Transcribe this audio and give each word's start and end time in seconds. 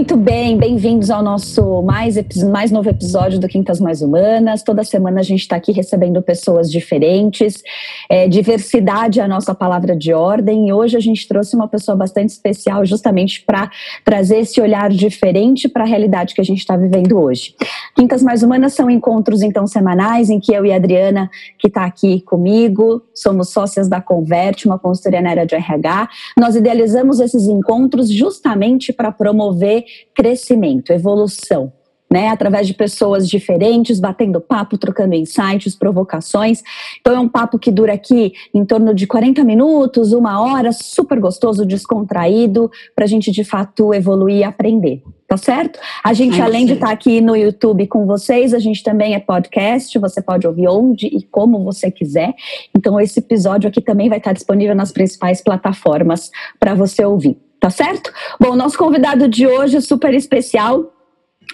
Muito 0.00 0.16
bem, 0.16 0.56
bem-vindos 0.56 1.10
ao 1.10 1.22
nosso 1.22 1.82
mais, 1.82 2.16
mais 2.50 2.70
novo 2.70 2.88
episódio 2.88 3.38
do 3.38 3.46
Quintas 3.46 3.78
Mais 3.78 4.00
Humanas. 4.00 4.62
Toda 4.62 4.82
semana 4.82 5.20
a 5.20 5.22
gente 5.22 5.40
está 5.40 5.56
aqui 5.56 5.72
recebendo 5.72 6.22
pessoas 6.22 6.72
diferentes. 6.72 7.62
É, 8.08 8.26
diversidade 8.26 9.20
é 9.20 9.22
a 9.22 9.28
nossa 9.28 9.54
palavra 9.54 9.94
de 9.94 10.14
ordem 10.14 10.68
e 10.68 10.72
hoje 10.72 10.96
a 10.96 11.00
gente 11.00 11.28
trouxe 11.28 11.54
uma 11.54 11.68
pessoa 11.68 11.94
bastante 11.94 12.30
especial 12.30 12.86
justamente 12.86 13.44
para 13.44 13.70
trazer 14.02 14.38
esse 14.38 14.58
olhar 14.58 14.88
diferente 14.88 15.68
para 15.68 15.84
a 15.84 15.86
realidade 15.86 16.34
que 16.34 16.40
a 16.40 16.44
gente 16.44 16.60
está 16.60 16.78
vivendo 16.78 17.20
hoje. 17.20 17.54
Quintas 17.94 18.22
Mais 18.22 18.42
Humanas 18.42 18.72
são 18.72 18.88
encontros 18.88 19.42
então 19.42 19.66
semanais 19.66 20.30
em 20.30 20.40
que 20.40 20.54
eu 20.54 20.64
e 20.64 20.72
a 20.72 20.76
Adriana, 20.76 21.30
que 21.58 21.68
está 21.68 21.84
aqui 21.84 22.22
comigo, 22.22 23.02
somos 23.14 23.50
sócias 23.50 23.86
da 23.86 24.00
Converte, 24.00 24.64
uma 24.64 24.78
consultoria 24.78 25.20
na 25.20 25.28
área 25.28 25.46
de 25.46 25.54
RH. 25.54 26.08
Nós 26.38 26.56
idealizamos 26.56 27.20
esses 27.20 27.46
encontros 27.46 28.10
justamente 28.10 28.94
para 28.94 29.12
promover 29.12 29.84
crescimento, 30.14 30.92
evolução. 30.92 31.72
Né, 32.12 32.26
através 32.26 32.66
de 32.66 32.74
pessoas 32.74 33.28
diferentes, 33.28 34.00
batendo 34.00 34.40
papo, 34.40 34.76
trocando 34.76 35.14
insights, 35.14 35.76
provocações. 35.76 36.60
Então 37.00 37.14
é 37.14 37.20
um 37.20 37.28
papo 37.28 37.56
que 37.56 37.70
dura 37.70 37.92
aqui 37.92 38.32
em 38.52 38.64
torno 38.64 38.92
de 38.92 39.06
40 39.06 39.44
minutos, 39.44 40.12
uma 40.12 40.40
hora, 40.42 40.72
super 40.72 41.20
gostoso, 41.20 41.64
descontraído, 41.64 42.68
para 42.96 43.04
a 43.04 43.06
gente 43.06 43.30
de 43.30 43.44
fato 43.44 43.94
evoluir 43.94 44.38
e 44.38 44.42
aprender. 44.42 45.04
Tá 45.30 45.36
certo? 45.36 45.78
A 46.02 46.12
gente, 46.12 46.42
além 46.42 46.66
de 46.66 46.72
estar 46.72 46.88
tá 46.88 46.92
aqui 46.92 47.20
no 47.20 47.36
YouTube 47.36 47.86
com 47.86 48.04
vocês, 48.04 48.52
a 48.52 48.58
gente 48.58 48.82
também 48.82 49.14
é 49.14 49.20
podcast, 49.20 49.96
você 49.96 50.20
pode 50.20 50.44
ouvir 50.44 50.66
onde 50.66 51.06
e 51.06 51.22
como 51.22 51.62
você 51.62 51.88
quiser. 51.88 52.34
Então, 52.76 53.00
esse 53.00 53.20
episódio 53.20 53.68
aqui 53.68 53.80
também 53.80 54.08
vai 54.08 54.18
estar 54.18 54.32
disponível 54.32 54.74
nas 54.74 54.90
principais 54.90 55.40
plataformas 55.40 56.32
para 56.58 56.74
você 56.74 57.04
ouvir 57.04 57.38
tá 57.60 57.70
certo? 57.70 58.10
Bom, 58.40 58.56
nosso 58.56 58.78
convidado 58.78 59.28
de 59.28 59.46
hoje 59.46 59.76
é 59.76 59.80
super 59.80 60.14
especial. 60.14 60.94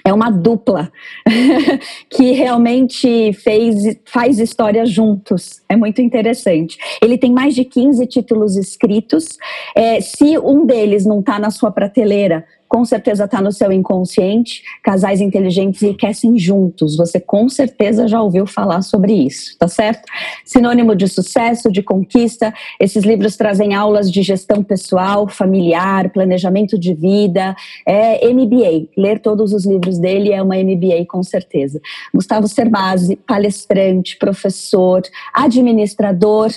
É 0.04 0.12
uma 0.12 0.30
dupla 0.30 0.92
que 2.10 2.30
realmente 2.32 3.32
fez, 3.32 3.98
faz 4.04 4.38
história 4.38 4.86
juntos. 4.86 5.62
É 5.68 5.74
muito 5.74 6.00
interessante. 6.00 6.78
Ele 7.02 7.18
tem 7.18 7.32
mais 7.32 7.54
de 7.54 7.64
15 7.64 8.06
títulos 8.06 8.56
escritos. 8.56 9.36
É, 9.74 10.00
se 10.00 10.38
um 10.38 10.64
deles 10.64 11.04
não 11.04 11.20
está 11.20 11.38
na 11.38 11.50
sua 11.50 11.72
prateleira, 11.72 12.46
com 12.69 12.84
certeza 12.84 13.25
está 13.25 13.41
no 13.41 13.53
seu 13.53 13.70
inconsciente. 13.72 14.62
Casais 14.83 15.20
inteligentes 15.20 15.83
enriquecem 15.83 16.39
juntos. 16.39 16.97
Você 16.97 17.20
com 17.20 17.48
certeza 17.48 18.08
já 18.08 18.20
ouviu 18.20 18.47
falar 18.47 18.83
sobre 18.83 19.12
isso, 19.12 19.56
tá 19.58 19.69
certo? 19.69 20.03
Sinônimo 20.45 20.95
de 20.95 21.08
sucesso, 21.08 21.70
de 21.70 21.83
conquista. 21.83 22.53
Esses 22.81 23.05
livros 23.05 23.36
trazem 23.36 23.75
aulas 23.75 24.11
de 24.11 24.23
gestão 24.23 24.62
pessoal, 24.62 25.28
familiar, 25.28 26.11
planejamento 26.11 26.78
de 26.78 26.95
vida. 26.95 27.55
É 27.86 28.28
MBA. 28.33 28.89
Ler 28.97 29.20
todos 29.20 29.53
os 29.53 29.64
livros 29.64 29.98
dele 29.98 30.33
é 30.33 30.42
uma 30.42 30.56
MBA 30.56 31.06
com 31.08 31.23
certeza. 31.23 31.80
Gustavo 32.12 32.48
Cerbasi, 32.48 33.17
palestrante, 33.17 34.17
professor, 34.19 35.03
administrador 35.34 36.51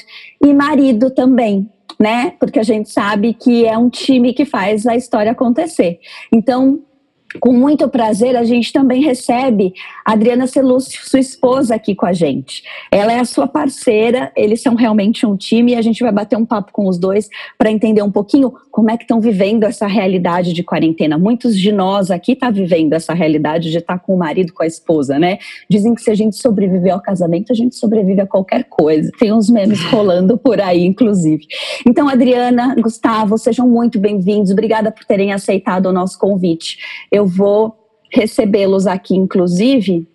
e 0.44 0.54
marido 0.54 1.10
também 1.10 1.70
né? 2.02 2.33
Porque 2.39 2.59
a 2.59 2.64
gente 2.64 2.89
sabe 2.89 3.33
que 3.33 3.66
é 3.66 3.78
um 3.78 3.89
time 3.89 4.33
que 4.33 4.45
faz 4.45 4.88
a 4.88 4.95
história 4.95 5.31
acontecer. 5.31 6.00
Então, 6.31 6.81
com 7.40 7.54
muito 7.54 7.88
prazer, 7.88 8.36
a 8.36 8.44
gente 8.44 8.74
também 8.74 9.04
recebe 9.04 9.74
a 10.04 10.14
Adriana 10.14 10.48
Celúcio, 10.48 11.08
sua 11.08 11.20
esposa, 11.20 11.76
aqui 11.76 11.94
com 11.94 12.06
a 12.06 12.14
gente. 12.14 12.64
Ela 12.92 13.14
é 13.14 13.20
a 13.20 13.26
sua 13.26 13.48
parceira, 13.48 14.32
eles 14.36 14.62
são 14.62 14.73
realmente 14.73 15.26
um 15.26 15.36
time 15.36 15.73
e 15.73 15.76
a 15.76 15.82
gente 15.82 16.02
vai 16.02 16.12
bater 16.12 16.38
um 16.38 16.45
papo 16.45 16.72
com 16.72 16.88
os 16.88 16.98
dois 16.98 17.30
para 17.58 17.70
entender 17.70 18.02
um 18.02 18.12
pouquinho 18.12 18.52
como 18.72 18.89
é 18.89 18.98
que 18.98 19.04
estão 19.04 19.22
vivendo 19.22 19.64
essa 19.64 19.86
realidade 19.86 20.54
de 20.54 20.64
quarentena. 20.64 21.18
Muitos 21.18 21.58
de 21.58 21.72
nós 21.72 22.10
aqui 22.10 22.36
tá 22.36 22.50
vivendo 22.50 22.94
essa 22.94 23.14
realidade 23.14 23.70
de 23.70 23.78
estar 23.78 23.98
tá 23.98 24.00
com 24.00 24.16
o 24.16 24.18
marido, 24.18 24.54
com 24.54 24.64
a 24.64 24.68
esposa, 24.68 25.20
né? 25.20 25.38
Dizem 25.70 25.94
que 25.94 26.02
se 26.02 26.10
a 26.10 26.16
gente 26.16 26.36
sobreviver 26.38 26.94
ao 26.94 27.02
casamento, 27.02 27.52
a 27.52 27.56
gente 27.56 27.76
sobrevive 27.76 28.22
a 28.22 28.28
qualquer 28.28 28.64
coisa. 28.64 29.12
Tem 29.20 29.32
uns 29.32 29.50
memes 29.50 29.84
rolando 29.86 30.38
por 30.38 30.60
aí, 30.60 30.86
inclusive. 30.86 31.45
Então, 31.86 32.10
Adriana, 32.10 32.76
Gustavo, 32.80 33.38
sejam 33.38 33.68
muito 33.68 34.00
bem-vindos. 34.00 34.52
Obrigada 34.52 34.92
por 34.92 35.06
terem 35.06 35.34
aceitado 35.34 35.88
o 35.88 35.94
nosso 35.94 36.18
convite. 36.18 36.78
Eu 37.12 37.19
eu 37.20 37.26
vou 37.26 37.76
recebê-los 38.12 38.88
aqui, 38.88 39.16
inclusive. 39.16 40.08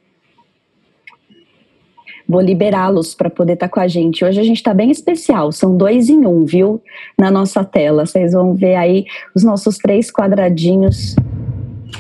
Vou 2.27 2.41
liberá-los 2.41 3.15
para 3.15 3.29
poder 3.29 3.53
estar 3.53 3.69
tá 3.69 3.73
com 3.73 3.81
a 3.81 3.87
gente. 3.87 4.25
Hoje 4.25 4.41
a 4.41 4.45
gente 4.45 4.57
está 4.57 4.73
bem 4.73 4.91
especial, 4.91 5.53
são 5.53 5.77
dois 5.77 6.09
em 6.09 6.27
um, 6.27 6.45
viu? 6.45 6.83
Na 7.19 7.31
nossa 7.31 7.63
tela. 7.63 8.07
Vocês 8.07 8.33
vão 8.33 8.55
ver 8.55 8.77
aí 8.77 9.05
os 9.35 9.45
nossos 9.45 9.77
três 9.77 10.11
quadradinhos. 10.11 11.15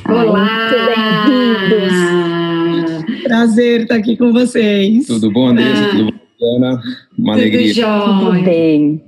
Olá! 0.08 0.70
muito 0.70 0.74
bem-vindos! 1.28 3.22
Prazer 3.22 3.82
estar 3.82 3.96
aqui 3.96 4.16
com 4.16 4.32
vocês. 4.32 5.06
Tudo 5.06 5.30
bom, 5.30 5.48
Andressa? 5.48 5.84
Ah. 5.84 5.90
Tudo 5.90 6.04
bom? 6.12 6.23
Ana, 6.42 6.80
uma 7.16 7.34
Tudo 7.34 7.42
alegria. 7.42 7.74
Jóia. 7.74 8.32
Tudo 8.32 8.42
bem. 8.42 9.02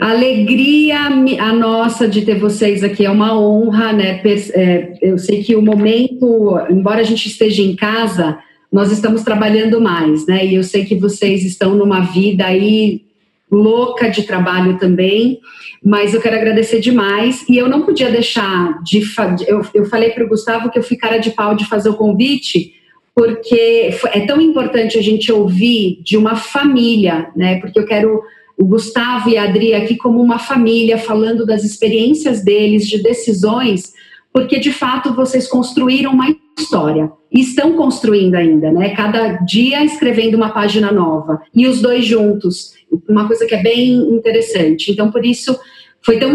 Alegria 0.00 0.98
a 0.98 1.52
nossa 1.52 2.08
de 2.08 2.22
ter 2.22 2.38
vocês 2.38 2.82
aqui, 2.82 3.04
é 3.04 3.10
uma 3.10 3.38
honra, 3.38 3.92
né? 3.92 4.20
É, 4.54 4.98
eu 5.02 5.18
sei 5.18 5.42
que 5.42 5.54
o 5.54 5.62
momento, 5.62 6.58
embora 6.70 7.00
a 7.00 7.04
gente 7.04 7.26
esteja 7.26 7.62
em 7.62 7.76
casa, 7.76 8.38
nós 8.72 8.90
estamos 8.90 9.22
trabalhando 9.22 9.80
mais, 9.80 10.26
né? 10.26 10.44
E 10.44 10.54
eu 10.54 10.64
sei 10.64 10.84
que 10.84 10.96
vocês 10.96 11.44
estão 11.44 11.74
numa 11.74 12.00
vida 12.00 12.46
aí 12.46 13.02
louca 13.50 14.08
de 14.08 14.22
trabalho 14.22 14.78
também, 14.78 15.38
mas 15.84 16.14
eu 16.14 16.20
quero 16.20 16.36
agradecer 16.36 16.80
demais. 16.80 17.44
E 17.48 17.56
eu 17.56 17.68
não 17.68 17.82
podia 17.82 18.10
deixar 18.10 18.82
de. 18.82 19.02
Eu, 19.46 19.62
eu 19.74 19.84
falei 19.84 20.10
para 20.10 20.24
o 20.24 20.28
Gustavo 20.28 20.70
que 20.70 20.78
eu 20.78 20.82
ficara 20.82 21.18
de 21.18 21.30
pau 21.30 21.54
de 21.54 21.66
fazer 21.66 21.90
o 21.90 21.94
convite 21.94 22.72
porque 23.14 23.90
é 24.12 24.26
tão 24.26 24.40
importante 24.40 24.98
a 24.98 25.02
gente 25.02 25.30
ouvir 25.30 26.00
de 26.02 26.16
uma 26.16 26.34
família, 26.34 27.30
né? 27.36 27.60
Porque 27.60 27.78
eu 27.78 27.86
quero 27.86 28.22
o 28.58 28.64
Gustavo 28.64 29.30
e 29.30 29.36
a 29.36 29.44
Adri 29.44 29.74
aqui 29.74 29.96
como 29.96 30.20
uma 30.20 30.38
família, 30.38 30.98
falando 30.98 31.46
das 31.46 31.64
experiências 31.64 32.42
deles, 32.42 32.88
de 32.88 33.02
decisões, 33.02 33.92
porque 34.32 34.58
de 34.58 34.72
fato 34.72 35.14
vocês 35.14 35.46
construíram 35.46 36.12
uma 36.12 36.34
história 36.58 37.10
e 37.32 37.40
estão 37.40 37.74
construindo 37.74 38.34
ainda, 38.34 38.72
né? 38.72 38.90
Cada 38.90 39.36
dia 39.38 39.84
escrevendo 39.84 40.36
uma 40.36 40.50
página 40.50 40.90
nova 40.90 41.40
e 41.54 41.66
os 41.66 41.80
dois 41.80 42.04
juntos, 42.04 42.74
uma 43.08 43.26
coisa 43.26 43.46
que 43.46 43.54
é 43.54 43.62
bem 43.62 43.92
interessante. 43.92 44.90
Então, 44.90 45.10
por 45.10 45.24
isso 45.24 45.56
foi 46.04 46.18
tão 46.18 46.34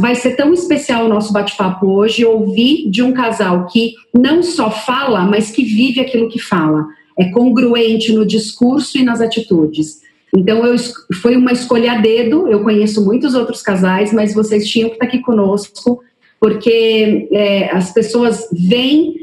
vai 0.00 0.14
ser 0.14 0.36
tão 0.36 0.52
especial 0.52 1.06
o 1.06 1.08
nosso 1.08 1.32
bate-papo 1.32 1.86
hoje 1.86 2.24
ouvir 2.24 2.90
de 2.90 3.02
um 3.02 3.12
casal 3.12 3.66
que 3.66 3.94
não 4.12 4.42
só 4.42 4.70
fala, 4.70 5.24
mas 5.24 5.50
que 5.50 5.64
vive 5.64 6.00
aquilo 6.00 6.28
que 6.28 6.38
fala. 6.38 6.86
É 7.18 7.30
congruente 7.30 8.12
no 8.12 8.26
discurso 8.26 8.98
e 8.98 9.02
nas 9.02 9.20
atitudes. 9.20 10.02
Então, 10.34 10.64
eu, 10.64 10.76
foi 11.20 11.36
uma 11.36 11.52
escolha 11.52 11.92
a 11.92 11.98
dedo. 11.98 12.48
Eu 12.48 12.62
conheço 12.62 13.04
muitos 13.04 13.34
outros 13.34 13.60
casais, 13.60 14.12
mas 14.12 14.34
vocês 14.34 14.66
tinham 14.66 14.88
que 14.88 14.96
estar 14.96 15.06
aqui 15.06 15.20
conosco, 15.20 16.02
porque 16.40 17.28
é, 17.30 17.70
as 17.70 17.92
pessoas 17.92 18.48
vêm, 18.50 19.16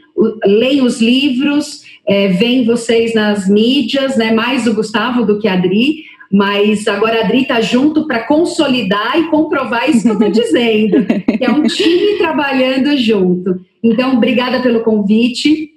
leem 0.45 0.81
os 0.81 1.01
livros, 1.01 1.83
é, 2.07 2.27
veem 2.29 2.65
vocês 2.65 3.13
nas 3.13 3.47
mídias, 3.47 4.17
né, 4.17 4.31
mais 4.31 4.67
o 4.67 4.73
Gustavo 4.73 5.25
do 5.25 5.39
que 5.39 5.47
a 5.47 5.53
Adri, 5.53 6.05
mas 6.31 6.87
agora 6.87 7.21
a 7.21 7.25
Adri 7.25 7.41
está 7.41 7.59
junto 7.59 8.05
para 8.05 8.25
consolidar 8.25 9.19
e 9.19 9.29
comprovar 9.29 9.89
isso 9.89 10.03
que 10.03 10.09
eu 10.09 10.13
estou 10.13 10.29
dizendo, 10.43 11.05
que 11.05 11.43
é 11.43 11.49
um 11.49 11.63
time 11.63 12.17
trabalhando 12.17 12.95
junto. 12.97 13.59
Então, 13.83 14.15
obrigada 14.15 14.61
pelo 14.61 14.81
convite. 14.81 15.71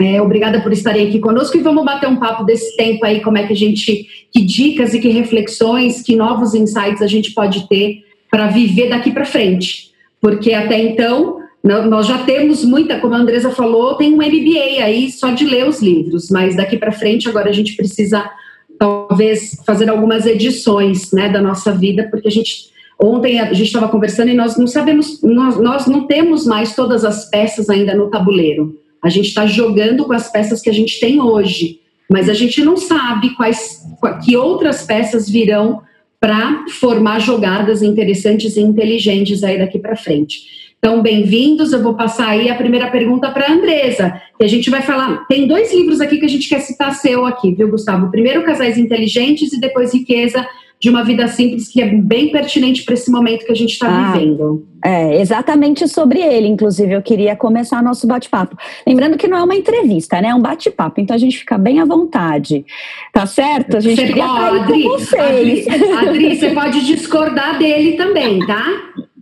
É, 0.00 0.22
obrigada 0.22 0.60
por 0.60 0.72
estarem 0.72 1.08
aqui 1.08 1.18
conosco 1.18 1.56
e 1.56 1.60
vamos 1.60 1.84
bater 1.84 2.08
um 2.08 2.16
papo 2.16 2.44
desse 2.44 2.76
tempo 2.76 3.04
aí, 3.04 3.20
como 3.20 3.36
é 3.36 3.44
que 3.44 3.52
a 3.52 3.56
gente, 3.56 4.06
que 4.32 4.40
dicas 4.42 4.94
e 4.94 5.00
que 5.00 5.08
reflexões, 5.08 6.02
que 6.02 6.14
novos 6.14 6.54
insights 6.54 7.02
a 7.02 7.08
gente 7.08 7.32
pode 7.32 7.68
ter 7.68 8.04
para 8.30 8.46
viver 8.46 8.90
daqui 8.90 9.10
para 9.10 9.24
frente. 9.24 9.90
Porque 10.20 10.52
até 10.52 10.78
então, 10.80 11.40
nós 11.64 12.06
já 12.06 12.18
temos 12.18 12.64
muita, 12.64 13.00
como 13.00 13.14
a 13.14 13.18
Andresa 13.18 13.50
falou, 13.50 13.96
tem 13.96 14.12
um 14.12 14.18
MBA 14.18 14.84
aí 14.84 15.10
só 15.10 15.30
de 15.30 15.44
ler 15.44 15.66
os 15.66 15.82
livros, 15.82 16.30
mas 16.30 16.54
daqui 16.54 16.76
para 16.76 16.92
frente 16.92 17.28
agora 17.28 17.50
a 17.50 17.52
gente 17.52 17.74
precisa 17.74 18.30
talvez 18.78 19.60
fazer 19.66 19.88
algumas 19.90 20.26
edições 20.26 21.12
né, 21.12 21.28
da 21.28 21.42
nossa 21.42 21.72
vida, 21.72 22.08
porque 22.10 22.28
a 22.28 22.30
gente 22.30 22.70
ontem 23.00 23.38
a 23.38 23.52
gente 23.52 23.66
estava 23.66 23.88
conversando 23.88 24.30
e 24.30 24.34
nós 24.34 24.56
não 24.56 24.66
sabemos, 24.66 25.22
nós, 25.22 25.56
nós 25.56 25.86
não 25.86 26.06
temos 26.06 26.44
mais 26.44 26.74
todas 26.74 27.04
as 27.04 27.30
peças 27.30 27.70
ainda 27.70 27.94
no 27.94 28.10
tabuleiro. 28.10 28.76
A 29.02 29.08
gente 29.08 29.28
está 29.28 29.46
jogando 29.46 30.04
com 30.04 30.12
as 30.12 30.30
peças 30.30 30.60
que 30.60 30.68
a 30.68 30.72
gente 30.72 30.98
tem 30.98 31.20
hoje, 31.20 31.80
mas 32.10 32.28
a 32.28 32.34
gente 32.34 32.62
não 32.64 32.76
sabe 32.76 33.36
quais 33.36 33.86
que 34.24 34.36
outras 34.36 34.82
peças 34.82 35.28
virão 35.28 35.82
para 36.20 36.64
formar 36.80 37.20
jogadas 37.20 37.80
interessantes 37.82 38.56
e 38.56 38.60
inteligentes 38.60 39.44
aí 39.44 39.58
daqui 39.58 39.78
para 39.78 39.94
frente. 39.94 40.67
Então, 40.78 41.02
bem-vindos. 41.02 41.72
Eu 41.72 41.82
vou 41.82 41.94
passar 41.94 42.28
aí 42.28 42.48
a 42.48 42.54
primeira 42.54 42.88
pergunta 42.88 43.30
para 43.30 43.46
a 43.46 43.52
Andresa, 43.52 44.22
que 44.38 44.44
a 44.44 44.48
gente 44.48 44.70
vai 44.70 44.80
falar. 44.80 45.26
Tem 45.26 45.46
dois 45.46 45.74
livros 45.74 46.00
aqui 46.00 46.18
que 46.18 46.24
a 46.24 46.28
gente 46.28 46.48
quer 46.48 46.60
citar 46.60 46.94
seu 46.94 47.26
aqui, 47.26 47.52
viu, 47.52 47.68
Gustavo? 47.68 48.10
Primeiro, 48.10 48.44
Casais 48.44 48.78
Inteligentes 48.78 49.52
e 49.52 49.60
depois 49.60 49.92
Riqueza 49.92 50.46
de 50.80 50.88
uma 50.88 51.02
vida 51.02 51.26
simples 51.26 51.68
que 51.68 51.82
é 51.82 51.86
bem 51.86 52.30
pertinente 52.30 52.84
para 52.84 52.94
esse 52.94 53.10
momento 53.10 53.44
que 53.44 53.50
a 53.50 53.54
gente 53.56 53.72
está 53.72 53.88
ah, 53.88 54.12
vivendo. 54.12 54.64
É, 54.84 55.20
exatamente 55.20 55.88
sobre 55.88 56.20
ele, 56.20 56.46
inclusive, 56.46 56.92
eu 56.92 57.02
queria 57.02 57.34
começar 57.34 57.82
nosso 57.82 58.06
bate-papo. 58.06 58.56
Lembrando 58.86 59.18
que 59.18 59.26
não 59.26 59.38
é 59.38 59.42
uma 59.42 59.56
entrevista, 59.56 60.20
né? 60.20 60.28
É 60.28 60.34
um 60.34 60.40
bate-papo, 60.40 61.00
então 61.00 61.16
a 61.16 61.18
gente 61.18 61.38
fica 61.38 61.58
bem 61.58 61.80
à 61.80 61.84
vontade. 61.84 62.64
Tá 63.12 63.26
certo? 63.26 63.76
A 63.76 63.80
gente 63.80 63.96
você 63.96 64.06
queria 64.06 64.24
pode. 64.24 64.58
Adri, 64.58 65.66
Adri, 65.98 66.36
você 66.36 66.50
pode 66.50 66.86
discordar 66.86 67.58
dele 67.58 67.96
também, 67.96 68.38
tá? 68.46 68.64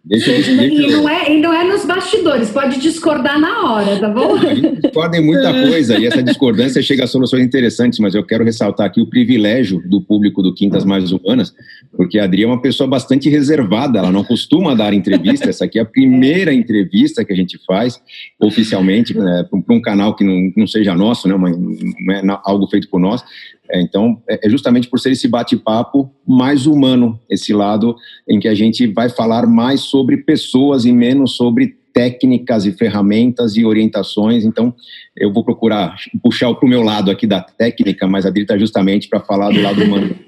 Deixa, 0.07 0.31
deixa, 0.31 0.53
e, 0.53 0.93
não 0.93 1.09
é, 1.09 1.33
e 1.33 1.41
não 1.41 1.53
é 1.53 1.65
nos 1.65 1.85
bastidores, 1.85 2.51
pode 2.51 2.79
discordar 2.79 3.41
na 3.41 3.73
hora, 3.73 3.99
tá 3.99 4.09
bom? 4.09 4.39
Discordem 4.81 5.21
muita 5.21 5.51
coisa 5.69 5.99
e 5.99 6.07
essa 6.07 6.23
discordância 6.23 6.81
chega 6.81 7.03
a 7.03 7.07
soluções 7.09 7.45
interessantes, 7.45 7.99
mas 7.99 8.15
eu 8.15 8.23
quero 8.23 8.45
ressaltar 8.45 8.87
aqui 8.87 9.01
o 9.01 9.07
privilégio 9.07 9.83
do 9.85 10.01
público 10.01 10.45
do 10.45 10.55
Quintas 10.55 10.85
Mais 10.85 11.11
Humanas, 11.11 11.53
porque 11.97 12.21
a 12.21 12.25
Adri 12.25 12.45
é 12.45 12.47
uma 12.47 12.63
pessoa 12.63 12.89
bastante 12.89 13.29
reservada, 13.29 13.99
ela 13.99 14.13
não 14.13 14.23
costuma 14.23 14.77
dar 14.77 14.95
entrevista, 14.95 15.49
essa 15.49 15.65
aqui 15.65 15.77
é 15.77 15.83
a 15.83 15.85
primeira 15.85 16.55
entrevista 16.55 17.25
que 17.25 17.33
a 17.33 17.37
gente 17.37 17.59
faz 17.67 18.01
oficialmente 18.41 19.13
né, 19.13 19.45
para 19.51 19.75
um 19.75 19.81
canal 19.81 20.15
que 20.15 20.23
não, 20.23 20.53
não 20.57 20.69
seja 20.69 20.95
nosso, 20.95 21.27
né, 21.27 21.35
uma, 21.35 21.51
não 21.51 22.35
é 22.35 22.41
algo 22.45 22.69
feito 22.69 22.89
por 22.89 23.01
nós, 23.01 23.25
é, 23.71 23.81
então, 23.81 24.23
é, 24.29 24.47
é 24.47 24.51
justamente 24.51 24.89
por 24.89 24.99
ser 24.99 25.13
esse 25.13 25.29
bate-papo 25.29 26.11
mais 26.27 26.67
humano, 26.67 27.19
esse 27.29 27.53
lado 27.53 27.97
em 28.29 28.39
que 28.39 28.49
a 28.49 28.55
gente 28.55 28.87
vai 28.87 29.09
falar 29.09 29.47
mais 29.47 29.81
sobre 29.81 30.19
pessoas 30.19 30.85
e 30.85 30.93
menos 30.93 31.37
sobre 31.37 31.77
técnicas 31.93 32.67
e 32.67 32.73
ferramentas 32.73 33.57
e 33.57 33.65
orientações. 33.65 34.45
Então, 34.45 34.75
eu 35.17 35.33
vou 35.33 35.43
procurar 35.43 35.97
puxar 36.23 36.53
para 36.55 36.67
o 36.67 36.69
meu 36.69 36.83
lado 36.83 37.11
aqui 37.11 37.27
da 37.27 37.41
técnica, 37.41 38.07
mas 38.07 38.27
a 38.27 38.29
Adri 38.29 38.43
está 38.43 38.59
justamente 38.59 39.09
para 39.09 39.21
falar 39.21 39.51
do 39.51 39.63
lado 39.63 39.83
humano. 39.83 40.15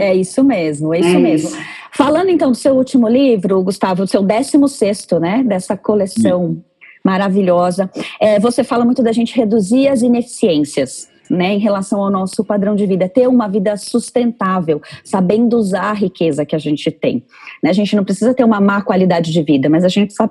É 0.00 0.14
isso 0.14 0.42
mesmo, 0.42 0.94
é 0.94 1.00
isso 1.00 1.16
é 1.16 1.18
mesmo. 1.18 1.48
Isso. 1.50 1.58
Falando 1.92 2.30
então 2.30 2.50
do 2.50 2.56
seu 2.56 2.74
último 2.74 3.06
livro, 3.06 3.62
Gustavo, 3.62 4.06
do 4.06 4.10
seu 4.10 4.22
16 4.22 5.06
né, 5.20 5.44
dessa 5.44 5.76
coleção 5.76 6.54
Sim. 6.54 6.62
maravilhosa, 7.04 7.90
é, 8.18 8.40
você 8.40 8.64
fala 8.64 8.86
muito 8.86 9.02
da 9.02 9.12
gente 9.12 9.36
reduzir 9.36 9.86
as 9.86 10.00
ineficiências 10.00 11.09
né, 11.30 11.54
em 11.54 11.58
relação 11.58 12.02
ao 12.02 12.10
nosso 12.10 12.44
padrão 12.44 12.74
de 12.74 12.84
vida, 12.84 13.08
ter 13.08 13.28
uma 13.28 13.48
vida 13.48 13.76
sustentável, 13.76 14.82
sabendo 15.04 15.56
usar 15.56 15.90
a 15.90 15.92
riqueza 15.92 16.44
que 16.44 16.56
a 16.56 16.58
gente 16.58 16.90
tem. 16.90 17.22
Né? 17.62 17.70
A 17.70 17.72
gente 17.72 17.94
não 17.94 18.04
precisa 18.04 18.34
ter 18.34 18.42
uma 18.42 18.60
má 18.60 18.82
qualidade 18.82 19.32
de 19.32 19.42
vida, 19.42 19.70
mas 19.70 19.84
a 19.84 19.88
gente 19.88 20.06
precisa 20.06 20.28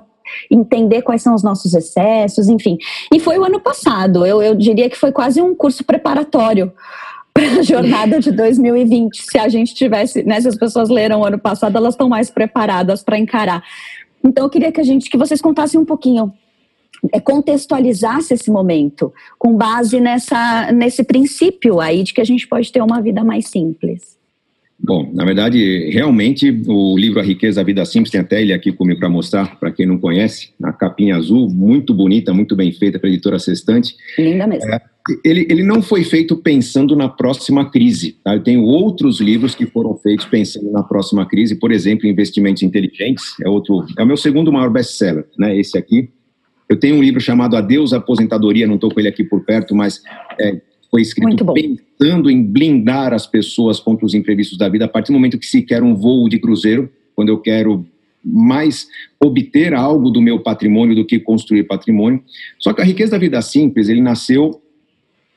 entender 0.50 1.02
quais 1.02 1.22
são 1.22 1.34
os 1.34 1.42
nossos 1.42 1.74
excessos, 1.74 2.48
enfim. 2.48 2.76
E 3.12 3.18
foi 3.18 3.38
o 3.38 3.44
ano 3.44 3.58
passado, 3.58 4.26
eu, 4.26 4.42
eu 4.42 4.54
diria 4.54 4.90
que 4.90 4.96
foi 4.96 5.10
quase 5.10 5.40
um 5.40 5.54
curso 5.54 5.82
preparatório 5.82 6.72
para 7.32 7.60
a 7.60 7.62
jornada 7.64 8.20
de 8.20 8.30
2020. 8.30 9.22
Se 9.22 9.38
a 9.38 9.48
gente 9.48 9.74
tivesse, 9.74 10.22
né, 10.22 10.40
se 10.40 10.48
as 10.48 10.56
pessoas 10.56 10.90
leram 10.90 11.20
o 11.20 11.24
ano 11.24 11.38
passado, 11.38 11.76
elas 11.76 11.94
estão 11.94 12.08
mais 12.08 12.30
preparadas 12.30 13.02
para 13.02 13.18
encarar. 13.18 13.62
Então 14.22 14.44
eu 14.44 14.50
queria 14.50 14.70
que 14.70 14.80
a 14.80 14.84
gente, 14.84 15.08
que 15.08 15.16
vocês 15.16 15.40
contassem 15.40 15.80
um 15.80 15.84
pouquinho 15.84 16.32
é, 17.12 17.20
contextualizasse 17.20 18.34
esse 18.34 18.50
momento 18.50 19.12
com 19.38 19.56
base 19.56 20.00
nessa, 20.00 20.70
nesse 20.72 21.02
princípio 21.02 21.80
aí 21.80 22.02
de 22.02 22.12
que 22.12 22.20
a 22.20 22.24
gente 22.24 22.46
pode 22.46 22.70
ter 22.70 22.82
uma 22.82 23.00
vida 23.00 23.24
mais 23.24 23.48
simples. 23.48 24.20
Bom, 24.82 25.10
na 25.12 25.26
verdade, 25.26 25.90
realmente 25.90 26.50
o 26.66 26.96
livro 26.96 27.20
A 27.20 27.22
Riqueza, 27.22 27.60
a 27.60 27.64
Vida 27.64 27.84
Simples, 27.84 28.10
tem 28.10 28.20
até 28.20 28.40
ele 28.40 28.52
aqui 28.52 28.72
comigo 28.72 28.98
para 28.98 29.10
mostrar, 29.10 29.60
para 29.60 29.70
quem 29.70 29.84
não 29.84 29.98
conhece, 29.98 30.54
a 30.62 30.72
capinha 30.72 31.16
azul, 31.16 31.50
muito 31.50 31.92
bonita, 31.92 32.32
muito 32.32 32.56
bem 32.56 32.72
feita 32.72 32.98
pela 32.98 33.12
editora 33.12 33.38
Sextante. 33.38 33.94
Linda 34.18 34.46
mesmo. 34.46 34.72
É, 34.72 34.80
ele, 35.22 35.46
ele 35.50 35.62
não 35.62 35.82
foi 35.82 36.02
feito 36.02 36.34
pensando 36.34 36.96
na 36.96 37.10
próxima 37.10 37.70
crise. 37.70 38.16
Tá? 38.24 38.34
Eu 38.34 38.42
tenho 38.42 38.62
outros 38.62 39.20
livros 39.20 39.54
que 39.54 39.66
foram 39.66 39.94
feitos 39.96 40.24
pensando 40.24 40.70
na 40.72 40.82
próxima 40.82 41.26
crise, 41.26 41.56
por 41.56 41.72
exemplo, 41.72 42.08
Investimentos 42.08 42.62
Inteligentes, 42.62 43.34
é 43.44 43.48
outro, 43.50 43.84
é 43.98 44.02
o 44.02 44.06
meu 44.06 44.16
segundo 44.16 44.50
maior 44.50 44.70
best-seller, 44.70 45.26
né, 45.38 45.54
esse 45.58 45.76
aqui. 45.76 46.08
Eu 46.70 46.78
tenho 46.78 46.94
um 46.94 47.02
livro 47.02 47.20
chamado 47.20 47.56
Adeus 47.56 47.92
Aposentadoria, 47.92 48.64
não 48.64 48.76
estou 48.76 48.92
com 48.94 49.00
ele 49.00 49.08
aqui 49.08 49.24
por 49.24 49.44
perto, 49.44 49.74
mas 49.74 50.00
é, 50.38 50.60
foi 50.88 51.02
escrito 51.02 51.44
pensando 51.52 52.30
em 52.30 52.44
blindar 52.44 53.12
as 53.12 53.26
pessoas 53.26 53.80
contra 53.80 54.06
os 54.06 54.14
imprevistos 54.14 54.56
da 54.56 54.68
vida 54.68 54.84
a 54.84 54.88
partir 54.88 55.08
do 55.08 55.14
momento 55.14 55.36
que 55.36 55.46
se 55.46 55.62
quer 55.62 55.82
um 55.82 55.96
voo 55.96 56.28
de 56.28 56.38
cruzeiro, 56.38 56.88
quando 57.16 57.30
eu 57.30 57.38
quero 57.38 57.84
mais 58.24 58.86
obter 59.18 59.74
algo 59.74 60.10
do 60.10 60.22
meu 60.22 60.38
patrimônio 60.38 60.94
do 60.94 61.04
que 61.04 61.18
construir 61.18 61.64
patrimônio. 61.64 62.22
Só 62.56 62.72
que 62.72 62.80
a 62.80 62.84
riqueza 62.84 63.12
da 63.12 63.18
vida 63.18 63.42
simples, 63.42 63.88
ele 63.88 64.00
nasceu 64.00 64.62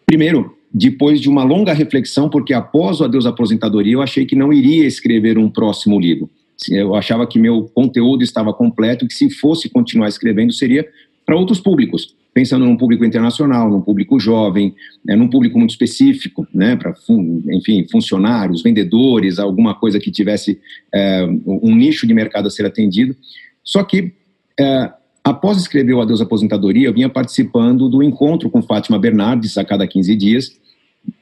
primeiro 0.06 0.56
depois 0.72 1.20
de 1.20 1.30
uma 1.30 1.44
longa 1.44 1.74
reflexão, 1.74 2.30
porque 2.30 2.54
após 2.54 3.02
o 3.02 3.06
adeus 3.06 3.26
aposentadoria, 3.26 3.94
eu 3.94 4.04
achei 4.04 4.24
que 4.24 4.36
não 4.36 4.54
iria 4.54 4.86
escrever 4.86 5.40
um 5.40 5.50
próximo 5.50 6.00
livro. 6.00 6.30
Eu 6.70 6.96
achava 6.96 7.26
que 7.28 7.40
meu 7.40 7.66
conteúdo 7.74 8.24
estava 8.24 8.54
completo, 8.54 9.08
que 9.08 9.14
se 9.14 9.30
fosse 9.30 9.70
continuar 9.70 10.08
escrevendo 10.08 10.54
seria 10.54 10.88
para 11.34 11.40
outros 11.40 11.60
públicos, 11.60 12.16
pensando 12.32 12.64
num 12.64 12.78
público 12.78 13.04
internacional, 13.04 13.68
num 13.68 13.82
público 13.82 14.20
jovem, 14.20 14.76
né, 15.04 15.16
num 15.16 15.28
público 15.28 15.58
muito 15.58 15.72
específico, 15.72 16.48
né, 16.54 16.76
para, 16.76 16.94
enfim, 17.50 17.88
funcionários, 17.92 18.62
vendedores, 18.62 19.40
alguma 19.40 19.74
coisa 19.74 20.00
que 20.00 20.12
tivesse 20.12 20.60
é, 20.94 21.28
um 21.48 21.74
nicho 21.76 22.06
de 22.06 22.14
mercado 22.14 22.48
a 22.48 22.52
ser 22.52 22.68
atendido. 22.68 23.16
Só 23.64 23.84
que, 23.84 24.14
é, 24.60 24.92
após 25.24 25.58
escrever 25.58 25.94
o 25.94 26.02
Adeus 26.02 26.22
Aposentadoria, 26.22 26.88
eu 26.88 26.94
vinha 26.94 27.10
participando 27.10 27.90
do 27.90 28.04
encontro 28.04 28.48
com 28.48 28.62
Fátima 28.62 29.00
Bernardes 29.00 29.58
a 29.58 29.66
cada 29.66 29.88
15 29.88 30.16
dias. 30.16 30.52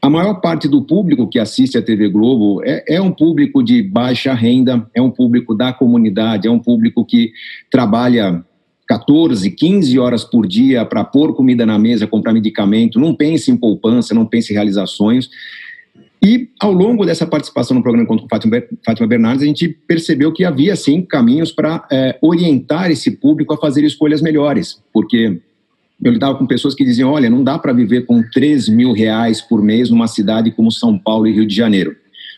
A 0.01 0.09
maior 0.09 0.41
parte 0.41 0.67
do 0.67 0.81
público 0.81 1.29
que 1.29 1.39
assiste 1.39 1.77
a 1.77 1.81
TV 1.81 2.09
Globo 2.09 2.61
é, 2.65 2.83
é 2.95 3.01
um 3.01 3.13
público 3.13 3.63
de 3.63 3.81
baixa 3.81 4.33
renda, 4.33 4.85
é 4.93 5.01
um 5.01 5.09
público 5.09 5.55
da 5.55 5.71
comunidade, 5.71 6.49
é 6.49 6.51
um 6.51 6.59
público 6.59 7.05
que 7.05 7.31
trabalha 7.71 8.43
14, 8.91 9.49
15 9.49 9.99
horas 9.99 10.25
por 10.25 10.45
dia 10.45 10.83
para 10.85 11.01
pôr 11.01 11.33
comida 11.33 11.65
na 11.65 11.79
mesa, 11.79 12.05
comprar 12.05 12.33
medicamento, 12.33 12.99
não 12.99 13.15
pense 13.15 13.49
em 13.49 13.55
poupança, 13.55 14.13
não 14.13 14.25
pense 14.25 14.51
em 14.51 14.53
realizações. 14.53 15.29
E 16.21 16.49
ao 16.59 16.73
longo 16.73 17.05
dessa 17.05 17.25
participação 17.25 17.77
no 17.77 17.81
programa 17.81 18.03
Encontro 18.03 18.27
com 18.27 18.29
Fátima, 18.29 19.07
Bernardes, 19.07 19.43
a 19.43 19.45
gente 19.45 19.69
percebeu 19.69 20.33
que 20.33 20.43
havia 20.43 20.75
sim 20.75 21.01
caminhos 21.03 21.53
para 21.53 21.87
é, 21.89 22.19
orientar 22.21 22.91
esse 22.91 23.11
público 23.11 23.53
a 23.53 23.57
fazer 23.57 23.85
escolhas 23.85 24.21
melhores, 24.21 24.83
porque 24.91 25.39
eu 26.03 26.11
lidava 26.11 26.37
com 26.37 26.45
pessoas 26.45 26.75
que 26.75 26.83
diziam: 26.83 27.11
olha, 27.11 27.29
não 27.29 27.45
dá 27.45 27.57
para 27.57 27.71
viver 27.71 28.05
com 28.05 28.21
3 28.21 28.67
mil 28.67 28.91
reais 28.91 29.39
por 29.39 29.61
mês 29.61 29.89
numa 29.89 30.07
cidade 30.07 30.51
como 30.51 30.69
São 30.69 30.99
Paulo 30.99 31.27
e 31.27 31.31
Rio 31.31 31.47
de 31.47 31.55
Janeiro. 31.55 31.95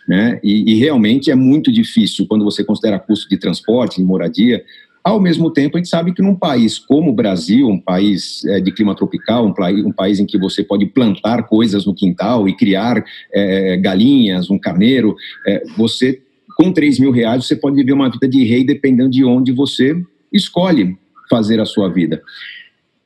Né? 0.07 0.39
E, 0.43 0.72
e 0.72 0.75
realmente 0.75 1.31
é 1.31 1.36
muito 1.36 1.72
difícil 1.72 2.27
quando 2.27 2.45
você 2.45 2.63
considera 2.63 3.00
custo 3.00 3.27
de 3.27 3.38
transporte, 3.38 3.98
de 3.98 4.03
moradia, 4.03 4.63
ao 5.03 5.19
mesmo 5.19 5.51
tempo, 5.51 5.75
a 5.75 5.79
gente 5.79 5.89
sabe 5.89 6.13
que 6.13 6.22
num 6.22 6.36
país 6.36 6.79
como 6.79 7.12
o 7.12 7.15
Brasil, 7.15 7.67
um 7.67 7.79
país 7.79 8.45
é, 8.45 8.62
de 8.62 8.72
clima 8.72 8.95
tropical, 8.95 9.45
um, 9.45 9.53
um, 9.88 9.91
país 9.91 10.19
em 10.19 10.25
que 10.25 10.38
você 10.38 10.63
pode 10.63 10.86
plantar 10.86 11.43
coisas 11.43 11.86
no 11.86 11.93
quintal 11.93 12.48
e 12.48 12.55
criar 12.55 13.03
é, 13.33 13.75
galinhas, 13.77 14.50
um 14.50 14.57
carneiro, 14.57 15.15
é, 15.45 15.63
você, 15.75 16.22
com 16.55 16.72
3 16.72 17.00
mil 17.00 17.12
reais, 17.12 17.45
você 17.45 17.55
pode 17.55 17.75
viver 17.75 17.91
uma 17.91 18.10
vida 18.10 18.29
de 18.29 18.45
rei 18.45 18.63
dependendo 18.63 19.10
de 19.10 19.25
onde 19.25 19.51
você 19.51 19.93
escolhe 20.31 20.98
fazer 21.29 21.60
a 21.60 21.65
sua 21.65 21.89
vida. 21.89 22.22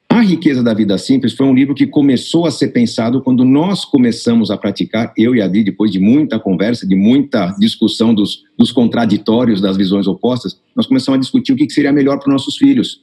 A 0.10 0.22
Riqueza 0.22 0.64
da 0.64 0.74
Vida 0.74 0.98
Simples 0.98 1.34
foi 1.34 1.46
um 1.46 1.54
livro 1.54 1.76
que 1.76 1.86
começou 1.86 2.46
a 2.46 2.52
ser 2.52 2.70
pensado 2.70 3.22
quando 3.22 3.44
nós 3.44 3.86
começamos 3.86 4.50
a 4.50 4.58
praticar, 4.58 5.14
eu 5.18 5.36
e 5.36 5.42
a 5.42 5.46
Adri, 5.46 5.64
depois 5.64 5.92
de 5.92 6.00
muita 6.00 6.40
conversa, 6.40 6.88
de 6.88 6.96
muita 6.96 7.54
discussão 7.60 8.14
dos, 8.14 8.44
dos 8.58 8.72
contraditórios, 8.72 9.62
das 9.62 9.78
visões 9.78 10.08
opostas, 10.08 10.60
nós 10.76 10.88
começamos 10.88 11.18
a 11.18 11.22
discutir 11.22 11.54
o 11.54 11.56
que 11.56 11.70
seria 11.70 11.92
melhor 11.92 12.18
para 12.18 12.30
os 12.30 12.34
nossos 12.34 12.58
filhos. 12.58 13.02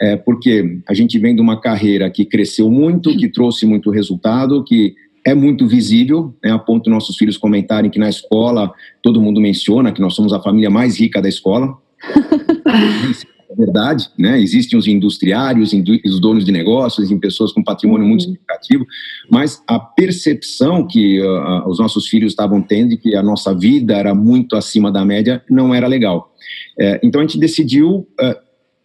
É, 0.00 0.16
porque 0.16 0.78
a 0.88 0.92
gente 0.92 1.18
vem 1.18 1.34
de 1.34 1.40
uma 1.40 1.60
carreira 1.60 2.10
que 2.10 2.24
cresceu 2.24 2.70
muito, 2.70 3.16
que 3.16 3.28
trouxe 3.28 3.64
muito 3.64 3.90
resultado, 3.90 4.64
que 4.64 4.94
é 5.24 5.34
muito 5.34 5.66
visível, 5.66 6.34
né, 6.42 6.52
a 6.52 6.58
ponto 6.58 6.90
nossos 6.90 7.16
filhos 7.16 7.36
comentarem 7.36 7.90
que 7.90 7.98
na 7.98 8.08
escola 8.08 8.72
todo 9.02 9.20
mundo 9.20 9.40
menciona 9.40 9.92
que 9.92 10.00
nós 10.00 10.14
somos 10.14 10.32
a 10.32 10.40
família 10.40 10.70
mais 10.70 10.98
rica 10.98 11.20
da 11.20 11.28
escola. 11.28 11.76
verdade, 13.56 14.08
né? 14.18 14.40
Existem 14.40 14.78
os 14.78 14.86
industriários, 14.86 15.72
os 16.04 16.20
donos 16.20 16.44
de 16.44 16.52
negócios, 16.52 16.98
existem 16.98 17.18
pessoas 17.18 17.52
com 17.52 17.64
patrimônio 17.64 18.02
uhum. 18.02 18.10
muito 18.10 18.24
significativo, 18.24 18.86
mas 19.30 19.62
a 19.66 19.78
percepção 19.78 20.86
que 20.86 21.20
uh, 21.20 21.68
os 21.68 21.78
nossos 21.78 22.06
filhos 22.06 22.32
estavam 22.32 22.60
tendo 22.60 22.90
de 22.90 22.96
que 22.98 23.16
a 23.16 23.22
nossa 23.22 23.54
vida 23.54 23.94
era 23.94 24.14
muito 24.14 24.56
acima 24.56 24.92
da 24.92 25.04
média 25.04 25.42
não 25.48 25.74
era 25.74 25.86
legal. 25.86 26.32
É, 26.78 27.00
então 27.02 27.20
a 27.20 27.24
gente 27.24 27.38
decidiu 27.38 28.06
uh, 28.20 28.36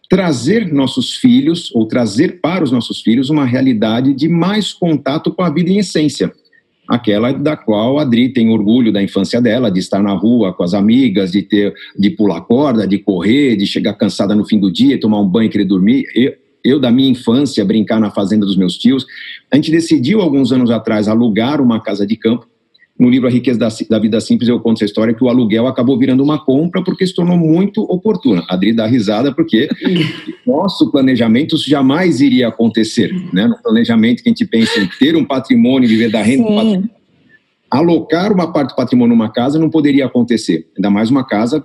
trazer 0.08 0.72
nossos 0.72 1.16
filhos, 1.16 1.70
ou 1.74 1.86
trazer 1.86 2.40
para 2.40 2.64
os 2.64 2.70
nossos 2.70 3.00
filhos, 3.00 3.30
uma 3.30 3.44
realidade 3.44 4.14
de 4.14 4.28
mais 4.28 4.72
contato 4.72 5.32
com 5.32 5.42
a 5.42 5.50
vida 5.50 5.70
em 5.70 5.78
essência 5.78 6.32
aquela 6.92 7.32
da 7.32 7.56
qual 7.56 7.98
a 7.98 8.02
Adri 8.02 8.28
tem 8.28 8.50
orgulho 8.50 8.92
da 8.92 9.02
infância 9.02 9.40
dela, 9.40 9.70
de 9.70 9.80
estar 9.80 10.02
na 10.02 10.12
rua 10.12 10.52
com 10.52 10.62
as 10.62 10.74
amigas, 10.74 11.32
de 11.32 11.40
ter, 11.40 11.72
de 11.98 12.10
pular 12.10 12.42
corda, 12.42 12.86
de 12.86 12.98
correr, 12.98 13.56
de 13.56 13.66
chegar 13.66 13.94
cansada 13.94 14.34
no 14.34 14.44
fim 14.44 14.60
do 14.60 14.70
dia, 14.70 15.00
tomar 15.00 15.18
um 15.18 15.26
banho 15.26 15.46
e 15.46 15.48
querer 15.48 15.64
dormir. 15.64 16.04
Eu, 16.14 16.34
eu, 16.62 16.78
da 16.78 16.90
minha 16.90 17.10
infância, 17.10 17.64
brincar 17.64 17.98
na 17.98 18.10
fazenda 18.10 18.44
dos 18.44 18.58
meus 18.58 18.76
tios. 18.76 19.06
A 19.50 19.56
gente 19.56 19.70
decidiu, 19.70 20.20
alguns 20.20 20.52
anos 20.52 20.70
atrás, 20.70 21.08
alugar 21.08 21.62
uma 21.62 21.80
casa 21.80 22.06
de 22.06 22.14
campo. 22.14 22.46
No 23.02 23.10
livro 23.10 23.26
A 23.26 23.30
Riqueza 23.30 23.58
da, 23.58 23.68
da, 23.90 23.98
Vida 23.98 24.20
Simples 24.20 24.48
eu 24.48 24.60
conto 24.60 24.76
essa 24.76 24.84
história 24.84 25.12
que 25.12 25.24
o 25.24 25.28
aluguel 25.28 25.66
acabou 25.66 25.98
virando 25.98 26.22
uma 26.22 26.38
compra 26.38 26.84
porque 26.84 27.04
se 27.04 27.12
tornou 27.12 27.36
muito 27.36 27.82
oportuna. 27.82 28.44
A 28.48 28.54
Adri 28.54 28.72
dá 28.72 28.86
risada 28.86 29.34
porque 29.34 29.68
nosso 30.46 30.88
planejamento 30.92 31.56
isso 31.56 31.68
jamais 31.68 32.20
iria 32.20 32.46
acontecer. 32.46 33.12
Né? 33.32 33.48
No 33.48 33.60
planejamento 33.60 34.22
que 34.22 34.28
a 34.28 34.30
gente 34.30 34.46
pensa 34.46 34.78
em 34.78 34.86
ter 35.00 35.16
um 35.16 35.24
patrimônio, 35.24 35.88
viver 35.88 36.12
da 36.12 36.22
renda, 36.22 36.44
patrimônio, 36.44 36.90
alocar 37.68 38.32
uma 38.32 38.52
parte 38.52 38.68
do 38.68 38.76
patrimônio 38.76 39.16
numa 39.16 39.32
casa 39.32 39.58
não 39.58 39.68
poderia 39.68 40.06
acontecer. 40.06 40.68
Ainda 40.76 40.88
mais 40.88 41.10
uma 41.10 41.26
casa 41.26 41.64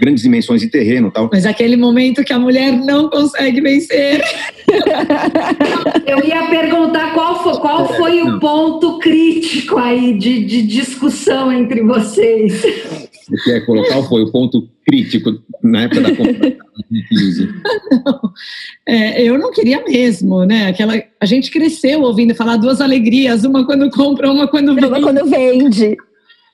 grandes 0.00 0.22
dimensões 0.22 0.60
de 0.60 0.68
terreno 0.68 1.10
tal. 1.10 1.28
Mas 1.32 1.44
aquele 1.44 1.76
momento 1.76 2.24
que 2.24 2.32
a 2.32 2.38
mulher 2.38 2.72
não 2.72 3.08
consegue 3.10 3.60
vencer. 3.60 4.22
Eu 6.06 6.24
ia 6.24 6.46
perguntar 6.48 7.12
qual 7.12 7.42
foi, 7.42 7.60
qual 7.60 7.84
é, 7.84 7.96
foi 7.96 8.22
o 8.22 8.40
ponto 8.40 8.98
crítico 8.98 9.78
aí 9.78 10.16
de, 10.18 10.44
de 10.44 10.62
discussão 10.62 11.52
entre 11.52 11.82
vocês. 11.82 12.62
Você 12.62 13.36
quer 13.44 13.66
colocar 13.66 13.92
qual 13.92 14.08
foi 14.08 14.22
o 14.22 14.30
ponto 14.30 14.68
crítico 14.86 15.30
na 15.62 15.82
época 15.82 16.00
da 16.02 16.16
compra 16.16 16.56
é, 18.86 19.22
eu 19.22 19.38
não 19.38 19.50
queria 19.50 19.82
mesmo, 19.84 20.44
né? 20.44 20.68
Aquela, 20.68 21.02
a 21.20 21.26
gente 21.26 21.50
cresceu 21.50 22.02
ouvindo 22.02 22.34
falar 22.34 22.56
duas 22.56 22.80
alegrias, 22.80 23.44
uma 23.44 23.64
quando 23.64 23.90
compra, 23.90 24.30
uma 24.30 24.48
quando 24.48 24.74
vende. 24.74 24.86
Uma 24.86 25.00
quando 25.00 25.24
vende. 25.26 25.96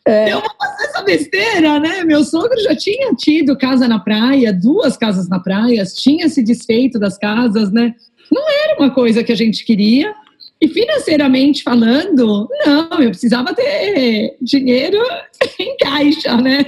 É. 0.06 0.32
Eu 0.32 0.40
vou 0.40 0.50
fazer 0.58 0.84
essa 0.84 1.02
besteira, 1.02 1.78
né? 1.78 2.04
Meu 2.04 2.24
sogro 2.24 2.58
já 2.62 2.74
tinha 2.74 3.14
tido 3.14 3.56
casa 3.56 3.86
na 3.86 3.98
praia, 3.98 4.52
duas 4.52 4.96
casas 4.96 5.28
na 5.28 5.38
praia, 5.38 5.84
tinha 5.84 6.28
se 6.28 6.42
desfeito 6.42 6.98
das 6.98 7.18
casas, 7.18 7.70
né? 7.70 7.94
Não 8.32 8.42
era 8.48 8.78
uma 8.78 8.90
coisa 8.90 9.22
que 9.22 9.32
a 9.32 9.36
gente 9.36 9.64
queria. 9.64 10.14
E 10.62 10.68
financeiramente 10.68 11.62
falando, 11.62 12.46
não, 12.66 13.00
eu 13.00 13.10
precisava 13.10 13.54
ter 13.54 14.36
dinheiro 14.42 14.98
em 15.58 15.76
caixa, 15.78 16.36
né? 16.36 16.66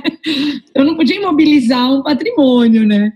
Eu 0.75 0.85
não 0.85 0.97
podia 0.97 1.17
imobilizar 1.17 1.93
um 1.93 2.03
patrimônio, 2.03 2.87
né? 2.87 3.13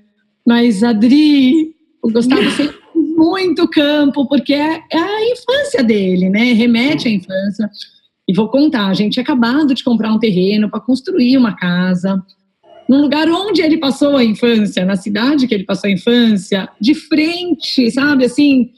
Mas, 0.46 0.82
Adri, 0.82 1.74
o 2.02 2.10
Gustavo 2.10 2.48
sempre 2.52 2.76
muito 2.94 3.66
campo, 3.68 4.28
porque 4.28 4.52
é, 4.52 4.82
é 4.92 4.98
a 4.98 5.30
infância 5.32 5.82
dele, 5.82 6.28
né? 6.28 6.52
Remete 6.52 7.08
à 7.08 7.10
infância. 7.10 7.70
E 8.28 8.32
vou 8.34 8.48
contar, 8.48 8.86
a 8.86 8.94
gente 8.94 9.14
tinha 9.14 9.22
acabado 9.22 9.74
de 9.74 9.84
comprar 9.84 10.12
um 10.12 10.18
terreno 10.18 10.68
para 10.68 10.80
construir 10.80 11.36
uma 11.36 11.54
casa, 11.54 12.20
num 12.88 13.00
lugar 13.00 13.28
onde 13.28 13.62
ele 13.62 13.78
passou 13.78 14.16
a 14.16 14.24
infância, 14.24 14.84
na 14.84 14.96
cidade 14.96 15.46
que 15.46 15.54
ele 15.54 15.64
passou 15.64 15.88
a 15.88 15.92
infância, 15.92 16.68
de 16.80 16.94
frente, 16.94 17.90
sabe, 17.90 18.24
assim, 18.24 18.70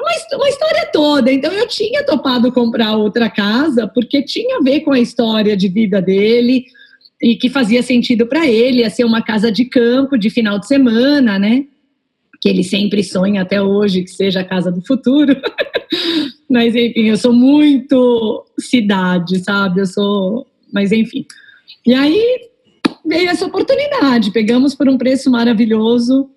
uma, 0.00 0.38
uma 0.38 0.48
história 0.48 0.90
toda. 0.92 1.32
Então 1.32 1.52
eu 1.52 1.66
tinha 1.68 2.04
topado 2.04 2.52
comprar 2.52 2.96
outra 2.96 3.28
casa, 3.28 3.86
porque 3.86 4.22
tinha 4.22 4.58
a 4.58 4.62
ver 4.62 4.80
com 4.80 4.92
a 4.92 5.00
história 5.00 5.56
de 5.56 5.68
vida 5.68 6.00
dele, 6.00 6.64
e 7.22 7.36
que 7.36 7.48
fazia 7.48 7.82
sentido 7.84 8.26
para 8.26 8.46
ele, 8.48 8.78
ia 8.78 8.90
ser 8.90 9.04
uma 9.04 9.22
casa 9.22 9.50
de 9.50 9.64
campo, 9.64 10.18
de 10.18 10.28
final 10.28 10.58
de 10.58 10.66
semana, 10.66 11.38
né? 11.38 11.66
Que 12.42 12.48
ele 12.48 12.64
sempre 12.64 13.04
sonha 13.04 13.42
até 13.42 13.62
hoje 13.62 14.02
que 14.02 14.10
seja 14.10 14.40
a 14.40 14.44
casa 14.44 14.72
do 14.72 14.84
futuro. 14.84 15.40
Mas 16.50 16.74
enfim, 16.74 17.08
eu 17.08 17.16
sou 17.16 17.32
muito 17.32 18.44
cidade, 18.58 19.38
sabe? 19.38 19.80
Eu 19.80 19.86
sou. 19.86 20.46
Mas 20.72 20.90
enfim. 20.90 21.24
E 21.86 21.94
aí 21.94 22.50
veio 23.06 23.30
essa 23.30 23.46
oportunidade, 23.46 24.32
pegamos 24.32 24.74
por 24.74 24.88
um 24.88 24.98
preço 24.98 25.30
maravilhoso. 25.30 26.28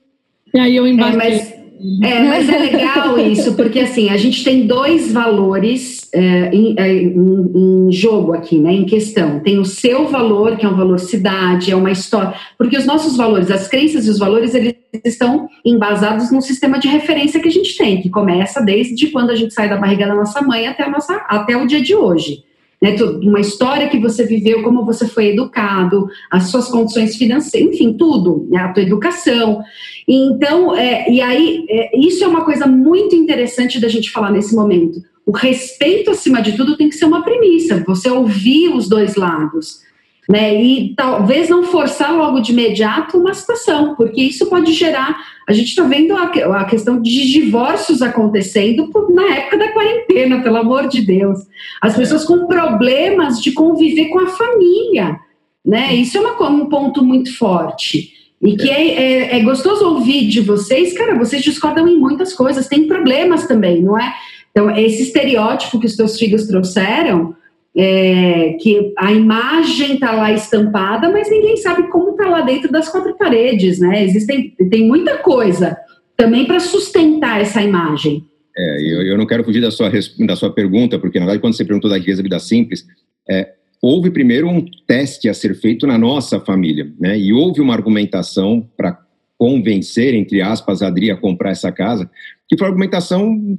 E 0.53 0.59
aí 0.59 0.75
eu 0.75 0.87
embarquei. 0.87 1.19
É, 1.19 1.39
mas 1.39 1.64
é, 2.01 2.23
mas 2.23 2.47
é 2.47 2.57
legal 2.57 3.19
isso, 3.19 3.53
porque 3.55 3.79
assim, 3.79 4.09
a 4.09 4.17
gente 4.17 4.43
tem 4.43 4.65
dois 4.65 5.11
valores 5.11 6.09
é, 6.13 6.49
em, 6.53 6.75
é, 6.77 6.93
em, 6.93 7.51
em, 7.87 7.91
jogo 7.91 8.33
aqui, 8.33 8.57
né, 8.57 8.73
em 8.73 8.85
questão. 8.85 9.39
Tem 9.39 9.59
o 9.59 9.65
seu 9.65 10.07
valor, 10.07 10.57
que 10.57 10.65
é 10.65 10.69
um 10.69 10.75
valor 10.75 10.99
cidade, 10.99 11.71
é 11.71 11.75
uma 11.75 11.91
história, 11.91 12.33
porque 12.57 12.77
os 12.77 12.85
nossos 12.85 13.17
valores, 13.17 13.51
as 13.51 13.67
crenças 13.67 14.07
e 14.07 14.09
os 14.09 14.17
valores, 14.17 14.55
eles 14.55 14.75
estão 15.03 15.49
embasados 15.65 16.31
no 16.31 16.41
sistema 16.41 16.79
de 16.79 16.87
referência 16.87 17.39
que 17.39 17.47
a 17.47 17.51
gente 17.51 17.77
tem, 17.77 18.01
que 18.01 18.09
começa 18.09 18.61
desde 18.61 19.07
quando 19.07 19.31
a 19.31 19.35
gente 19.35 19.53
sai 19.53 19.67
da 19.67 19.77
barriga 19.77 20.07
da 20.07 20.15
nossa 20.15 20.41
mãe 20.41 20.67
até, 20.67 20.89
nossa, 20.89 21.15
até 21.27 21.57
o 21.57 21.67
dia 21.67 21.81
de 21.81 21.93
hoje 21.93 22.43
né, 22.85 22.95
uma 23.23 23.39
história 23.39 23.89
que 23.89 23.99
você 23.99 24.23
viveu, 24.25 24.61
como 24.61 24.85
você 24.85 25.07
foi 25.07 25.29
educado, 25.29 26.07
as 26.29 26.49
suas 26.49 26.67
condições 26.67 27.15
financeiras, 27.15 27.73
enfim, 27.73 27.93
tudo, 27.93 28.47
né, 28.51 28.59
a 28.59 28.71
tua 28.71 28.83
educação. 28.83 29.63
Então, 30.07 30.75
é, 30.75 31.09
e 31.09 31.19
aí, 31.19 31.65
é, 31.67 31.97
isso 31.99 32.23
é 32.23 32.27
uma 32.27 32.45
coisa 32.45 32.67
muito 32.67 33.15
interessante 33.15 33.79
da 33.79 33.87
gente 33.87 34.11
falar 34.11 34.31
nesse 34.31 34.53
momento. 34.53 35.01
O 35.25 35.31
respeito, 35.31 36.11
acima 36.11 36.41
de 36.41 36.55
tudo, 36.55 36.77
tem 36.77 36.87
que 36.87 36.95
ser 36.95 37.05
uma 37.05 37.23
premissa, 37.23 37.83
você 37.87 38.07
ouvir 38.07 38.69
os 38.69 38.87
dois 38.87 39.15
lados 39.15 39.83
né? 40.27 40.59
E 40.61 40.93
talvez 40.95 41.49
não 41.49 41.63
forçar 41.63 42.11
logo 42.13 42.39
de 42.39 42.51
imediato 42.51 43.17
uma 43.17 43.33
situação, 43.33 43.95
porque 43.95 44.21
isso 44.21 44.47
pode 44.47 44.73
gerar. 44.73 45.15
A 45.47 45.53
gente 45.53 45.69
está 45.69 45.83
vendo 45.83 46.15
a, 46.15 46.23
a, 46.23 46.65
questão 46.65 47.01
de 47.01 47.31
divórcios 47.31 48.01
acontecendo 48.01 48.87
por, 48.87 49.13
na 49.13 49.35
época 49.35 49.57
da 49.57 49.71
quarentena, 49.71 50.41
pelo 50.41 50.57
amor 50.57 50.87
de 50.87 51.01
Deus. 51.01 51.39
As 51.81 51.95
pessoas 51.95 52.25
com 52.25 52.47
problemas 52.47 53.41
de 53.41 53.51
conviver 53.51 54.05
com 54.09 54.19
a 54.19 54.27
família, 54.27 55.19
né? 55.63 55.93
Isso 55.93 56.17
é 56.17 56.21
uma, 56.21 56.49
um 56.49 56.65
ponto 56.67 57.03
muito 57.03 57.35
forte. 57.37 58.11
E 58.41 58.55
que 58.55 58.69
é, 58.69 58.87
é, 58.87 59.37
é 59.37 59.39
gostoso 59.41 59.85
ouvir 59.85 60.27
de 60.27 60.41
vocês, 60.41 60.97
cara, 60.97 61.17
vocês 61.17 61.43
discordam 61.43 61.87
em 61.87 61.97
muitas 61.97 62.33
coisas, 62.33 62.67
tem 62.67 62.87
problemas 62.87 63.47
também, 63.47 63.81
não 63.81 63.97
é? 63.97 64.13
Então, 64.51 64.75
esse 64.75 65.03
estereótipo 65.03 65.79
que 65.79 65.85
os 65.85 65.95
teus 65.95 66.17
filhos 66.17 66.47
trouxeram, 66.47 67.35
é, 67.77 68.53
que 68.61 68.93
a 68.97 69.11
imagem 69.11 69.95
está 69.95 70.13
lá 70.13 70.31
estampada, 70.31 71.09
mas 71.11 71.29
ninguém 71.29 71.57
sabe 71.57 71.89
como 71.89 72.11
está 72.11 72.29
lá 72.29 72.41
dentro 72.41 72.71
das 72.71 72.87
quatro 72.87 73.15
paredes, 73.17 73.79
né? 73.79 74.03
Existem, 74.03 74.55
tem 74.69 74.87
muita 74.87 75.17
coisa 75.17 75.77
também 76.15 76.45
para 76.45 76.59
sustentar 76.59 77.41
essa 77.41 77.61
imagem. 77.61 78.23
É, 78.57 78.81
eu, 78.81 79.01
eu, 79.01 79.17
não 79.17 79.25
quero 79.25 79.43
fugir 79.43 79.61
da 79.61 79.69
sua, 79.69 79.91
da 80.25 80.35
sua 80.37 80.53
pergunta, 80.53 80.97
porque 80.97 81.19
na 81.19 81.25
verdade 81.25 81.41
quando 81.41 81.55
você 81.55 81.65
perguntou 81.65 81.89
da 81.89 81.97
riqueza 81.97 82.23
vida 82.23 82.39
simples, 82.39 82.85
é, 83.29 83.49
houve 83.81 84.09
primeiro 84.09 84.47
um 84.47 84.65
teste 84.87 85.27
a 85.27 85.33
ser 85.33 85.53
feito 85.55 85.85
na 85.85 85.97
nossa 85.97 86.39
família, 86.39 86.89
né? 86.97 87.19
E 87.19 87.33
houve 87.33 87.59
uma 87.59 87.73
argumentação 87.73 88.65
para 88.77 88.97
convencer, 89.37 90.13
entre 90.13 90.41
aspas, 90.41 90.81
a 90.81 90.87
Adri 90.87 91.11
a 91.11 91.17
comprar 91.17 91.51
essa 91.51 91.71
casa, 91.71 92.09
que 92.47 92.57
foi 92.57 92.67
argumentação 92.67 93.57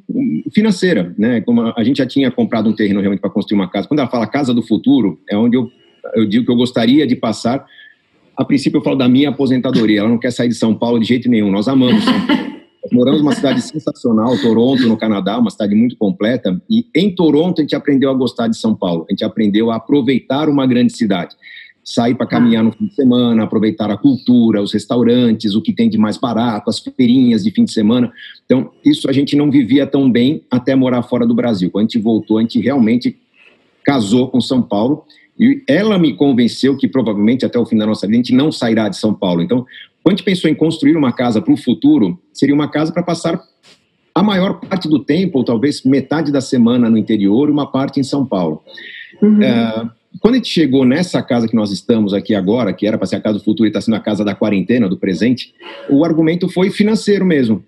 financeira, 0.52 1.14
né? 1.18 1.40
Como 1.40 1.72
a 1.76 1.84
gente 1.84 1.98
já 1.98 2.06
tinha 2.06 2.30
comprado 2.30 2.68
um 2.68 2.72
terreno 2.72 3.00
realmente 3.00 3.20
para 3.20 3.30
construir 3.30 3.58
uma 3.58 3.68
casa. 3.68 3.88
Quando 3.88 4.00
ela 4.00 4.08
fala 4.08 4.26
casa 4.26 4.54
do 4.54 4.62
futuro, 4.62 5.20
é 5.28 5.36
onde 5.36 5.56
eu, 5.56 5.70
eu 6.14 6.26
digo 6.26 6.44
que 6.44 6.50
eu 6.50 6.56
gostaria 6.56 7.06
de 7.06 7.16
passar. 7.16 7.66
A 8.36 8.44
princípio, 8.44 8.78
eu 8.78 8.82
falo 8.84 8.96
da 8.96 9.08
minha 9.08 9.30
aposentadoria. 9.30 10.00
Ela 10.00 10.08
não 10.08 10.18
quer 10.18 10.30
sair 10.30 10.48
de 10.48 10.54
São 10.54 10.74
Paulo 10.74 11.00
de 11.00 11.06
jeito 11.06 11.28
nenhum. 11.28 11.50
Nós 11.50 11.66
amamos 11.66 12.04
São 12.04 12.26
Paulo. 12.26 12.46
Moramos 12.92 13.20
numa 13.20 13.34
cidade 13.34 13.60
sensacional, 13.62 14.38
Toronto, 14.38 14.86
no 14.86 14.96
Canadá, 14.96 15.36
uma 15.38 15.50
cidade 15.50 15.74
muito 15.74 15.96
completa. 15.96 16.60
E 16.70 16.86
em 16.94 17.12
Toronto, 17.12 17.60
a 17.60 17.62
gente 17.62 17.74
aprendeu 17.74 18.10
a 18.10 18.14
gostar 18.14 18.46
de 18.46 18.56
São 18.56 18.76
Paulo. 18.76 19.04
A 19.08 19.12
gente 19.12 19.24
aprendeu 19.24 19.72
a 19.72 19.76
aproveitar 19.76 20.48
uma 20.48 20.64
grande 20.66 20.96
cidade 20.96 21.34
sair 21.86 22.16
para 22.16 22.26
caminhar 22.26 22.64
no 22.64 22.72
fim 22.72 22.86
de 22.86 22.94
semana, 22.94 23.44
aproveitar 23.44 23.88
a 23.92 23.96
cultura, 23.96 24.60
os 24.60 24.72
restaurantes, 24.72 25.54
o 25.54 25.62
que 25.62 25.72
tem 25.72 25.88
de 25.88 25.96
mais 25.96 26.18
barato, 26.18 26.68
as 26.68 26.80
feirinhas 26.80 27.44
de 27.44 27.52
fim 27.52 27.64
de 27.64 27.72
semana. 27.72 28.12
Então, 28.44 28.72
isso 28.84 29.08
a 29.08 29.12
gente 29.12 29.36
não 29.36 29.52
vivia 29.52 29.86
tão 29.86 30.10
bem 30.10 30.42
até 30.50 30.74
morar 30.74 31.04
fora 31.04 31.24
do 31.24 31.32
Brasil. 31.32 31.70
Quando 31.70 31.84
a 31.84 31.86
gente 31.86 31.98
voltou, 31.98 32.38
a 32.38 32.40
gente 32.40 32.58
realmente 32.60 33.16
casou 33.84 34.26
com 34.26 34.40
São 34.40 34.60
Paulo 34.60 35.04
e 35.38 35.62
ela 35.68 35.96
me 35.96 36.12
convenceu 36.14 36.76
que 36.76 36.88
provavelmente 36.88 37.46
até 37.46 37.56
o 37.56 37.64
fim 37.64 37.78
da 37.78 37.86
nossa 37.86 38.04
vida 38.04 38.16
a 38.18 38.22
gente 38.22 38.34
não 38.34 38.50
sairá 38.50 38.88
de 38.88 38.96
São 38.96 39.14
Paulo. 39.14 39.40
Então, 39.40 39.64
quando 40.02 40.14
a 40.14 40.16
gente 40.16 40.24
pensou 40.24 40.50
em 40.50 40.56
construir 40.56 40.96
uma 40.96 41.12
casa 41.12 41.40
para 41.40 41.54
o 41.54 41.56
futuro, 41.56 42.20
seria 42.32 42.54
uma 42.54 42.68
casa 42.68 42.92
para 42.92 43.04
passar 43.04 43.40
a 44.12 44.24
maior 44.24 44.58
parte 44.58 44.88
do 44.88 44.98
tempo, 44.98 45.38
ou 45.38 45.44
talvez 45.44 45.84
metade 45.84 46.32
da 46.32 46.40
semana 46.40 46.90
no 46.90 46.98
interior, 46.98 47.48
uma 47.48 47.70
parte 47.70 48.00
em 48.00 48.02
São 48.02 48.26
Paulo. 48.26 48.62
Uhum. 49.22 49.38
Uh, 49.38 49.90
quando 50.20 50.34
a 50.34 50.36
gente 50.38 50.48
chegou 50.48 50.84
nessa 50.84 51.22
casa 51.22 51.48
que 51.48 51.54
nós 51.54 51.70
estamos 51.72 52.14
aqui 52.14 52.34
agora, 52.34 52.72
que 52.72 52.86
era 52.86 52.96
para 52.96 53.06
ser 53.06 53.16
a 53.16 53.20
casa 53.20 53.38
do 53.38 53.44
futuro 53.44 53.66
e 53.66 53.70
está 53.70 53.80
sendo 53.80 53.96
a 53.96 54.00
casa 54.00 54.24
da 54.24 54.34
quarentena, 54.34 54.88
do 54.88 54.96
presente, 54.96 55.52
o 55.88 56.04
argumento 56.04 56.48
foi 56.48 56.70
financeiro 56.70 57.24
mesmo. 57.24 57.64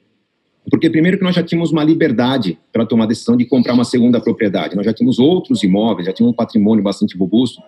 Porque, 0.70 0.90
primeiro, 0.90 1.16
que 1.16 1.24
nós 1.24 1.34
já 1.34 1.42
tínhamos 1.42 1.72
uma 1.72 1.82
liberdade 1.82 2.58
para 2.72 2.84
tomar 2.84 3.04
a 3.04 3.08
decisão 3.08 3.36
de 3.36 3.46
comprar 3.46 3.72
uma 3.72 3.84
segunda 3.84 4.20
propriedade. 4.20 4.76
Nós 4.76 4.84
já 4.84 4.92
tínhamos 4.92 5.18
outros 5.18 5.62
imóveis, 5.62 6.06
já 6.06 6.12
tínhamos 6.12 6.34
um 6.34 6.36
patrimônio 6.36 6.84
bastante 6.84 7.16
robusto. 7.16 7.62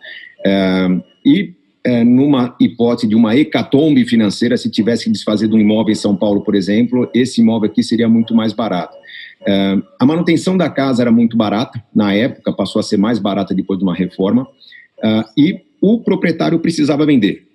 É, 0.44 0.88
e, 1.24 1.54
é, 1.82 2.04
numa 2.04 2.54
hipótese 2.60 3.08
de 3.08 3.14
uma 3.14 3.34
hecatombe 3.34 4.04
financeira, 4.04 4.56
se 4.56 4.70
tivesse 4.70 5.04
que 5.04 5.10
desfazer 5.10 5.48
de 5.48 5.54
um 5.54 5.58
imóvel 5.58 5.92
em 5.92 5.96
São 5.96 6.14
Paulo, 6.14 6.42
por 6.42 6.54
exemplo, 6.54 7.08
esse 7.14 7.40
imóvel 7.40 7.70
aqui 7.70 7.82
seria 7.82 8.08
muito 8.08 8.34
mais 8.34 8.52
barato. 8.52 8.94
É, 9.46 9.78
a 9.98 10.06
manutenção 10.06 10.56
da 10.56 10.68
casa 10.68 11.02
era 11.02 11.10
muito 11.10 11.36
barata, 11.36 11.82
na 11.94 12.12
época, 12.12 12.52
passou 12.52 12.80
a 12.80 12.82
ser 12.82 12.96
mais 12.96 13.18
barata 13.18 13.54
depois 13.54 13.78
de 13.78 13.84
uma 13.84 13.94
reforma. 13.94 14.42
Uh, 14.98 15.24
e 15.36 15.60
o 15.80 16.00
proprietário 16.00 16.58
precisava 16.58 17.06
vender. 17.06 17.46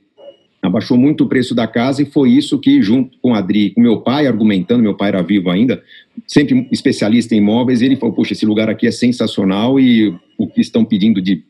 Abaixou 0.62 0.98
muito 0.98 1.24
o 1.24 1.28
preço 1.28 1.54
da 1.54 1.68
casa 1.68 2.02
e 2.02 2.06
foi 2.06 2.32
isso 2.32 2.58
que, 2.60 2.82
junto 2.82 3.20
com 3.20 3.36
a 3.36 3.38
Adri, 3.38 3.70
com 3.70 3.82
meu 3.82 4.02
pai 4.02 4.26
argumentando, 4.26 4.82
meu 4.82 4.96
pai 4.96 5.10
era 5.10 5.22
vivo 5.22 5.52
ainda, 5.52 5.84
sempre 6.28 6.68
especialista 6.72 7.36
em 7.36 7.38
imóveis, 7.38 7.84
ele 7.84 7.96
falou: 7.96 8.16
Poxa, 8.16 8.34
esse 8.34 8.48
lugar 8.48 8.68
aqui 8.68 8.88
é 8.88 8.92
sensacional 8.92 9.80
e 9.80 10.16
o 10.40 10.48
que 10.48 10.62
estão 10.62 10.84
pedindo 10.84 11.22
de 11.22 11.44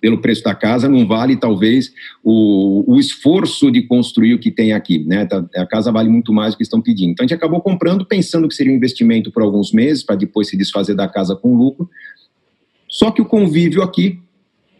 pelo 0.00 0.20
preço 0.20 0.42
da 0.42 0.54
casa, 0.54 0.88
não 0.88 1.06
vale 1.06 1.36
talvez 1.36 1.92
o, 2.22 2.84
o 2.86 2.98
esforço 2.98 3.70
de 3.70 3.82
construir 3.82 4.34
o 4.34 4.38
que 4.38 4.50
tem 4.50 4.72
aqui, 4.72 4.98
né? 4.98 5.24
Tá, 5.24 5.44
a 5.56 5.66
casa 5.66 5.90
vale 5.90 6.08
muito 6.08 6.32
mais 6.32 6.54
do 6.54 6.58
que 6.58 6.62
estão 6.62 6.80
pedindo. 6.80 7.12
Então 7.12 7.24
a 7.24 7.26
gente 7.26 7.36
acabou 7.36 7.60
comprando 7.60 8.04
pensando 8.04 8.46
que 8.46 8.54
seria 8.54 8.72
um 8.72 8.76
investimento 8.76 9.32
por 9.32 9.42
alguns 9.42 9.72
meses, 9.72 10.02
para 10.02 10.16
depois 10.16 10.48
se 10.48 10.56
desfazer 10.56 10.94
da 10.94 11.08
casa 11.08 11.34
com 11.34 11.56
lucro. 11.56 11.88
Só 12.88 13.10
que 13.10 13.20
o 13.20 13.24
convívio 13.24 13.82
aqui 13.82 14.20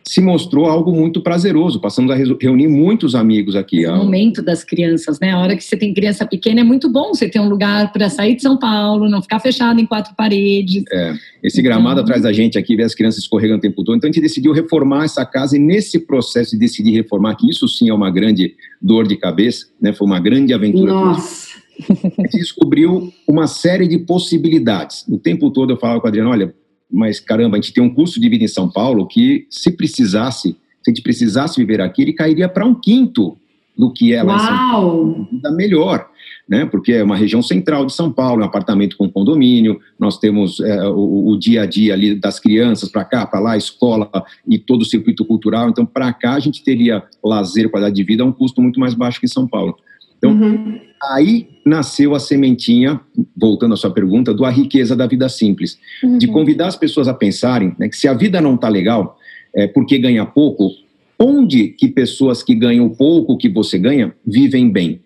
se 0.06 0.20
mostrou 0.20 0.66
algo 0.66 0.92
muito 0.92 1.20
prazeroso. 1.20 1.80
Passamos 1.80 2.12
a 2.12 2.14
reunir 2.14 2.68
muitos 2.68 3.14
amigos 3.16 3.56
aqui. 3.56 3.84
O 3.86 3.96
momento 3.96 4.40
das 4.40 4.62
crianças, 4.62 5.18
né? 5.18 5.32
A 5.32 5.38
hora 5.38 5.56
que 5.56 5.64
você 5.64 5.76
tem 5.76 5.92
criança 5.92 6.24
pequena 6.24 6.60
é 6.60 6.64
muito 6.64 6.88
bom 6.88 7.12
você 7.12 7.28
ter 7.28 7.40
um 7.40 7.48
lugar 7.48 7.92
para 7.92 8.08
sair 8.08 8.36
de 8.36 8.42
São 8.42 8.56
Paulo, 8.56 9.08
não 9.08 9.20
ficar 9.20 9.40
fechado 9.40 9.80
em 9.80 9.86
quatro 9.86 10.14
paredes. 10.14 10.84
É, 10.92 11.12
esse 11.42 11.60
gramado 11.60 11.94
então... 11.94 12.04
atrás 12.04 12.22
da 12.22 12.32
gente 12.32 12.56
aqui, 12.56 12.76
ver 12.76 12.84
as 12.84 12.94
crianças 12.94 13.20
escorregando 13.20 13.58
o 13.58 13.62
tempo 13.62 13.82
todo. 13.82 13.96
Então 13.96 14.08
a 14.08 14.12
gente 14.12 14.22
decidiu 14.22 14.52
reformar 14.52 15.04
essa 15.04 15.26
casa 15.26 15.56
e 15.56 15.58
nesse 15.58 15.98
processo 15.98 16.52
de 16.52 16.58
decidir 16.58 16.92
reformar, 16.92 17.34
que 17.34 17.50
isso 17.50 17.66
sim 17.66 17.88
é 17.88 17.94
uma 17.94 18.10
grande 18.10 18.54
dor 18.80 19.08
de 19.08 19.16
cabeça, 19.16 19.66
né? 19.80 19.92
Foi 19.92 20.06
uma 20.06 20.20
grande 20.20 20.54
aventura. 20.54 20.92
Nossa! 20.92 21.56
A 22.18 22.22
gente 22.22 22.38
descobriu 22.38 23.12
uma 23.28 23.46
série 23.46 23.86
de 23.88 23.98
possibilidades. 23.98 25.04
O 25.08 25.18
tempo 25.18 25.50
todo 25.50 25.72
eu 25.72 25.76
falava 25.76 26.00
com 26.00 26.06
a 26.06 26.10
Adriana, 26.10 26.30
olha, 26.30 26.54
mas 26.90 27.20
caramba, 27.20 27.56
a 27.56 27.60
gente 27.60 27.72
tem 27.72 27.82
um 27.82 27.92
custo 27.92 28.20
de 28.20 28.28
vida 28.28 28.44
em 28.44 28.48
São 28.48 28.70
Paulo 28.70 29.06
que, 29.06 29.46
se 29.50 29.70
precisasse, 29.70 30.50
se 30.82 30.90
a 30.90 30.90
gente 30.90 31.02
precisasse 31.02 31.56
viver 31.58 31.80
aqui, 31.80 32.02
ele 32.02 32.12
cairia 32.12 32.48
para 32.48 32.64
um 32.64 32.74
quinto 32.74 33.36
do 33.76 33.92
que 33.92 34.14
é 34.14 34.22
lá 34.22 34.34
Uau. 34.34 34.42
em 34.42 34.46
São 34.46 34.56
Paulo. 34.56 35.28
Vida 35.30 35.50
melhor, 35.50 36.08
né? 36.48 36.64
Porque 36.64 36.92
é 36.92 37.02
uma 37.02 37.16
região 37.16 37.42
central 37.42 37.84
de 37.84 37.92
São 37.92 38.10
Paulo, 38.10 38.40
é 38.40 38.44
um 38.44 38.48
apartamento 38.48 38.96
com 38.96 39.10
condomínio, 39.10 39.80
nós 39.98 40.18
temos 40.18 40.60
é, 40.60 40.88
o, 40.88 41.28
o, 41.28 41.38
dia 41.38 41.62
a 41.62 41.66
dia 41.66 41.92
ali 41.92 42.14
das 42.14 42.40
crianças 42.40 42.88
para 42.88 43.04
cá, 43.04 43.26
para 43.26 43.40
lá, 43.40 43.56
escola 43.56 44.10
e 44.46 44.58
todo 44.58 44.82
o 44.82 44.86
circuito 44.86 45.24
cultural. 45.24 45.68
Então, 45.68 45.84
para 45.84 46.12
cá 46.12 46.34
a 46.34 46.40
gente 46.40 46.64
teria 46.64 47.02
lazer, 47.22 47.68
qualidade 47.68 47.96
de 47.96 48.04
vida 48.04 48.22
a 48.22 48.26
um 48.26 48.32
custo 48.32 48.62
muito 48.62 48.80
mais 48.80 48.94
baixo 48.94 49.20
que 49.20 49.26
em 49.26 49.28
São 49.28 49.46
Paulo. 49.46 49.76
Então, 50.16 50.30
uhum. 50.30 50.80
Aí 51.12 51.48
nasceu 51.64 52.14
a 52.14 52.20
sementinha, 52.20 53.00
voltando 53.36 53.74
à 53.74 53.76
sua 53.76 53.90
pergunta, 53.90 54.32
do 54.32 54.44
A 54.44 54.50
Riqueza 54.50 54.94
da 54.94 55.06
Vida 55.06 55.28
Simples, 55.28 55.78
uhum. 56.02 56.18
de 56.18 56.26
convidar 56.28 56.68
as 56.68 56.76
pessoas 56.76 57.08
a 57.08 57.14
pensarem 57.14 57.74
né, 57.78 57.88
que 57.88 57.96
se 57.96 58.08
a 58.08 58.14
vida 58.14 58.40
não 58.40 58.54
está 58.54 58.68
legal, 58.68 59.18
é, 59.54 59.66
porque 59.66 59.98
ganha 59.98 60.24
pouco, 60.24 60.70
onde 61.18 61.68
que 61.68 61.88
pessoas 61.88 62.42
que 62.42 62.54
ganham 62.54 62.88
pouco 62.88 63.36
que 63.36 63.48
você 63.48 63.78
ganha 63.78 64.14
vivem 64.24 64.70
bem? 64.70 65.00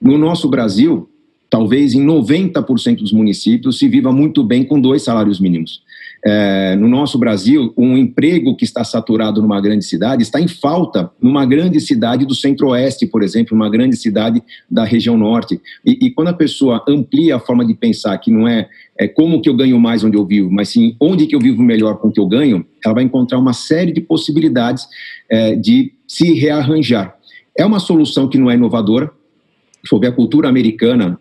No 0.00 0.18
nosso 0.18 0.48
Brasil, 0.48 1.08
talvez 1.48 1.94
em 1.94 2.04
90% 2.04 2.98
dos 2.98 3.12
municípios 3.12 3.78
se 3.78 3.88
viva 3.88 4.12
muito 4.12 4.44
bem 4.44 4.64
com 4.64 4.80
dois 4.80 5.02
salários 5.02 5.40
mínimos. 5.40 5.82
É, 6.28 6.74
no 6.74 6.88
nosso 6.88 7.16
Brasil, 7.18 7.72
um 7.76 7.96
emprego 7.96 8.56
que 8.56 8.64
está 8.64 8.82
saturado 8.82 9.40
numa 9.40 9.60
grande 9.60 9.84
cidade 9.84 10.24
está 10.24 10.40
em 10.40 10.48
falta 10.48 11.08
numa 11.22 11.46
grande 11.46 11.78
cidade 11.80 12.26
do 12.26 12.34
centro-oeste, 12.34 13.06
por 13.06 13.22
exemplo, 13.22 13.54
uma 13.54 13.70
grande 13.70 13.96
cidade 13.96 14.42
da 14.68 14.82
região 14.82 15.16
norte. 15.16 15.60
E, 15.84 16.06
e, 16.06 16.10
quando 16.10 16.28
a 16.28 16.32
pessoa 16.32 16.84
amplia 16.88 17.36
a 17.36 17.38
forma 17.38 17.64
de 17.64 17.74
pensar, 17.74 18.18
que 18.18 18.28
não 18.28 18.48
é, 18.48 18.68
é 18.98 19.06
como 19.06 19.40
que 19.40 19.48
eu 19.48 19.54
ganho 19.54 19.78
mais 19.78 20.02
onde 20.02 20.16
eu 20.16 20.26
vivo, 20.26 20.50
mas 20.50 20.70
sim 20.70 20.96
onde 20.98 21.28
que 21.28 21.36
eu 21.36 21.38
vivo 21.38 21.62
melhor 21.62 21.98
com 21.98 22.08
o 22.08 22.12
que 22.12 22.18
eu 22.18 22.26
ganho, 22.26 22.66
ela 22.84 22.94
vai 22.94 23.04
encontrar 23.04 23.38
uma 23.38 23.52
série 23.52 23.92
de 23.92 24.00
possibilidades 24.00 24.84
é, 25.30 25.54
de 25.54 25.92
se 26.08 26.32
rearranjar. 26.32 27.14
É 27.56 27.64
uma 27.64 27.78
solução 27.78 28.28
que 28.28 28.36
não 28.36 28.50
é 28.50 28.54
inovadora. 28.54 29.12
Ver 30.00 30.08
a 30.08 30.12
cultura 30.12 30.48
americana, 30.48 31.16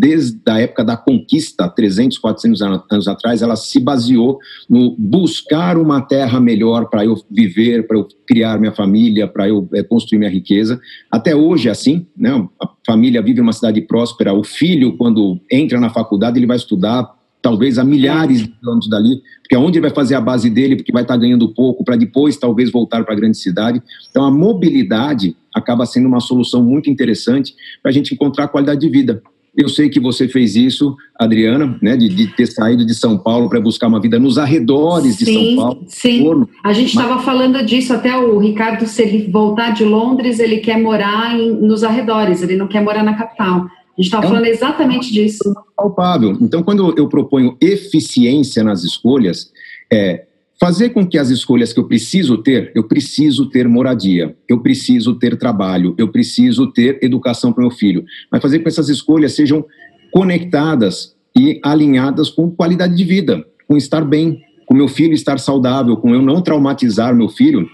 desde 0.00 0.40
a 0.48 0.58
época 0.58 0.82
da 0.82 0.96
conquista, 0.96 1.68
300, 1.68 2.16
400 2.16 2.62
anos 2.62 3.06
atrás, 3.06 3.42
ela 3.42 3.54
se 3.54 3.78
baseou 3.78 4.38
no 4.66 4.96
buscar 4.98 5.76
uma 5.76 6.00
terra 6.00 6.40
melhor 6.40 6.88
para 6.88 7.04
eu 7.04 7.22
viver, 7.30 7.86
para 7.86 7.98
eu 7.98 8.08
criar 8.26 8.58
minha 8.58 8.72
família, 8.72 9.28
para 9.28 9.46
eu 9.46 9.68
é, 9.74 9.82
construir 9.82 10.18
minha 10.18 10.30
riqueza. 10.30 10.80
Até 11.10 11.36
hoje 11.36 11.68
é 11.68 11.70
assim, 11.70 12.06
né? 12.16 12.30
A 12.58 12.70
família 12.86 13.20
vive 13.20 13.42
uma 13.42 13.52
cidade 13.52 13.82
próspera, 13.82 14.32
o 14.32 14.42
filho, 14.42 14.96
quando 14.96 15.38
entra 15.52 15.78
na 15.78 15.90
faculdade, 15.90 16.38
ele 16.38 16.46
vai 16.46 16.56
estudar 16.56 17.14
talvez 17.42 17.78
a 17.78 17.84
milhares 17.84 18.40
de 18.40 18.48
quilômetros 18.48 18.88
dali, 18.88 19.22
porque 19.42 19.54
é 19.54 19.58
onde 19.58 19.78
ele 19.78 19.86
vai 19.86 19.94
fazer 19.94 20.14
a 20.14 20.20
base 20.20 20.48
dele, 20.48 20.76
porque 20.76 20.92
vai 20.92 21.02
estar 21.02 21.16
ganhando 21.18 21.52
pouco, 21.52 21.84
para 21.84 21.96
depois 21.96 22.38
talvez 22.38 22.70
voltar 22.70 23.04
para 23.04 23.12
a 23.12 23.16
grande 23.16 23.36
cidade. 23.36 23.82
Então 24.10 24.24
a 24.24 24.30
mobilidade 24.30 25.36
acaba 25.54 25.84
sendo 25.84 26.08
uma 26.08 26.20
solução 26.20 26.62
muito 26.62 26.88
interessante 26.88 27.54
para 27.82 27.90
a 27.90 27.92
gente 27.92 28.14
encontrar 28.14 28.48
qualidade 28.48 28.80
de 28.80 28.88
vida. 28.88 29.22
Eu 29.56 29.68
sei 29.68 29.88
que 29.88 29.98
você 29.98 30.28
fez 30.28 30.54
isso, 30.54 30.96
Adriana, 31.18 31.76
né, 31.82 31.96
de, 31.96 32.08
de 32.08 32.28
ter 32.28 32.46
saído 32.46 32.86
de 32.86 32.94
São 32.94 33.18
Paulo 33.18 33.48
para 33.48 33.60
buscar 33.60 33.88
uma 33.88 34.00
vida 34.00 34.18
nos 34.18 34.38
arredores 34.38 35.16
sim, 35.16 35.24
de 35.24 35.32
São 35.32 35.56
Paulo. 35.56 35.84
Sim, 35.86 36.22
Forno. 36.22 36.48
a 36.64 36.72
gente 36.72 36.88
estava 36.88 37.16
Mas... 37.16 37.24
falando 37.24 37.64
disso 37.64 37.92
até 37.92 38.16
o 38.16 38.38
Ricardo, 38.38 38.86
se 38.86 39.02
ele 39.02 39.30
voltar 39.30 39.70
de 39.70 39.84
Londres, 39.84 40.38
ele 40.38 40.58
quer 40.58 40.80
morar 40.80 41.38
em, 41.38 41.52
nos 41.60 41.82
arredores, 41.82 42.42
ele 42.42 42.56
não 42.56 42.68
quer 42.68 42.82
morar 42.82 43.02
na 43.02 43.14
capital. 43.14 43.66
A 43.66 44.02
gente 44.02 44.06
estava 44.06 44.24
é 44.24 44.28
falando 44.28 44.46
exatamente 44.46 45.12
disso. 45.12 45.54
Palpável. 45.76 46.36
Então, 46.40 46.62
quando 46.62 46.94
eu 46.96 47.08
proponho 47.08 47.56
eficiência 47.60 48.62
nas 48.62 48.84
escolhas, 48.84 49.50
é, 49.92 50.24
fazer 50.60 50.90
com 50.90 51.06
que 51.06 51.16
as 51.16 51.30
escolhas 51.30 51.72
que 51.72 51.80
eu 51.80 51.84
preciso 51.84 52.36
ter, 52.36 52.70
eu 52.74 52.84
preciso 52.84 53.48
ter 53.48 53.66
moradia, 53.66 54.36
eu 54.46 54.60
preciso 54.60 55.14
ter 55.14 55.38
trabalho, 55.38 55.94
eu 55.96 56.08
preciso 56.08 56.70
ter 56.70 56.98
educação 57.02 57.50
para 57.50 57.62
meu 57.62 57.70
filho, 57.70 58.04
mas 58.30 58.42
fazer 58.42 58.58
com 58.58 58.64
que 58.64 58.68
essas 58.68 58.90
escolhas 58.90 59.32
sejam 59.32 59.64
conectadas 60.12 61.16
e 61.36 61.58
alinhadas 61.64 62.28
com 62.28 62.50
qualidade 62.50 62.94
de 62.94 63.04
vida, 63.04 63.42
com 63.66 63.76
estar 63.76 64.04
bem, 64.04 64.42
com 64.66 64.74
meu 64.74 64.86
filho 64.86 65.14
estar 65.14 65.38
saudável, 65.38 65.96
com 65.96 66.14
eu 66.14 66.20
não 66.20 66.42
traumatizar 66.42 67.14
meu 67.14 67.28
filho 67.28 67.66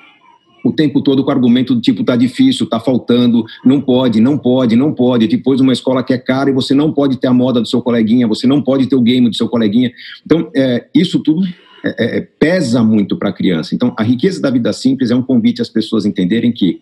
o 0.64 0.72
tempo 0.72 1.00
todo 1.00 1.24
com 1.24 1.30
argumento 1.30 1.76
do 1.76 1.80
tipo 1.80 2.02
tá 2.02 2.16
difícil, 2.16 2.68
tá 2.68 2.80
faltando, 2.80 3.44
não 3.64 3.80
pode, 3.80 4.20
não 4.20 4.36
pode, 4.36 4.74
não 4.74 4.92
pode. 4.92 5.28
Depois 5.28 5.60
uma 5.60 5.72
escola 5.72 6.02
que 6.02 6.12
é 6.12 6.18
cara 6.18 6.50
e 6.50 6.52
você 6.52 6.74
não 6.74 6.92
pode 6.92 7.18
ter 7.18 7.28
a 7.28 7.32
moda 7.32 7.60
do 7.60 7.68
seu 7.68 7.80
coleguinha, 7.80 8.26
você 8.26 8.48
não 8.48 8.60
pode 8.60 8.88
ter 8.88 8.96
o 8.96 9.00
game 9.00 9.28
do 9.28 9.36
seu 9.36 9.48
coleguinha. 9.48 9.92
Então, 10.24 10.50
é, 10.56 10.86
isso 10.92 11.20
tudo 11.20 11.46
é, 11.84 11.88
é, 11.88 12.18
é, 12.18 12.20
pesa 12.20 12.82
muito 12.82 13.16
para 13.16 13.28
a 13.28 13.32
criança. 13.32 13.74
Então, 13.74 13.94
a 13.98 14.02
riqueza 14.02 14.40
da 14.40 14.50
vida 14.50 14.72
simples 14.72 15.10
é 15.10 15.14
um 15.14 15.22
convite 15.22 15.62
às 15.62 15.68
pessoas 15.68 16.06
entenderem 16.06 16.52
que 16.52 16.80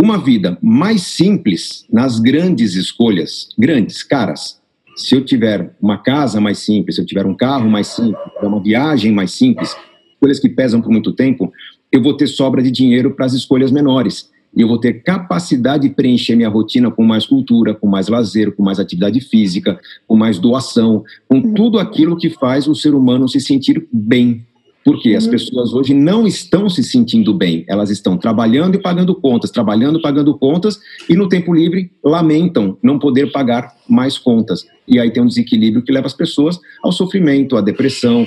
uma 0.00 0.18
vida 0.18 0.56
mais 0.62 1.02
simples 1.02 1.84
nas 1.90 2.20
grandes 2.20 2.74
escolhas, 2.74 3.48
grandes, 3.58 4.02
caras, 4.02 4.60
se 4.96 5.14
eu 5.14 5.24
tiver 5.24 5.74
uma 5.80 5.98
casa 5.98 6.40
mais 6.40 6.58
simples, 6.58 6.96
se 6.96 7.02
eu 7.02 7.06
tiver 7.06 7.26
um 7.26 7.34
carro 7.34 7.68
mais 7.68 7.88
simples, 7.88 8.16
uma 8.42 8.62
viagem 8.62 9.12
mais 9.12 9.32
simples, 9.32 9.76
escolhas 10.12 10.38
que 10.38 10.48
pesam 10.48 10.80
por 10.80 10.90
muito 10.90 11.12
tempo, 11.12 11.52
eu 11.90 12.02
vou 12.02 12.16
ter 12.16 12.26
sobra 12.26 12.62
de 12.62 12.70
dinheiro 12.70 13.12
para 13.12 13.26
as 13.26 13.32
escolhas 13.32 13.70
menores 13.70 14.30
e 14.56 14.62
eu 14.62 14.68
vou 14.68 14.78
ter 14.78 15.02
capacidade 15.02 15.88
de 15.88 15.94
preencher 15.94 16.34
minha 16.34 16.48
rotina 16.48 16.90
com 16.90 17.04
mais 17.04 17.26
cultura, 17.26 17.74
com 17.74 17.86
mais 17.86 18.08
lazer, 18.08 18.54
com 18.54 18.62
mais 18.62 18.80
atividade 18.80 19.20
física, 19.20 19.78
com 20.06 20.16
mais 20.16 20.38
doação, 20.38 21.04
com 21.28 21.36
uhum. 21.36 21.54
tudo 21.54 21.78
aquilo 21.78 22.16
que 22.16 22.30
faz 22.30 22.66
o 22.66 22.74
ser 22.74 22.94
humano 22.94 23.28
se 23.28 23.40
sentir 23.40 23.86
bem. 23.92 24.44
Porque 24.84 25.14
as 25.14 25.26
uhum. 25.26 25.32
pessoas 25.32 25.74
hoje 25.74 25.92
não 25.92 26.26
estão 26.26 26.68
se 26.68 26.82
sentindo 26.82 27.34
bem, 27.34 27.64
elas 27.68 27.90
estão 27.90 28.16
trabalhando 28.16 28.76
e 28.76 28.80
pagando 28.80 29.14
contas, 29.14 29.50
trabalhando 29.50 29.98
e 29.98 30.02
pagando 30.02 30.34
contas, 30.38 30.80
e 31.08 31.14
no 31.14 31.28
tempo 31.28 31.52
livre 31.52 31.90
lamentam 32.02 32.78
não 32.82 32.98
poder 32.98 33.30
pagar 33.30 33.74
mais 33.86 34.16
contas. 34.16 34.66
E 34.86 34.98
aí 34.98 35.10
tem 35.10 35.22
um 35.22 35.26
desequilíbrio 35.26 35.82
que 35.82 35.92
leva 35.92 36.06
as 36.06 36.14
pessoas 36.14 36.58
ao 36.82 36.90
sofrimento, 36.90 37.56
à 37.56 37.60
depressão, 37.60 38.26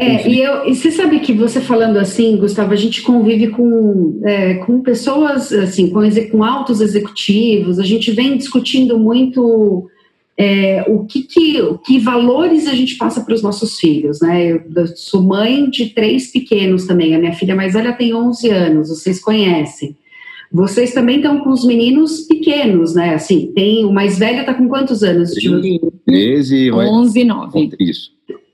é, 0.00 0.28
e, 0.28 0.40
eu, 0.40 0.66
e 0.66 0.74
você 0.74 0.90
sabe 0.92 1.18
que 1.20 1.32
você 1.32 1.60
falando 1.60 1.96
assim, 1.96 2.36
Gustavo, 2.36 2.72
a 2.72 2.76
gente 2.76 3.02
convive 3.02 3.48
com, 3.48 4.20
é, 4.24 4.54
com 4.54 4.80
pessoas, 4.80 5.52
assim, 5.52 5.90
com, 5.90 6.00
com 6.30 6.44
altos 6.44 6.80
executivos, 6.80 7.78
a 7.78 7.84
gente 7.84 8.12
vem 8.12 8.36
discutindo 8.36 8.96
muito 8.96 9.88
é, 10.38 10.84
o 10.88 11.04
que, 11.04 11.22
que, 11.24 11.58
que 11.84 11.98
valores 11.98 12.68
a 12.68 12.74
gente 12.74 12.96
passa 12.96 13.22
para 13.22 13.34
os 13.34 13.42
nossos 13.42 13.78
filhos, 13.78 14.20
né? 14.20 14.60
Eu 14.74 14.86
sou 14.96 15.20
mãe 15.20 15.68
de 15.68 15.86
três 15.86 16.30
pequenos 16.30 16.86
também, 16.86 17.14
a 17.14 17.18
minha 17.18 17.32
filha 17.32 17.54
mais 17.54 17.74
velha 17.74 17.92
tem 17.92 18.14
11 18.14 18.48
anos, 18.50 18.88
vocês 18.88 19.20
conhecem. 19.20 19.96
Vocês 20.50 20.92
também 20.92 21.16
estão 21.16 21.40
com 21.40 21.50
os 21.50 21.64
meninos 21.64 22.20
pequenos, 22.20 22.94
né? 22.94 23.14
Assim, 23.14 23.50
tem 23.54 23.86
o 23.86 23.92
mais 23.92 24.18
velho 24.18 24.40
está 24.40 24.52
com 24.52 24.68
quantos 24.68 25.02
anos? 25.02 25.32
13, 26.04 26.70
11, 26.70 27.24
9. 27.24 27.70
Isso. 27.80 28.10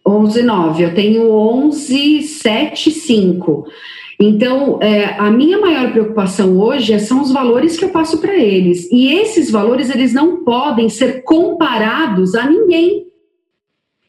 11, 0.08 0.42
9. 0.42 0.84
Eu 0.84 0.94
tenho 0.94 1.30
11, 1.30 2.22
7, 2.22 2.90
5. 2.90 3.66
Então, 4.20 4.80
é, 4.82 5.14
a 5.18 5.30
minha 5.30 5.60
maior 5.60 5.92
preocupação 5.92 6.58
hoje 6.58 6.92
é, 6.92 6.98
são 6.98 7.22
os 7.22 7.30
valores 7.30 7.76
que 7.76 7.84
eu 7.84 7.90
passo 7.90 8.18
para 8.18 8.34
eles. 8.34 8.90
E 8.90 9.12
esses 9.12 9.50
valores, 9.50 9.90
eles 9.90 10.12
não 10.12 10.42
podem 10.42 10.88
ser 10.88 11.22
comparados 11.22 12.34
a 12.34 12.48
ninguém. 12.48 13.06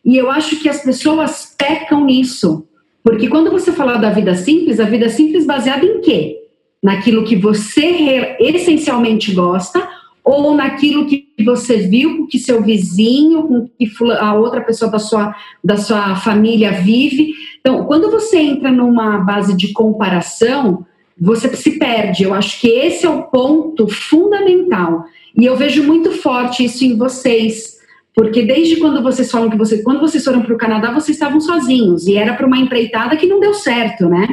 E 0.03 0.17
eu 0.17 0.31
acho 0.31 0.59
que 0.59 0.69
as 0.69 0.81
pessoas 0.81 1.53
pecam 1.57 2.05
nisso. 2.05 2.65
Porque 3.03 3.27
quando 3.27 3.51
você 3.51 3.71
fala 3.71 3.97
da 3.97 4.09
vida 4.09 4.33
simples, 4.35 4.79
a 4.79 4.85
vida 4.85 5.09
simples 5.09 5.45
baseada 5.45 5.85
em 5.85 6.01
quê? 6.01 6.38
Naquilo 6.81 7.25
que 7.25 7.35
você 7.35 8.35
essencialmente 8.39 9.33
gosta 9.33 9.88
ou 10.23 10.55
naquilo 10.55 11.05
que 11.05 11.29
você 11.43 11.78
viu 11.78 12.28
que 12.28 12.38
seu 12.39 12.62
vizinho, 12.62 13.43
com 13.43 13.67
que 13.67 13.91
a 14.19 14.34
outra 14.34 14.62
pessoa 14.62 14.89
da 14.91 14.99
sua, 14.99 15.36
da 15.63 15.78
sua 15.78 16.15
família 16.15 16.71
vive. 16.71 17.34
Então, 17.60 17.86
quando 17.86 18.10
você 18.10 18.38
entra 18.38 18.71
numa 18.71 19.19
base 19.19 19.56
de 19.56 19.73
comparação, 19.73 20.86
você 21.19 21.54
se 21.56 21.78
perde. 21.78 22.23
Eu 22.23 22.34
acho 22.34 22.60
que 22.62 22.67
esse 22.67 23.06
é 23.06 23.10
o 23.10 23.23
ponto 23.23 23.88
fundamental. 23.88 25.04
E 25.38 25.45
eu 25.45 25.56
vejo 25.56 25.84
muito 25.84 26.12
forte 26.12 26.63
isso 26.63 26.84
em 26.84 26.97
vocês. 26.97 27.78
Porque 28.15 28.41
desde 28.41 28.78
quando 28.78 29.02
vocês 29.02 29.32
falam 29.32 29.49
que 29.49 29.58
vocês, 29.58 29.84
quando 29.84 29.99
vocês 29.99 30.23
foram 30.23 30.41
para 30.41 30.54
o 30.54 30.58
Canadá, 30.58 30.91
vocês 30.91 31.15
estavam 31.15 31.39
sozinhos 31.39 32.08
e 32.08 32.17
era 32.17 32.34
para 32.34 32.45
uma 32.45 32.58
empreitada 32.58 33.15
que 33.15 33.25
não 33.25 33.39
deu 33.39 33.54
certo, 33.54 34.10
né? 34.10 34.28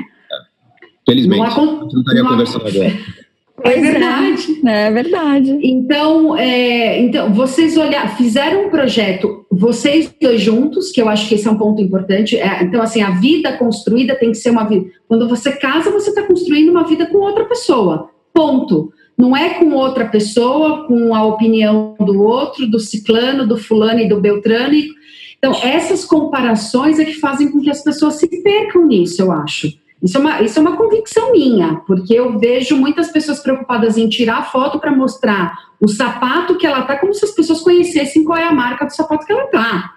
Felizmente. 1.08 1.56
Não, 1.56 1.88
não 1.88 2.00
estaria 2.00 2.24
conversando 2.24 2.66
agora. 2.66 2.98
É, 3.64 3.72
é 3.72 3.80
verdade. 3.80 4.60
É 4.66 4.90
verdade. 4.90 5.58
Então, 5.62 6.36
é, 6.36 7.00
então 7.00 7.32
vocês 7.32 7.76
olhar, 7.76 8.16
fizeram 8.16 8.66
um 8.66 8.70
projeto, 8.70 9.46
vocês 9.50 10.12
dois 10.20 10.40
juntos, 10.40 10.90
que 10.90 11.00
eu 11.00 11.08
acho 11.08 11.28
que 11.28 11.34
esse 11.34 11.48
é 11.48 11.50
um 11.50 11.56
ponto 11.58 11.80
importante. 11.80 12.36
É, 12.36 12.62
então, 12.62 12.82
assim, 12.82 13.02
a 13.02 13.10
vida 13.10 13.52
construída 13.56 14.14
tem 14.14 14.30
que 14.30 14.36
ser 14.36 14.50
uma 14.50 14.64
vida. 14.64 14.90
Quando 15.08 15.28
você 15.28 15.52
casa, 15.52 15.90
você 15.90 16.10
está 16.10 16.22
construindo 16.22 16.70
uma 16.70 16.84
vida 16.84 17.06
com 17.06 17.18
outra 17.18 17.44
pessoa. 17.44 18.10
Ponto. 18.32 18.92
Não 19.16 19.34
é 19.34 19.54
com 19.54 19.72
outra 19.72 20.06
pessoa, 20.06 20.86
com 20.86 21.14
a 21.14 21.24
opinião 21.24 21.96
do 21.98 22.22
outro, 22.22 22.66
do 22.70 22.78
ciclano, 22.78 23.46
do 23.46 23.56
fulano 23.56 24.00
e 24.00 24.08
do 24.08 24.20
beltrano. 24.20 24.74
Então, 25.38 25.54
essas 25.62 26.04
comparações 26.04 26.98
é 26.98 27.04
que 27.04 27.14
fazem 27.14 27.50
com 27.50 27.60
que 27.60 27.70
as 27.70 27.82
pessoas 27.82 28.16
se 28.16 28.26
percam 28.42 28.86
nisso, 28.86 29.22
eu 29.22 29.32
acho. 29.32 29.68
Isso 30.02 30.18
é, 30.18 30.20
uma, 30.20 30.42
isso 30.42 30.58
é 30.58 30.62
uma 30.62 30.76
convicção 30.76 31.32
minha, 31.32 31.76
porque 31.86 32.14
eu 32.14 32.38
vejo 32.38 32.76
muitas 32.76 33.10
pessoas 33.10 33.40
preocupadas 33.40 33.96
em 33.96 34.08
tirar 34.08 34.38
a 34.38 34.44
foto 34.44 34.78
para 34.78 34.94
mostrar 34.94 35.56
o 35.80 35.88
sapato 35.88 36.56
que 36.58 36.66
ela 36.66 36.82
tá, 36.82 36.98
como 36.98 37.14
se 37.14 37.24
as 37.24 37.30
pessoas 37.30 37.60
conhecessem 37.60 38.22
qual 38.22 38.38
é 38.38 38.44
a 38.44 38.52
marca 38.52 38.84
do 38.84 38.94
sapato 38.94 39.26
que 39.26 39.32
ela 39.32 39.46
tá. 39.46 39.94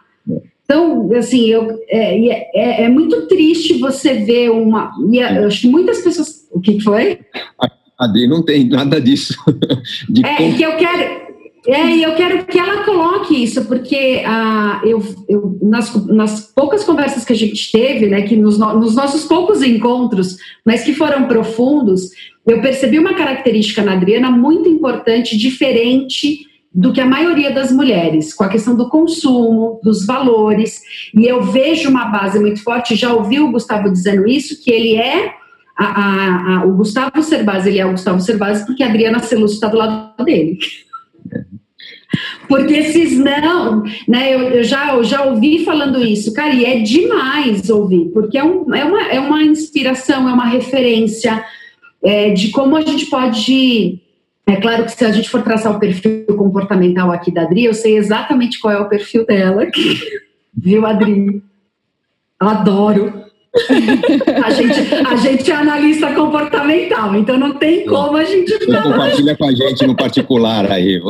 Então, 0.64 1.12
assim, 1.18 1.48
eu, 1.48 1.80
é, 1.88 2.28
é, 2.54 2.84
é 2.84 2.90
muito 2.90 3.28
triste 3.28 3.80
você 3.80 4.14
ver 4.14 4.52
uma. 4.52 4.92
Eu 5.12 5.48
acho 5.48 5.62
que 5.62 5.68
muitas 5.68 6.00
pessoas. 6.02 6.48
O 6.52 6.62
que 6.62 6.80
foi? 6.80 7.20
A 7.60 8.06
Adri 8.06 8.28
não 8.28 8.44
tem 8.44 8.70
nada 8.70 9.02
disso. 9.02 9.34
De 10.08 10.24
é, 10.24 10.36
que 10.54 10.62
eu 10.62 10.78
quero. 10.78 11.29
É, 11.68 11.88
e 11.88 12.04
eu 12.04 12.16
quero 12.16 12.46
que 12.46 12.58
ela 12.58 12.84
coloque 12.84 13.44
isso, 13.44 13.66
porque 13.66 14.24
ah, 14.26 14.82
eu, 14.84 15.04
eu 15.28 15.58
nas, 15.62 15.94
nas, 16.06 16.52
poucas 16.56 16.84
conversas 16.84 17.26
que 17.26 17.34
a 17.34 17.36
gente 17.36 17.72
teve, 17.72 18.08
né, 18.08 18.22
que 18.22 18.36
nos, 18.36 18.58
nos, 18.58 18.96
nossos 18.96 19.26
poucos 19.26 19.62
encontros, 19.62 20.38
mas 20.66 20.84
que 20.84 20.94
foram 20.94 21.28
profundos, 21.28 22.12
eu 22.48 22.62
percebi 22.62 22.98
uma 22.98 23.14
característica 23.14 23.84
na 23.84 23.94
Adriana 23.94 24.32
muito 24.32 24.70
importante, 24.70 25.38
diferente 25.38 26.48
do 26.74 26.94
que 26.94 27.02
a 27.02 27.06
maioria 27.06 27.52
das 27.52 27.72
mulheres, 27.72 28.34
com 28.34 28.44
a 28.44 28.50
questão 28.50 28.76
do 28.76 28.88
consumo, 28.88 29.80
dos 29.84 30.06
valores, 30.06 30.82
e 31.14 31.26
eu 31.26 31.42
vejo 31.42 31.90
uma 31.90 32.06
base 32.06 32.40
muito 32.40 32.64
forte, 32.64 32.96
já 32.96 33.14
ouvi 33.14 33.40
o 33.40 33.52
Gustavo 33.52 33.92
dizendo 33.92 34.28
isso, 34.28 34.64
que 34.64 34.72
ele 34.72 34.96
é 34.96 35.34
a, 35.78 35.86
a, 35.86 36.58
a, 36.58 36.66
o 36.66 36.74
Gustavo 36.74 37.22
Cerbasi, 37.22 37.70
ele 37.70 37.80
é 37.80 37.86
o 37.86 37.92
Gustavo 37.92 38.22
Cerbasi 38.22 38.66
porque 38.66 38.84
a 38.84 38.88
Adriana 38.88 39.20
Celúcio 39.20 39.56
está 39.56 39.68
do 39.68 39.78
lado 39.78 40.24
dele. 40.24 40.60
Porque 42.48 42.74
esses 42.74 43.18
não, 43.18 43.84
né? 44.08 44.34
Eu, 44.34 44.40
eu, 44.40 44.64
já, 44.64 44.96
eu 44.96 45.04
já 45.04 45.24
ouvi 45.26 45.64
falando 45.64 46.04
isso, 46.04 46.34
cara, 46.34 46.54
e 46.54 46.66
é 46.66 46.80
demais 46.80 47.70
ouvir, 47.70 48.10
porque 48.14 48.38
é, 48.38 48.44
um, 48.44 48.74
é, 48.74 48.84
uma, 48.84 49.02
é 49.08 49.20
uma 49.20 49.44
inspiração, 49.44 50.28
é 50.28 50.34
uma 50.34 50.46
referência 50.46 51.44
é, 52.04 52.32
de 52.32 52.50
como 52.50 52.76
a 52.76 52.82
gente 52.82 53.06
pode. 53.06 54.02
É 54.48 54.56
claro 54.56 54.86
que 54.86 54.92
se 54.92 55.06
a 55.06 55.12
gente 55.12 55.30
for 55.30 55.44
traçar 55.44 55.76
o 55.76 55.80
perfil 55.80 56.26
comportamental 56.36 57.12
aqui 57.12 57.32
da 57.32 57.44
Adri, 57.44 57.66
eu 57.66 57.74
sei 57.74 57.98
exatamente 57.98 58.60
qual 58.60 58.74
é 58.74 58.80
o 58.80 58.90
perfil 58.90 59.26
dela, 59.26 59.68
viu, 60.58 60.86
Adri? 60.88 61.44
Adoro. 62.40 63.29
A, 64.44 64.50
gente, 64.52 64.80
a 64.94 65.16
gente 65.16 65.52
é 65.52 65.56
analista 65.56 66.14
comportamental, 66.14 67.16
então 67.16 67.38
não 67.38 67.54
tem 67.54 67.84
como 67.86 68.16
a 68.16 68.24
gente 68.24 68.52
ficar. 68.60 68.84
Compartilha 68.84 69.36
com 69.36 69.46
a 69.46 69.52
gente 69.52 69.88
no 69.88 69.96
particular 69.96 70.72
aí. 70.72 71.02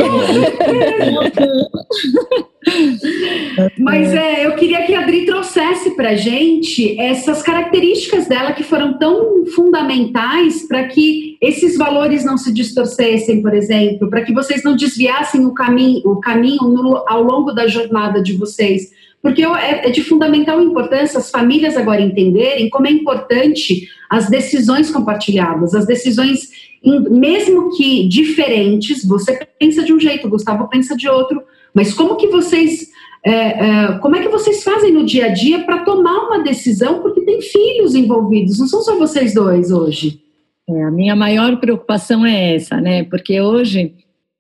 Mas 3.78 4.14
é, 4.14 4.46
eu 4.46 4.56
queria 4.56 4.86
que 4.86 4.94
a 4.94 5.02
Adri 5.02 5.26
trouxesse 5.26 5.92
para 5.96 6.16
gente 6.16 7.00
essas 7.00 7.42
características 7.42 8.28
dela 8.28 8.54
que 8.54 8.64
foram 8.64 8.98
tão 8.98 9.46
fundamentais 9.48 10.68
para 10.68 10.86
que 10.86 11.38
esses 11.42 11.78
valores 11.78 12.24
não 12.24 12.38
se 12.38 12.54
distorcessem, 12.54 13.42
por 13.42 13.54
exemplo, 13.54 14.10
para 14.10 14.22
que 14.22 14.34
vocês 14.34 14.64
não 14.64 14.76
desviassem 14.76 15.46
o 15.46 15.54
caminho, 15.54 16.02
o 16.06 16.20
caminho 16.20 16.64
no, 16.64 17.04
ao 17.08 17.24
longo 17.24 17.52
da 17.52 17.68
jornada 17.68 18.22
de 18.22 18.34
vocês 18.34 18.98
porque 19.22 19.44
é, 19.44 19.88
é 19.88 19.90
de 19.90 20.04
fundamental 20.04 20.62
importância 20.62 21.20
as 21.20 21.30
famílias 21.30 21.76
agora 21.76 22.02
entenderem 22.02 22.70
como 22.70 22.88
é 22.88 22.92
importante 22.92 23.88
as 24.10 24.30
decisões 24.30 24.90
compartilhadas, 24.90 25.76
as 25.76 25.86
decisões, 25.86 26.50
mesmo 26.84 27.76
que 27.76 28.08
diferentes, 28.08 29.06
você 29.06 29.46
pensa 29.60 29.84
de 29.84 29.94
um 29.94 30.00
jeito, 30.00 30.30
Gustavo 30.30 30.68
pensa 30.70 30.96
de 30.96 31.08
outro, 31.08 31.44
mas 31.74 31.94
como 31.94 32.16
que 32.16 32.28
vocês, 32.28 32.88
é, 33.24 33.34
é, 33.34 33.88
como 34.00 34.16
é 34.16 34.22
que 34.22 34.30
vocês 34.30 34.64
fazem 34.64 34.92
no 34.92 35.06
dia 35.06 35.26
a 35.26 35.30
dia 35.30 35.60
para 35.60 35.84
tomar 35.84 36.28
uma 36.28 36.40
decisão, 36.40 37.02
porque 37.02 37.22
tem 37.22 37.42
filhos 37.42 37.94
envolvidos, 37.94 38.60
não 38.60 38.68
são 38.68 38.82
só 38.82 38.98
vocês 38.98 39.34
dois 39.34 39.72
hoje. 39.72 40.22
É, 40.68 40.84
a 40.84 40.92
minha 40.92 41.16
maior 41.16 41.58
preocupação 41.58 42.26
é 42.26 42.56
essa, 42.56 42.80
né? 42.80 43.04
Porque 43.04 43.42
hoje 43.42 43.94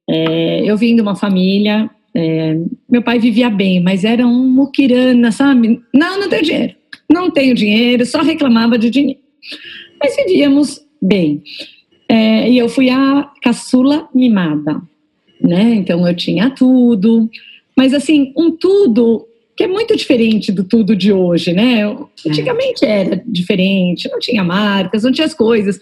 é, 0.07 0.63
eu 0.63 0.77
vim 0.77 0.95
de 0.95 1.01
uma 1.01 1.15
família 1.15 1.89
é, 2.15 2.57
meu 2.89 3.01
pai 3.01 3.19
vivia 3.19 3.49
bem, 3.49 3.81
mas 3.81 4.03
era 4.03 4.25
um 4.25 4.49
muquirana, 4.49 5.31
sabe? 5.31 5.81
Não, 5.93 6.19
não 6.19 6.29
tenho 6.29 6.43
dinheiro. 6.43 6.75
Não 7.11 7.31
tenho 7.31 7.55
dinheiro, 7.55 8.05
só 8.05 8.21
reclamava 8.21 8.77
de 8.77 8.89
dinheiro. 8.89 9.19
Mas 10.01 10.15
vivíamos 10.15 10.81
bem. 11.01 11.41
É, 12.07 12.49
e 12.49 12.57
eu 12.57 12.67
fui 12.67 12.89
a 12.89 13.29
caçula 13.41 14.07
mimada, 14.13 14.81
né? 15.41 15.75
Então 15.75 16.07
eu 16.07 16.15
tinha 16.15 16.49
tudo, 16.49 17.29
mas 17.77 17.93
assim, 17.93 18.33
um 18.35 18.51
tudo 18.51 19.27
que 19.55 19.63
é 19.63 19.67
muito 19.67 19.95
diferente 19.95 20.51
do 20.51 20.63
tudo 20.63 20.95
de 20.95 21.11
hoje, 21.11 21.53
né? 21.53 21.83
Antigamente 22.25 22.85
era 22.85 23.21
diferente, 23.27 24.09
não 24.09 24.17
tinha 24.17 24.43
marcas, 24.43 25.03
não 25.03 25.11
tinha 25.11 25.27
as 25.27 25.33
coisas. 25.33 25.79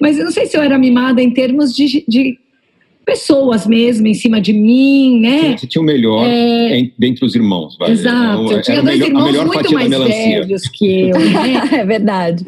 Mas 0.00 0.18
eu 0.18 0.24
não 0.24 0.32
sei 0.32 0.46
se 0.46 0.56
eu 0.56 0.62
era 0.62 0.78
mimada 0.78 1.20
em 1.22 1.30
termos 1.30 1.74
de, 1.74 2.04
de 2.08 2.38
pessoas 3.08 3.66
mesmo 3.66 4.06
em 4.06 4.12
cima 4.12 4.38
de 4.38 4.52
mim, 4.52 5.20
né? 5.20 5.56
Você 5.56 5.66
tinha 5.66 5.80
o 5.80 5.84
melhor 5.84 6.26
é... 6.26 6.90
dentre 6.98 7.24
os 7.24 7.34
irmãos. 7.34 7.74
Vai. 7.78 7.92
Exato. 7.92 8.52
Eu 8.52 8.60
tinha 8.60 8.82
dois 8.82 8.98
melhor, 8.98 9.28
irmãos 9.28 9.46
muito 9.46 9.72
mais 9.72 9.88
velhos 9.88 10.68
que 10.68 11.08
eu, 11.08 11.16
né? 11.18 11.80
é 11.80 11.86
verdade. 11.86 12.44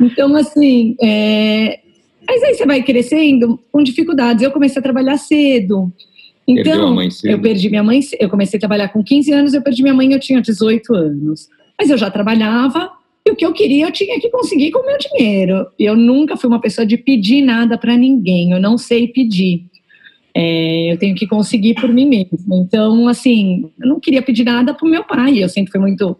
Então, 0.00 0.36
assim, 0.36 0.94
é... 1.02 1.80
mas 2.24 2.40
aí 2.44 2.54
você 2.54 2.64
vai 2.64 2.80
crescendo 2.84 3.58
com 3.72 3.82
dificuldades. 3.82 4.44
Eu 4.44 4.52
comecei 4.52 4.78
a 4.78 4.82
trabalhar 4.82 5.16
cedo. 5.16 5.92
Então, 6.46 6.96
eu 7.24 7.40
perdi 7.40 7.68
minha 7.68 7.82
mãe, 7.82 7.98
eu 8.20 8.30
comecei 8.30 8.58
a 8.58 8.60
trabalhar 8.60 8.88
com 8.88 9.02
15 9.02 9.32
anos, 9.32 9.54
eu 9.54 9.62
perdi 9.62 9.82
minha 9.82 9.94
mãe, 9.94 10.12
eu 10.12 10.20
tinha 10.20 10.40
18 10.40 10.94
anos. 10.94 11.48
Mas 11.76 11.90
eu 11.90 11.98
já 11.98 12.08
trabalhava 12.08 12.88
e 13.26 13.32
o 13.32 13.36
que 13.36 13.44
eu 13.44 13.52
queria 13.52 13.86
eu 13.86 13.92
tinha 13.92 14.20
que 14.20 14.30
conseguir 14.30 14.70
com 14.70 14.78
o 14.78 14.86
meu 14.86 14.98
dinheiro. 14.98 15.66
Eu 15.76 15.96
nunca 15.96 16.36
fui 16.36 16.48
uma 16.48 16.60
pessoa 16.60 16.86
de 16.86 16.96
pedir 16.96 17.42
nada 17.42 17.76
para 17.76 17.96
ninguém, 17.96 18.52
eu 18.52 18.60
não 18.60 18.78
sei 18.78 19.08
pedir. 19.08 19.71
É, 20.34 20.92
eu 20.92 20.98
tenho 20.98 21.14
que 21.14 21.26
conseguir 21.26 21.74
por 21.74 21.90
mim 21.90 22.06
mesma. 22.06 22.56
Então, 22.56 23.06
assim, 23.08 23.70
eu 23.80 23.88
não 23.88 24.00
queria 24.00 24.22
pedir 24.22 24.44
nada 24.44 24.72
para 24.72 24.86
o 24.86 24.90
meu 24.90 25.04
pai. 25.04 25.42
Eu 25.42 25.48
sempre 25.48 25.72
fui 25.72 25.80
muito 25.80 26.16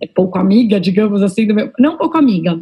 é, 0.00 0.06
pouco 0.06 0.38
amiga, 0.38 0.80
digamos 0.80 1.22
assim, 1.22 1.46
do 1.46 1.54
meu, 1.54 1.70
não 1.78 1.96
pouco 1.96 2.16
amiga. 2.16 2.58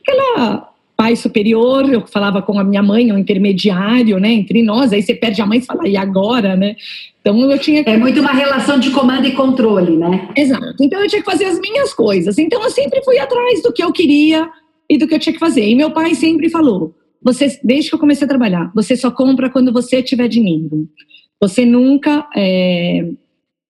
Aquela 0.00 0.72
pai 0.96 1.16
superior, 1.16 1.90
eu 1.92 2.06
falava 2.06 2.42
com 2.42 2.58
a 2.58 2.64
minha 2.64 2.82
mãe, 2.82 3.10
um 3.10 3.18
intermediário, 3.18 4.18
né, 4.18 4.32
entre 4.32 4.62
nós. 4.62 4.92
Aí 4.92 5.02
você 5.02 5.14
perde 5.14 5.40
a 5.40 5.46
mãe 5.46 5.58
e 5.58 5.62
fala, 5.62 5.88
e 5.88 5.96
agora, 5.96 6.54
né? 6.54 6.76
Então 7.20 7.38
eu 7.50 7.58
tinha 7.58 7.82
que... 7.82 7.90
É 7.90 7.96
muito 7.96 8.20
uma 8.20 8.32
relação 8.32 8.78
de 8.78 8.90
comando 8.90 9.26
e 9.26 9.32
controle, 9.32 9.96
né? 9.96 10.28
Exato. 10.36 10.76
Então 10.80 11.00
eu 11.00 11.08
tinha 11.08 11.22
que 11.22 11.30
fazer 11.30 11.46
as 11.46 11.58
minhas 11.58 11.94
coisas. 11.94 12.38
Então 12.38 12.62
eu 12.62 12.70
sempre 12.70 13.02
fui 13.02 13.18
atrás 13.18 13.62
do 13.62 13.72
que 13.72 13.82
eu 13.82 13.92
queria 13.92 14.48
e 14.88 14.98
do 14.98 15.08
que 15.08 15.14
eu 15.14 15.18
tinha 15.18 15.32
que 15.32 15.38
fazer. 15.38 15.66
E 15.66 15.74
meu 15.74 15.90
pai 15.90 16.14
sempre 16.14 16.50
falou: 16.50 16.94
você, 17.24 17.58
desde 17.62 17.90
que 17.90 17.94
eu 17.94 18.00
comecei 18.00 18.24
a 18.24 18.28
trabalhar, 18.28 18.72
você 18.74 18.96
só 18.96 19.10
compra 19.10 19.50
quando 19.50 19.72
você 19.72 20.02
tiver 20.02 20.28
dinheiro. 20.28 20.88
Você 21.40 21.64
nunca 21.64 22.28
é, 22.36 23.08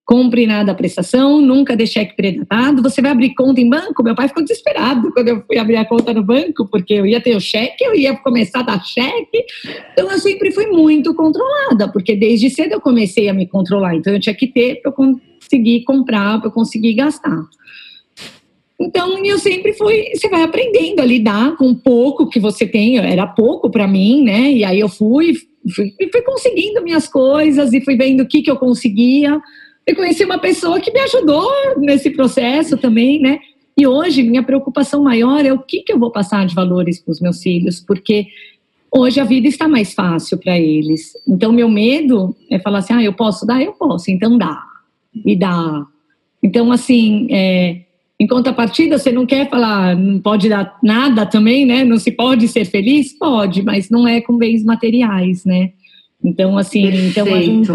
compre 0.05 0.47
nada 0.47 0.73
à 0.73 0.75
prestação, 0.75 1.41
nunca 1.41 1.77
dê 1.77 1.87
cheque 1.87 2.15
predatado. 2.15 2.83
Você 2.83 3.01
vai 3.01 3.11
abrir 3.11 3.35
conta 3.35 3.61
em 3.61 3.69
banco? 3.69 4.03
Meu 4.03 4.15
pai 4.15 4.29
ficou 4.29 4.43
desesperado 4.43 5.12
quando 5.12 5.29
eu 5.29 5.43
fui 5.47 5.59
abrir 5.59 5.77
a 5.77 5.85
conta 5.85 6.12
no 6.12 6.23
banco, 6.23 6.69
porque 6.69 6.95
eu 6.95 7.07
ia 7.07 7.21
ter 7.21 7.37
o 7.37 7.41
cheque, 7.41 7.83
eu 7.83 7.95
ia 7.95 8.15
começar 8.17 8.61
a 8.61 8.62
dar 8.65 8.85
cheque. 8.85 9.45
Então 9.93 10.11
eu 10.11 10.19
sempre 10.19 10.51
fui 10.51 10.67
muito 10.67 11.15
controlada, 11.15 11.91
porque 11.91 12.17
desde 12.17 12.51
cedo 12.51 12.73
eu 12.73 12.81
comecei 12.81 13.29
a 13.29 13.35
me 13.35 13.47
controlar. 13.47 13.95
Então 13.95 14.12
eu 14.12 14.21
tinha 14.21 14.35
que 14.35 14.47
ter 14.47 14.83
para 14.83 14.91
eu 14.91 14.95
conseguir 14.95 15.85
comprar, 15.85 16.38
para 16.41 16.49
eu 16.49 16.53
conseguir 16.53 16.95
gastar. 16.95 17.43
Então, 18.83 19.25
eu 19.25 19.38
sempre 19.38 19.73
fui, 19.75 20.11
você 20.12 20.29
vai 20.29 20.42
aprendendo 20.42 21.01
a 21.01 21.05
lidar 21.05 21.57
com 21.57 21.68
o 21.68 21.77
pouco 21.77 22.29
que 22.29 22.40
você 22.40 22.66
tem, 22.66 22.99
era 22.99 23.27
pouco 23.27 23.71
para 23.71 23.87
mim, 23.87 24.25
né? 24.25 24.51
E 24.51 24.64
aí 24.64 24.81
eu 24.81 24.88
fui, 24.88 25.35
fui, 25.75 25.95
fui 26.11 26.23
conseguindo 26.23 26.83
minhas 26.83 27.07
coisas 27.07 27.73
e 27.73 27.81
fui 27.81 27.97
vendo 27.97 28.23
o 28.23 28.27
que, 28.27 28.42
que 28.42 28.51
eu 28.51 28.57
conseguia. 28.57 29.40
Eu 29.87 29.95
conheci 29.95 30.25
uma 30.25 30.38
pessoa 30.38 30.81
que 30.81 30.90
me 30.90 30.99
ajudou 30.99 31.49
nesse 31.79 32.11
processo 32.11 32.77
também, 32.77 33.21
né? 33.21 33.38
E 33.77 33.87
hoje, 33.87 34.25
minha 34.25 34.42
preocupação 34.42 35.03
maior 35.03 35.47
é 35.47 35.53
o 35.53 35.61
que, 35.61 35.83
que 35.83 35.92
eu 35.92 35.99
vou 35.99 36.11
passar 36.11 36.45
de 36.45 36.55
valores 36.55 37.01
para 37.01 37.12
os 37.12 37.21
meus 37.21 37.40
filhos, 37.40 37.81
porque 37.81 38.27
hoje 38.90 39.21
a 39.21 39.25
vida 39.25 39.47
está 39.47 39.68
mais 39.68 39.95
fácil 39.95 40.38
para 40.38 40.59
eles. 40.59 41.12
Então, 41.27 41.53
meu 41.53 41.68
medo 41.68 42.35
é 42.51 42.59
falar 42.59 42.81
assim: 42.81 42.95
ah, 42.95 43.03
eu 43.03 43.12
posso 43.12 43.47
dar? 43.47 43.62
Eu 43.62 43.73
posso, 43.75 44.11
então 44.11 44.37
dá, 44.37 44.61
me 45.25 45.37
dá. 45.37 45.87
Então, 46.42 46.73
assim, 46.73 47.29
é, 47.31 47.83
em 48.22 48.26
contrapartida, 48.28 48.98
você 48.98 49.11
não 49.11 49.26
quer 49.26 49.50
falar, 49.50 49.96
não 49.96 50.20
pode 50.20 50.48
dar 50.48 50.78
nada 50.80 51.26
também, 51.26 51.66
né? 51.66 51.82
Não 51.82 51.98
se 51.98 52.12
pode 52.12 52.46
ser 52.46 52.64
feliz? 52.64 53.12
Pode, 53.12 53.64
mas 53.64 53.90
não 53.90 54.06
é 54.06 54.20
com 54.20 54.38
bens 54.38 54.62
materiais, 54.62 55.44
né? 55.44 55.72
Então, 56.22 56.56
assim, 56.56 56.85
então 56.85 57.26
a 57.35 57.40
gente 57.40 57.68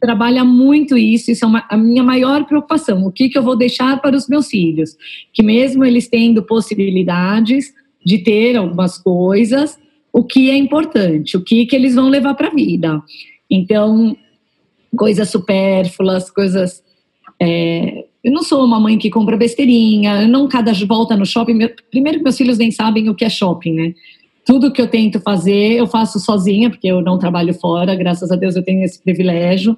trabalha 0.00 0.42
muito 0.42 0.96
isso, 0.96 1.30
isso 1.30 1.44
é 1.44 1.48
uma, 1.48 1.66
a 1.68 1.76
minha 1.76 2.02
maior 2.02 2.46
preocupação. 2.46 3.04
O 3.04 3.12
que, 3.12 3.28
que 3.28 3.36
eu 3.36 3.42
vou 3.42 3.56
deixar 3.56 4.00
para 4.00 4.16
os 4.16 4.26
meus 4.26 4.48
filhos? 4.48 4.96
Que 5.34 5.42
mesmo 5.42 5.84
eles 5.84 6.08
tendo 6.08 6.42
possibilidades 6.42 7.74
de 8.02 8.16
ter 8.16 8.56
algumas 8.56 8.96
coisas, 8.96 9.78
o 10.10 10.24
que 10.24 10.48
é 10.48 10.56
importante, 10.56 11.36
o 11.36 11.44
que, 11.44 11.66
que 11.66 11.76
eles 11.76 11.94
vão 11.94 12.08
levar 12.08 12.32
para 12.32 12.48
a 12.48 12.54
vida. 12.54 13.02
Então, 13.50 14.16
coisas 14.96 15.28
supérfluas, 15.28 16.30
coisas 16.30 16.82
é, 17.38 18.06
eu 18.24 18.32
não 18.32 18.42
sou 18.42 18.64
uma 18.64 18.80
mãe 18.80 18.96
que 18.96 19.10
compra 19.10 19.36
besteirinha, 19.36 20.22
eu 20.22 20.28
não 20.28 20.48
cada 20.48 20.72
volta 20.88 21.14
no 21.14 21.26
shopping. 21.26 21.52
Meu, 21.52 21.70
primeiro 21.90 22.18
que 22.18 22.24
meus 22.24 22.38
filhos 22.38 22.56
nem 22.56 22.70
sabem 22.70 23.10
o 23.10 23.14
que 23.14 23.24
é 23.24 23.28
shopping, 23.28 23.72
né? 23.74 23.94
Tudo 24.46 24.72
que 24.72 24.80
eu 24.80 24.88
tento 24.88 25.20
fazer, 25.20 25.72
eu 25.72 25.86
faço 25.86 26.18
sozinha, 26.18 26.70
porque 26.70 26.88
eu 26.88 27.02
não 27.02 27.18
trabalho 27.18 27.52
fora, 27.52 27.94
graças 27.94 28.32
a 28.32 28.36
Deus 28.36 28.56
eu 28.56 28.62
tenho 28.62 28.82
esse 28.82 29.00
privilégio. 29.02 29.76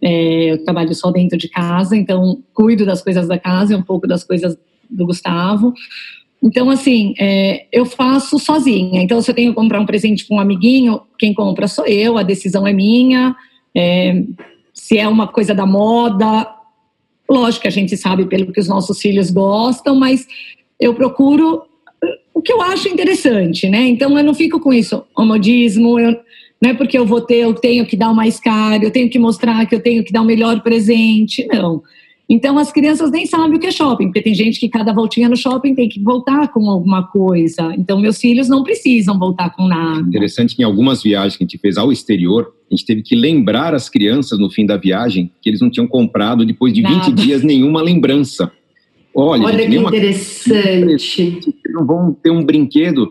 É, 0.00 0.52
eu 0.52 0.64
trabalho 0.64 0.94
só 0.94 1.10
dentro 1.10 1.36
de 1.36 1.48
casa, 1.48 1.96
então 1.96 2.40
cuido 2.54 2.86
das 2.86 3.02
coisas 3.02 3.26
da 3.26 3.36
casa 3.36 3.72
e 3.72 3.76
um 3.76 3.82
pouco 3.82 4.06
das 4.06 4.22
coisas 4.22 4.56
do 4.88 5.06
Gustavo. 5.06 5.74
Então, 6.40 6.70
assim, 6.70 7.14
é, 7.18 7.66
eu 7.72 7.84
faço 7.84 8.38
sozinha. 8.38 9.02
Então, 9.02 9.20
se 9.20 9.28
eu 9.28 9.34
tenho 9.34 9.50
que 9.50 9.56
comprar 9.56 9.80
um 9.80 9.86
presente 9.86 10.24
para 10.24 10.36
um 10.36 10.40
amiguinho, 10.40 11.00
quem 11.18 11.34
compra 11.34 11.66
sou 11.66 11.84
eu, 11.84 12.16
a 12.16 12.22
decisão 12.22 12.64
é 12.64 12.72
minha. 12.72 13.34
É, 13.76 14.22
se 14.72 14.96
é 14.96 15.08
uma 15.08 15.26
coisa 15.26 15.52
da 15.52 15.66
moda, 15.66 16.46
Lógico 17.30 17.62
que 17.62 17.68
a 17.68 17.72
gente 17.72 17.96
sabe 17.96 18.26
pelo 18.26 18.52
que 18.52 18.60
os 18.60 18.68
nossos 18.68 19.00
filhos 19.00 19.30
gostam, 19.30 19.94
mas 19.94 20.26
eu 20.80 20.94
procuro 20.94 21.62
o 22.32 22.40
que 22.40 22.52
eu 22.52 22.62
acho 22.62 22.88
interessante, 22.88 23.68
né? 23.68 23.86
Então 23.86 24.16
eu 24.16 24.24
não 24.24 24.34
fico 24.34 24.60
com 24.60 24.72
isso, 24.72 25.04
o 25.16 25.24
modismo, 25.24 25.98
eu, 25.98 26.16
não 26.62 26.70
é 26.70 26.74
porque 26.74 26.96
eu 26.96 27.04
vou 27.04 27.20
ter, 27.20 27.38
eu 27.38 27.54
tenho 27.54 27.84
que 27.84 27.96
dar 27.96 28.10
o 28.10 28.14
mais 28.14 28.38
caro, 28.38 28.84
eu 28.84 28.90
tenho 28.90 29.10
que 29.10 29.18
mostrar 29.18 29.66
que 29.66 29.74
eu 29.74 29.80
tenho 29.80 30.04
que 30.04 30.12
dar 30.12 30.22
o 30.22 30.24
melhor 30.24 30.62
presente, 30.62 31.46
não. 31.46 31.82
Então 32.28 32.58
as 32.58 32.70
crianças 32.70 33.10
nem 33.10 33.24
sabem 33.24 33.56
o 33.56 33.58
que 33.58 33.66
é 33.66 33.70
shopping, 33.70 34.06
porque 34.06 34.20
tem 34.20 34.34
gente 34.34 34.60
que 34.60 34.68
cada 34.68 34.92
voltinha 34.92 35.28
no 35.28 35.36
shopping 35.36 35.74
tem 35.74 35.88
que 35.88 35.98
voltar 36.02 36.48
com 36.52 36.68
alguma 36.68 37.06
coisa. 37.06 37.74
Então 37.78 37.98
meus 37.98 38.18
filhos 38.20 38.48
não 38.48 38.62
precisam 38.62 39.18
voltar 39.18 39.50
com 39.50 39.66
nada. 39.66 40.06
Interessante 40.06 40.54
que 40.54 40.62
em 40.62 40.64
algumas 40.64 41.02
viagens 41.02 41.36
que 41.36 41.44
a 41.44 41.46
gente 41.46 41.58
fez 41.58 41.78
ao 41.78 41.90
exterior, 41.90 42.52
a 42.70 42.74
gente 42.74 42.84
teve 42.84 43.02
que 43.02 43.16
lembrar 43.16 43.74
as 43.74 43.88
crianças 43.88 44.38
no 44.38 44.50
fim 44.50 44.66
da 44.66 44.76
viagem 44.76 45.32
que 45.40 45.48
eles 45.48 45.60
não 45.60 45.70
tinham 45.70 45.88
comprado 45.88 46.44
depois 46.44 46.72
de 46.72 46.82
nada. 46.82 47.06
20 47.06 47.12
dias 47.14 47.42
nenhuma 47.42 47.80
lembrança. 47.80 48.52
Olha, 49.14 49.44
Olha 49.44 49.58
gente, 49.58 49.70
que 49.70 49.96
interessante. 49.96 51.54
Não 51.70 51.86
vão 51.86 52.12
ter 52.12 52.30
um 52.30 52.44
brinquedo, 52.44 53.10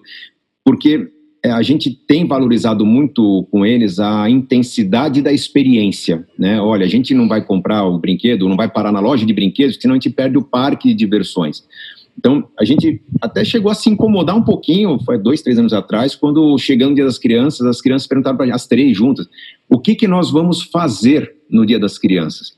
porque 0.63 1.10
é, 1.47 1.51
a 1.51 1.62
gente 1.62 1.89
tem 1.89 2.27
valorizado 2.27 2.86
muito 2.86 3.47
com 3.49 3.65
eles 3.65 3.99
a 3.99 4.29
intensidade 4.29 5.21
da 5.21 5.31
experiência, 5.31 6.27
né? 6.38 6.60
Olha, 6.60 6.86
a 6.86 6.89
gente 6.89 7.13
não 7.13 7.27
vai 7.27 7.43
comprar 7.43 7.86
o 7.86 7.97
brinquedo, 7.97 8.49
não 8.49 8.57
vai 8.57 8.69
parar 8.69 8.91
na 8.91 8.99
loja 8.99 9.25
de 9.25 9.33
brinquedos, 9.33 9.77
senão 9.79 9.93
a 9.93 9.97
gente 9.97 10.10
perde 10.10 10.38
o 10.38 10.43
parque 10.43 10.89
de 10.89 10.93
diversões. 10.93 11.63
Então, 12.17 12.49
a 12.60 12.65
gente 12.65 13.01
até 13.21 13.45
chegou 13.45 13.71
a 13.71 13.75
se 13.75 13.89
incomodar 13.89 14.36
um 14.36 14.43
pouquinho, 14.43 14.99
foi 15.05 15.17
dois, 15.17 15.41
três 15.41 15.57
anos 15.57 15.71
atrás, 15.71 16.15
quando 16.15 16.57
chegando 16.57 16.91
o 16.91 16.95
Dia 16.95 17.05
das 17.05 17.17
Crianças, 17.17 17.65
as 17.65 17.79
crianças 17.79 18.07
perguntaram 18.07 18.36
para 18.36 18.53
as 18.53 18.67
três 18.67 18.97
juntas, 18.97 19.29
o 19.69 19.79
que, 19.79 19.95
que 19.95 20.07
nós 20.07 20.29
vamos 20.29 20.63
fazer 20.63 21.33
no 21.49 21.65
Dia 21.65 21.79
das 21.79 21.97
Crianças? 21.97 22.57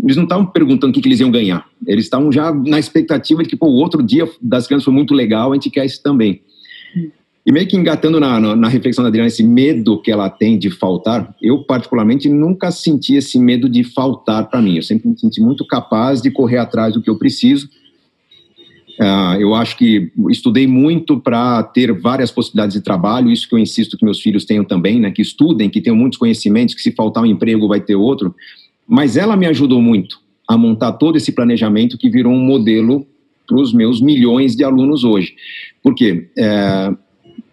Eles 0.00 0.16
não 0.16 0.24
estavam 0.24 0.46
perguntando 0.46 0.92
o 0.92 0.94
que, 0.94 1.00
que 1.00 1.08
eles 1.08 1.18
iam 1.18 1.30
ganhar, 1.30 1.66
eles 1.84 2.04
estavam 2.04 2.30
já 2.30 2.54
na 2.54 2.78
expectativa 2.78 3.42
de 3.42 3.48
que, 3.48 3.56
pô, 3.56 3.66
o 3.66 3.76
outro 3.76 4.02
Dia 4.02 4.28
das 4.40 4.68
Crianças 4.68 4.84
foi 4.84 4.94
muito 4.94 5.14
legal, 5.14 5.50
a 5.50 5.54
gente 5.54 5.70
quer 5.70 5.84
isso 5.84 6.00
também. 6.00 6.42
E 7.44 7.50
meio 7.50 7.66
que 7.66 7.76
engatando 7.76 8.20
na, 8.20 8.38
na, 8.54 8.68
reflexão 8.68 9.02
da 9.02 9.08
Adriana, 9.08 9.28
esse 9.28 9.42
medo 9.42 10.00
que 10.00 10.10
ela 10.10 10.28
tem 10.28 10.58
de 10.58 10.70
faltar, 10.70 11.34
eu 11.40 11.64
particularmente 11.64 12.28
nunca 12.28 12.70
senti 12.70 13.14
esse 13.14 13.38
medo 13.38 13.68
de 13.68 13.82
faltar 13.82 14.48
para 14.50 14.60
mim. 14.60 14.76
Eu 14.76 14.82
sempre 14.82 15.08
me 15.08 15.18
senti 15.18 15.40
muito 15.40 15.66
capaz 15.66 16.20
de 16.20 16.30
correr 16.30 16.58
atrás 16.58 16.92
do 16.92 17.00
que 17.00 17.08
eu 17.08 17.16
preciso. 17.16 17.68
Uh, 19.00 19.40
eu 19.40 19.54
acho 19.54 19.78
que 19.78 20.12
estudei 20.28 20.66
muito 20.66 21.18
para 21.18 21.62
ter 21.62 21.90
várias 21.98 22.30
possibilidades 22.30 22.74
de 22.74 22.82
trabalho, 22.82 23.30
isso 23.30 23.48
que 23.48 23.54
eu 23.54 23.58
insisto 23.58 23.96
que 23.96 24.04
meus 24.04 24.20
filhos 24.20 24.44
tenham 24.44 24.62
também, 24.62 25.00
né, 25.00 25.10
que 25.10 25.22
estudem, 25.22 25.70
que 25.70 25.80
tenham 25.80 25.96
muitos 25.96 26.18
conhecimentos, 26.18 26.74
que 26.74 26.82
se 26.82 26.92
faltar 26.92 27.22
um 27.22 27.26
emprego 27.26 27.66
vai 27.66 27.80
ter 27.80 27.94
outro. 27.94 28.34
Mas 28.86 29.16
ela 29.16 29.36
me 29.36 29.46
ajudou 29.46 29.80
muito 29.80 30.20
a 30.46 30.58
montar 30.58 30.92
todo 30.92 31.16
esse 31.16 31.32
planejamento 31.32 31.96
que 31.96 32.10
virou 32.10 32.32
um 32.32 32.44
modelo 32.44 33.06
para 33.46 33.58
os 33.58 33.72
meus 33.72 34.02
milhões 34.02 34.54
de 34.54 34.64
alunos 34.64 35.02
hoje. 35.02 35.34
Por 35.82 35.94
quê? 35.94 36.28
É, 36.36 36.92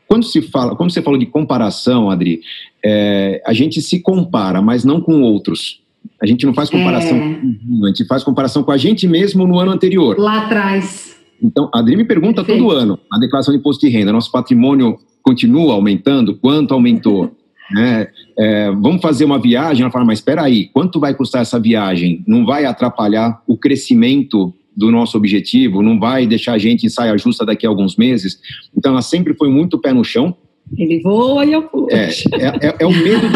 quando 0.08 0.26
se 0.26 0.42
fala, 0.42 0.76
quando 0.76 0.92
você 0.92 1.02
falou 1.02 1.20
de 1.20 1.26
comparação, 1.26 2.10
Adri, 2.10 2.42
é, 2.84 3.42
a 3.46 3.54
gente 3.54 3.82
se 3.82 4.00
compara, 4.00 4.62
mas 4.62 4.84
não 4.86 5.02
com 5.02 5.22
outros. 5.22 5.82
A 6.22 6.26
gente 6.26 6.46
não 6.46 6.54
faz 6.54 6.70
comparação, 6.70 7.18
é. 7.18 7.40
a 7.84 7.88
gente 7.88 8.06
faz 8.06 8.24
comparação 8.24 8.64
com 8.64 8.72
a 8.72 8.78
gente 8.78 9.08
mesmo 9.08 9.46
no 9.46 9.60
ano 9.60 9.72
anterior. 9.72 10.18
Lá 10.18 10.46
atrás. 10.46 11.18
Então, 11.42 11.70
a 11.74 11.80
Adri 11.80 11.96
me 11.96 12.06
pergunta 12.06 12.44
Perfeito. 12.44 12.64
todo 12.64 12.76
ano, 12.76 13.00
na 13.12 13.20
declaração 13.20 13.54
de 13.54 13.60
imposto 13.60 13.86
de 13.86 13.92
renda, 13.92 14.12
nosso 14.12 14.32
patrimônio 14.32 14.98
continua 15.22 15.74
aumentando? 15.74 16.36
Quanto 16.36 16.74
aumentou? 16.74 17.32
É, 17.78 18.10
é, 18.40 18.72
vamos 18.72 19.02
fazer 19.02 19.26
uma 19.26 19.38
viagem, 19.38 19.82
ela 19.82 19.92
fala, 19.92 20.06
mas 20.06 20.20
espera 20.20 20.42
aí, 20.42 20.70
quanto 20.70 21.02
vai 21.02 21.14
custar 21.14 21.42
essa 21.42 21.60
viagem? 21.60 22.24
Não 22.26 22.46
vai 22.46 22.64
atrapalhar 22.64 23.44
o 23.46 23.58
crescimento 23.58 24.54
do 24.78 24.92
nosso 24.92 25.18
objetivo, 25.18 25.82
não 25.82 26.00
vai 26.00 26.28
deixar 26.28 26.54
a 26.54 26.58
gente 26.60 26.86
em 26.86 26.90
saia 26.90 27.18
justa 27.18 27.44
daqui 27.44 27.66
a 27.66 27.70
alguns 27.70 27.98
meses. 27.98 28.40
Então, 28.78 28.92
ela 28.92 29.02
sempre 29.02 29.34
foi 29.34 29.50
muito 29.50 29.80
pé 29.80 29.92
no 29.92 30.04
chão. 30.04 30.38
Ele 30.78 31.02
voa 31.02 31.44
e 31.46 31.54
eu 31.54 31.64
puxo. 31.64 31.96
É, 31.96 32.06
é, 32.06 32.68
é, 32.68 32.76
é 32.82 32.86
o 32.86 32.92
medo, 32.92 33.28
de, 33.28 33.36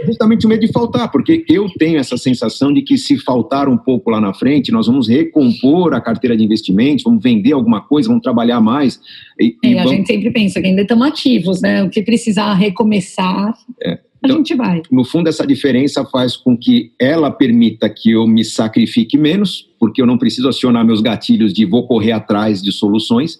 é 0.00 0.06
justamente 0.06 0.46
o 0.46 0.48
medo 0.48 0.60
de 0.64 0.72
faltar, 0.72 1.10
porque 1.10 1.44
eu 1.48 1.68
tenho 1.78 1.98
essa 1.98 2.16
sensação 2.16 2.72
de 2.72 2.80
que 2.80 2.96
se 2.96 3.18
faltar 3.18 3.68
um 3.68 3.76
pouco 3.76 4.10
lá 4.10 4.20
na 4.20 4.32
frente, 4.32 4.72
nós 4.72 4.86
vamos 4.86 5.08
recompor 5.08 5.92
a 5.92 6.00
carteira 6.00 6.36
de 6.36 6.44
investimentos, 6.44 7.04
vamos 7.04 7.22
vender 7.22 7.52
alguma 7.52 7.80
coisa, 7.80 8.08
vamos 8.08 8.22
trabalhar 8.22 8.60
mais. 8.60 8.98
E, 9.38 9.56
e 9.62 9.74
é, 9.74 9.74
vamos... 9.74 9.92
A 9.92 9.94
gente 9.96 10.06
sempre 10.06 10.30
pensa 10.30 10.60
que 10.60 10.66
ainda 10.66 10.82
estamos 10.82 11.06
ativos, 11.06 11.60
né? 11.60 11.82
O 11.82 11.90
que 11.90 12.02
precisar 12.02 12.54
recomeçar. 12.54 13.52
É 13.82 13.98
então, 14.24 14.36
a 14.36 14.38
gente 14.38 14.54
vai. 14.54 14.82
No 14.90 15.04
fundo, 15.04 15.28
essa 15.28 15.46
diferença 15.46 16.04
faz 16.04 16.36
com 16.36 16.56
que 16.56 16.92
ela 17.00 17.30
permita 17.30 17.88
que 17.88 18.10
eu 18.10 18.26
me 18.26 18.44
sacrifique 18.44 19.16
menos, 19.16 19.67
porque 19.78 20.02
eu 20.02 20.06
não 20.06 20.18
preciso 20.18 20.48
acionar 20.48 20.84
meus 20.84 21.00
gatilhos 21.00 21.52
de 21.52 21.64
vou 21.64 21.86
correr 21.86 22.12
atrás 22.12 22.62
de 22.62 22.72
soluções. 22.72 23.38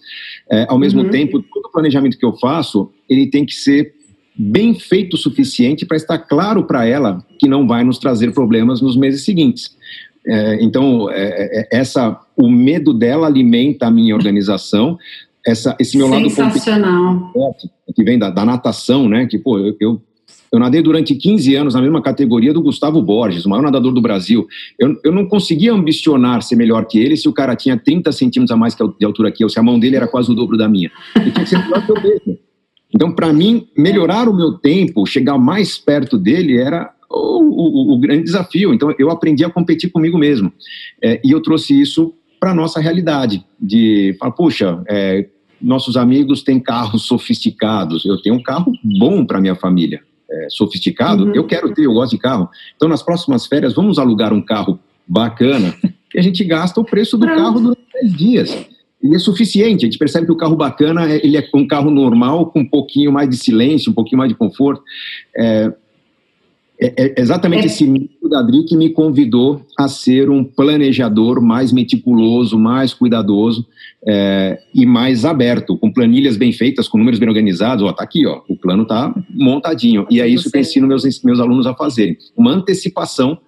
É, 0.51 0.67
ao 0.69 0.79
mesmo 0.79 1.03
uhum. 1.03 1.11
tempo, 1.11 1.43
todo 1.43 1.67
o 1.67 1.73
planejamento 1.73 2.19
que 2.19 2.25
eu 2.25 2.37
faço, 2.37 2.91
ele 3.09 3.27
tem 3.27 3.45
que 3.45 3.55
ser 3.55 3.95
bem 4.39 4.73
feito 4.75 5.15
o 5.15 5.17
suficiente 5.17 5.85
para 5.85 5.97
estar 5.97 6.19
claro 6.19 6.65
para 6.65 6.87
ela 6.87 7.25
que 7.39 7.49
não 7.49 7.67
vai 7.67 7.83
nos 7.83 7.99
trazer 7.99 8.33
problemas 8.33 8.81
nos 8.81 8.97
meses 8.97 9.25
seguintes. 9.25 9.77
É, 10.27 10.63
então, 10.63 11.11
é, 11.11 11.69
é 11.73 11.79
essa, 11.79 12.21
o 12.37 12.49
medo 12.49 12.93
dela 12.93 13.27
alimenta 13.27 13.87
a 13.87 13.91
minha 13.91 14.15
organização. 14.15 14.99
Essa, 15.45 15.75
esse 15.81 15.97
meu 15.97 16.09
lado 16.09 16.29
Sensacional. 16.29 17.33
que 17.95 18.05
vem 18.05 18.19
da, 18.19 18.29
da, 18.29 18.45
natação, 18.45 19.09
né? 19.09 19.27
Que 19.27 19.39
pô, 19.39 19.59
eu, 19.59 19.75
eu 19.81 20.03
eu 20.51 20.59
nadei 20.59 20.83
durante 20.83 21.15
15 21.15 21.55
anos 21.55 21.75
na 21.75 21.83
mesma 21.83 22.03
categoria 22.03 22.53
do 22.53 22.63
Gustavo 22.63 23.03
Borges, 23.03 23.45
o 23.45 23.51
maior 23.51 23.63
nadador 23.63 23.93
do 23.93 24.01
Brasil. 24.01 24.47
Eu, 24.79 24.99
eu 25.05 25.13
não 25.13 25.27
conseguia 25.27 25.73
ambicionar 25.73 26.43
ser 26.43 26.57
melhor 26.57 26.87
que 26.87 26.99
ele 26.99 27.17
se 27.17 27.29
o 27.29 27.33
cara 27.33 27.55
tinha 27.55 27.77
30 27.77 28.11
centímetros 28.13 28.51
a 28.51 28.57
mais 28.57 28.75
de 28.75 29.05
altura 29.05 29.31
que 29.31 29.45
eu, 29.45 29.49
se 29.49 29.59
a 29.59 29.63
mão 29.63 29.79
dele 29.79 29.97
era 29.97 30.09
quase 30.09 30.31
o 30.31 30.35
dobro 30.35 30.57
da 30.57 30.69
minha. 30.69 30.91
Tinha 31.15 31.31
que 31.33 31.47
ser 31.47 31.59
melhor 31.59 31.85
que 31.85 31.93
eu 31.93 32.03
mesmo. 32.03 32.39
Então, 32.95 33.13
para 33.13 33.33
mim, 33.33 33.69
melhorar 33.77 34.29
o 34.29 34.35
meu 34.35 34.53
tempo, 34.53 35.05
chegar 35.05 35.37
mais 35.37 35.77
perto 35.77 36.17
dele, 36.17 36.57
era 36.57 36.91
o, 37.11 37.93
o, 37.93 37.95
o 37.95 38.01
grande 38.01 38.25
desafio. 38.25 38.73
Então, 38.73 38.95
eu 38.99 39.11
aprendi 39.11 39.45
a 39.45 39.51
competir 39.51 39.91
comigo 39.91 40.17
mesmo. 40.17 40.51
É, 41.03 41.21
e 41.23 41.31
eu 41.31 41.43
trouxe 41.43 41.79
isso 41.79 42.15
para 42.41 42.55
nossa 42.55 42.81
realidade, 42.81 43.45
de 43.61 44.17
falar, 44.19 44.33
puxa, 44.33 44.83
é, 44.89 45.29
nossos 45.61 45.97
amigos 45.97 46.43
têm 46.43 46.59
carros 46.59 47.03
sofisticados, 47.07 48.07
eu 48.07 48.17
tenho 48.23 48.37
um 48.37 48.43
carro 48.43 48.73
bom 48.83 49.27
para 49.27 49.41
minha 49.41 49.57
família 49.57 50.01
é, 50.31 50.47
sofisticado, 50.51 51.25
uhum. 51.25 51.35
eu 51.35 51.47
quero 51.47 51.73
ter, 51.73 51.85
eu 51.85 51.93
gosto 51.93 52.13
de 52.13 52.19
carro. 52.19 52.49
Então, 52.77 52.89
nas 52.89 53.03
próximas 53.03 53.47
férias, 53.47 53.75
vamos 53.75 53.99
alugar 53.99 54.33
um 54.33 54.43
carro 54.43 54.79
bacana 55.07 55.75
e 56.15 56.19
a 56.19 56.23
gente 56.23 56.45
gasta 56.45 56.81
o 56.81 56.85
preço 56.85 57.17
do 57.17 57.27
carro 57.27 57.61
durante 57.61 57.81
10 58.03 58.17
dias. 58.17 58.67
E 59.03 59.15
é 59.15 59.19
suficiente, 59.19 59.85
a 59.85 59.89
gente 59.89 59.99
percebe 59.99 60.27
que 60.27 60.33
o 60.33 60.37
carro 60.37 60.57
bacana 60.57 61.09
é, 61.09 61.25
ele 61.25 61.37
é 61.37 61.49
um 61.55 61.67
carro 61.67 61.91
normal, 61.91 62.47
com 62.47 62.61
um 62.61 62.69
pouquinho 62.69 63.13
mais 63.13 63.29
de 63.29 63.37
silêncio, 63.37 63.93
um 63.93 63.95
pouquinho 63.95 64.19
mais 64.19 64.29
de 64.29 64.37
conforto. 64.37 64.83
É, 65.37 65.73
É, 66.81 66.95
é 66.97 67.21
exatamente 67.21 67.65
é. 67.65 67.67
esse 67.67 67.85
mito 67.85 68.29
da 68.29 68.39
Adri 68.39 68.65
que 68.65 68.77
me 68.77 68.91
convidou 68.91 69.63
a 69.77 69.89
ser 69.89 70.31
um 70.31 70.45
planejador 70.45 71.41
mais 71.41 71.73
meticuloso, 71.73 72.59
mais 72.59 72.95
cuidadoso 72.95 73.67
é, 74.07 74.61
e 74.73 74.87
mais 74.87 75.25
aberto, 75.25 75.77
com 75.77 75.93
planilhas 75.93 76.37
bem 76.37 76.53
feitas, 76.53 76.87
com 76.87 76.99
números 76.99 77.19
bem 77.19 77.29
organizados. 77.29 77.85
Ó, 77.85 77.93
tá 77.93 78.05
aqui, 78.05 78.27
ó, 78.27 78.43
o 78.49 78.57
plano 78.57 78.87
tá 78.87 79.13
montadinho. 79.31 80.07
E 80.09 80.21
é 80.21 80.29
isso 80.29 80.51
que 80.51 80.57
eu 80.57 80.61
ensino 80.61 80.87
meus, 80.87 81.03
meus 81.25 81.41
alunos 81.41 81.67
a 81.67 81.75
fazerem. 81.75 82.17
Uma 82.37 82.53
antecipação 82.53 83.39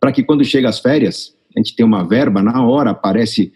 para 0.00 0.10
que 0.10 0.22
quando 0.22 0.44
chega 0.44 0.68
as 0.68 0.80
férias, 0.80 1.34
a 1.54 1.60
gente 1.60 1.76
tem 1.76 1.84
uma 1.86 2.02
verba, 2.02 2.42
na 2.42 2.64
hora 2.64 2.90
aparece 2.90 3.52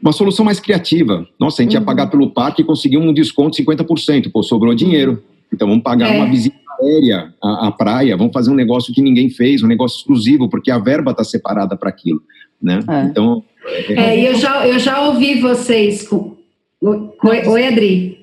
uma 0.00 0.12
solução 0.12 0.44
mais 0.44 0.60
criativa. 0.60 1.26
Nossa, 1.38 1.62
a 1.62 1.64
gente 1.64 1.76
uhum. 1.76 1.82
ia 1.82 1.86
pagar 1.86 2.08
pelo 2.08 2.30
parque 2.30 2.62
e 2.62 2.64
conseguiu 2.64 3.00
um 3.00 3.12
desconto 3.12 3.56
de 3.56 3.64
50%. 3.64 4.30
Pô, 4.30 4.42
sobrou 4.42 4.74
dinheiro. 4.74 5.22
Então 5.52 5.68
vamos 5.68 5.82
pagar 5.82 6.12
é. 6.12 6.16
uma 6.16 6.28
visita 6.28 6.56
aérea 6.80 7.34
à, 7.42 7.68
à, 7.68 7.72
praia, 7.72 8.16
vamos 8.16 8.32
fazer 8.32 8.50
um 8.50 8.54
negócio 8.54 8.92
que 8.92 9.02
ninguém 9.02 9.30
fez, 9.30 9.62
um 9.62 9.68
negócio 9.68 9.98
exclusivo, 9.98 10.48
porque 10.48 10.70
a 10.70 10.78
verba 10.78 11.10
está 11.10 11.24
separada 11.24 11.76
para 11.76 11.88
aquilo, 11.88 12.22
né? 12.60 12.80
É. 12.88 13.02
Então... 13.04 13.44
É, 13.90 14.28
eu, 14.28 14.34
já, 14.34 14.66
eu 14.66 14.78
já 14.78 15.00
ouvi 15.08 15.40
vocês... 15.40 16.06
Com... 16.06 16.36
Oi, 16.80 17.46
oi, 17.46 17.66
Adri. 17.66 18.18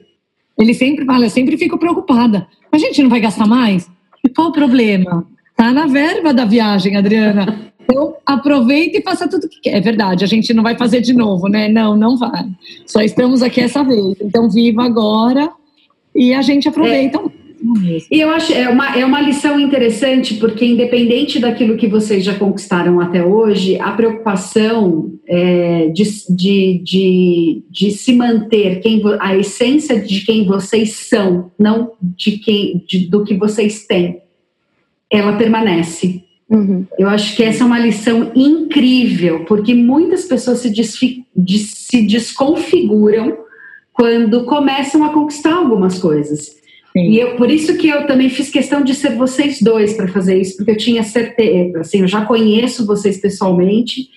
Ele 0.60 0.74
sempre 0.74 1.06
fala, 1.06 1.26
eu 1.26 1.30
sempre 1.30 1.58
fico 1.58 1.78
preocupada. 1.78 2.46
A 2.72 2.78
gente 2.78 3.02
não 3.02 3.10
vai 3.10 3.22
gastar 3.22 3.48
mais? 3.48 3.90
E 4.24 4.30
qual 4.30 4.50
o 4.50 4.52
problema? 4.52 5.26
Tá 5.56 5.72
na 5.72 5.88
verba 5.88 6.34
da 6.34 6.44
viagem, 6.44 6.98
Adriana. 6.98 7.72
Então, 7.82 8.16
aproveita 8.26 8.98
e 8.98 9.02
faça 9.02 9.28
tudo 9.28 9.46
o 9.46 9.50
que 9.50 9.62
quer. 9.62 9.78
É 9.78 9.82
verdade, 9.82 10.24
a 10.24 10.28
gente 10.28 10.54
não 10.54 10.62
vai 10.62 10.78
fazer 10.78 11.02
de 11.02 11.14
novo, 11.14 11.48
né? 11.48 11.68
Não, 11.68 11.96
não 11.96 12.18
vai. 12.18 12.46
Só 12.86 13.02
estamos 13.02 13.42
aqui 13.42 13.62
essa 13.62 13.84
vez. 13.84 14.16
Então, 14.22 14.50
viva 14.50 14.84
agora 14.84 15.50
e 16.14 16.34
a 16.34 16.42
gente 16.42 16.68
aproveita. 16.68 17.18
É. 17.18 17.39
E 18.10 18.20
eu 18.20 18.30
acho 18.30 18.54
é 18.54 18.70
uma, 18.70 18.98
é 18.98 19.06
uma 19.06 19.22
lição 19.22 19.60
interessante, 19.60 20.36
porque 20.36 20.66
independente 20.66 21.40
daquilo 21.40 21.78
que 21.78 21.88
vocês 21.88 22.24
já 22.24 22.34
conquistaram 22.34 23.00
até 23.00 23.24
hoje, 23.24 23.80
a 23.80 23.92
preocupação 23.92 25.14
é, 25.28 25.88
de, 25.90 26.04
de, 26.30 26.82
de, 26.84 27.64
de, 27.70 27.92
se 27.92 28.14
manter 28.14 28.80
quem, 28.80 29.02
a 29.20 29.38
essência 29.38 30.00
de 30.00 30.26
quem 30.26 30.46
vocês 30.46 30.92
são, 31.08 31.52
não 31.58 31.92
de 32.02 32.38
quem, 32.40 32.84
de, 32.88 33.08
do 33.08 33.24
que 33.24 33.36
vocês 33.36 33.86
têm, 33.86 34.22
ela 35.12 35.34
permanece. 35.34 36.24
Uhum. 36.50 36.86
Eu 36.98 37.08
acho 37.08 37.36
que 37.36 37.44
essa 37.44 37.64
é 37.64 37.68
uma 37.68 37.80
lição 37.80 38.32
incrível, 38.36 39.46
porque 39.46 39.74
muitas 39.76 40.26
pessoas 40.26 40.60
se, 40.60 40.70
desfi, 40.70 41.26
de, 41.36 41.60
se 41.60 42.02
desconfiguram 42.08 43.38
quando 43.94 44.46
começam 44.46 45.04
a 45.04 45.10
conquistar 45.10 45.54
algumas 45.54 46.00
coisas. 46.00 46.59
Sim. 47.00 47.12
E 47.12 47.20
eu, 47.20 47.36
por 47.36 47.50
isso 47.50 47.78
que 47.78 47.88
eu 47.88 48.06
também 48.06 48.30
fiz 48.30 48.50
questão 48.50 48.84
de 48.84 48.94
ser 48.94 49.16
vocês 49.16 49.62
dois 49.62 49.94
para 49.94 50.08
fazer 50.08 50.40
isso, 50.40 50.58
porque 50.58 50.72
eu 50.72 50.78
tinha 50.78 51.04
certeza, 51.04 51.80
assim, 51.80 52.02
eu 52.02 52.08
já 52.08 52.26
conheço 52.26 52.86
vocês 52.86 53.18
pessoalmente 53.18 54.10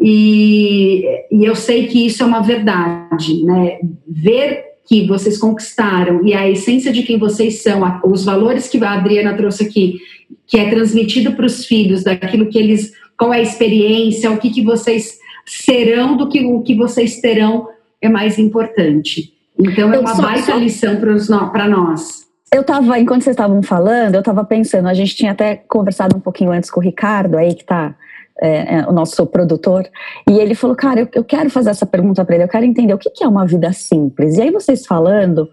e, 0.00 1.04
e 1.30 1.44
eu 1.44 1.54
sei 1.54 1.86
que 1.86 2.06
isso 2.06 2.22
é 2.22 2.26
uma 2.26 2.40
verdade, 2.40 3.44
né? 3.44 3.78
Ver 4.08 4.64
que 4.88 5.06
vocês 5.06 5.38
conquistaram 5.38 6.26
e 6.26 6.34
a 6.34 6.48
essência 6.48 6.92
de 6.92 7.02
quem 7.02 7.18
vocês 7.18 7.62
são, 7.62 7.82
os 8.04 8.24
valores 8.24 8.68
que 8.68 8.82
a 8.82 8.92
Adriana 8.92 9.36
trouxe 9.36 9.64
aqui, 9.64 9.98
que 10.46 10.58
é 10.58 10.70
transmitido 10.70 11.32
para 11.32 11.46
os 11.46 11.66
filhos, 11.66 12.02
daquilo 12.02 12.46
que 12.46 12.58
eles, 12.58 12.92
qual 13.16 13.32
é 13.32 13.38
a 13.38 13.42
experiência, 13.42 14.30
o 14.30 14.38
que, 14.38 14.50
que 14.50 14.62
vocês 14.62 15.18
serão 15.46 16.16
do 16.16 16.28
que 16.28 16.44
o 16.44 16.62
que 16.62 16.74
vocês 16.74 17.20
terão 17.20 17.68
é 18.00 18.08
mais 18.08 18.38
importante. 18.38 19.32
Então, 19.58 19.92
é 19.92 19.98
uma 19.98 20.16
só, 20.16 20.22
baita 20.22 20.52
só... 20.52 20.56
lição 20.56 20.96
para 20.96 21.68
nós. 21.68 22.21
Eu 22.52 22.60
estava, 22.60 22.98
enquanto 22.98 23.22
vocês 23.22 23.34
estavam 23.34 23.62
falando, 23.62 24.14
eu 24.14 24.20
estava 24.20 24.44
pensando, 24.44 24.86
a 24.86 24.92
gente 24.92 25.16
tinha 25.16 25.32
até 25.32 25.56
conversado 25.56 26.16
um 26.16 26.20
pouquinho 26.20 26.52
antes 26.52 26.70
com 26.70 26.80
o 26.80 26.82
Ricardo, 26.82 27.38
aí 27.38 27.54
que 27.54 27.62
está 27.62 27.94
é, 28.42 28.76
é, 28.76 28.86
o 28.86 28.92
nosso 28.92 29.26
produtor, 29.26 29.88
e 30.28 30.38
ele 30.38 30.54
falou, 30.54 30.76
cara, 30.76 31.00
eu, 31.00 31.08
eu 31.14 31.24
quero 31.24 31.48
fazer 31.48 31.70
essa 31.70 31.86
pergunta 31.86 32.24
para 32.24 32.34
ele, 32.34 32.44
eu 32.44 32.48
quero 32.48 32.66
entender 32.66 32.92
o 32.92 32.98
que, 32.98 33.08
que 33.08 33.24
é 33.24 33.28
uma 33.28 33.46
vida 33.46 33.72
simples. 33.72 34.36
E 34.36 34.42
aí 34.42 34.50
vocês 34.50 34.84
falando, 34.84 35.48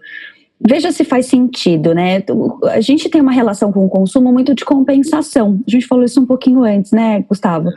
Veja 0.62 0.92
se 0.92 1.04
faz 1.04 1.24
sentido, 1.24 1.94
né? 1.94 2.22
A 2.64 2.82
gente 2.82 3.08
tem 3.08 3.22
uma 3.22 3.32
relação 3.32 3.72
com 3.72 3.86
o 3.86 3.88
consumo 3.88 4.30
muito 4.30 4.54
de 4.54 4.62
compensação. 4.62 5.58
A 5.66 5.70
gente 5.70 5.86
falou 5.86 6.04
isso 6.04 6.20
um 6.20 6.26
pouquinho 6.26 6.64
antes, 6.64 6.92
né, 6.92 7.24
Gustavo? 7.26 7.70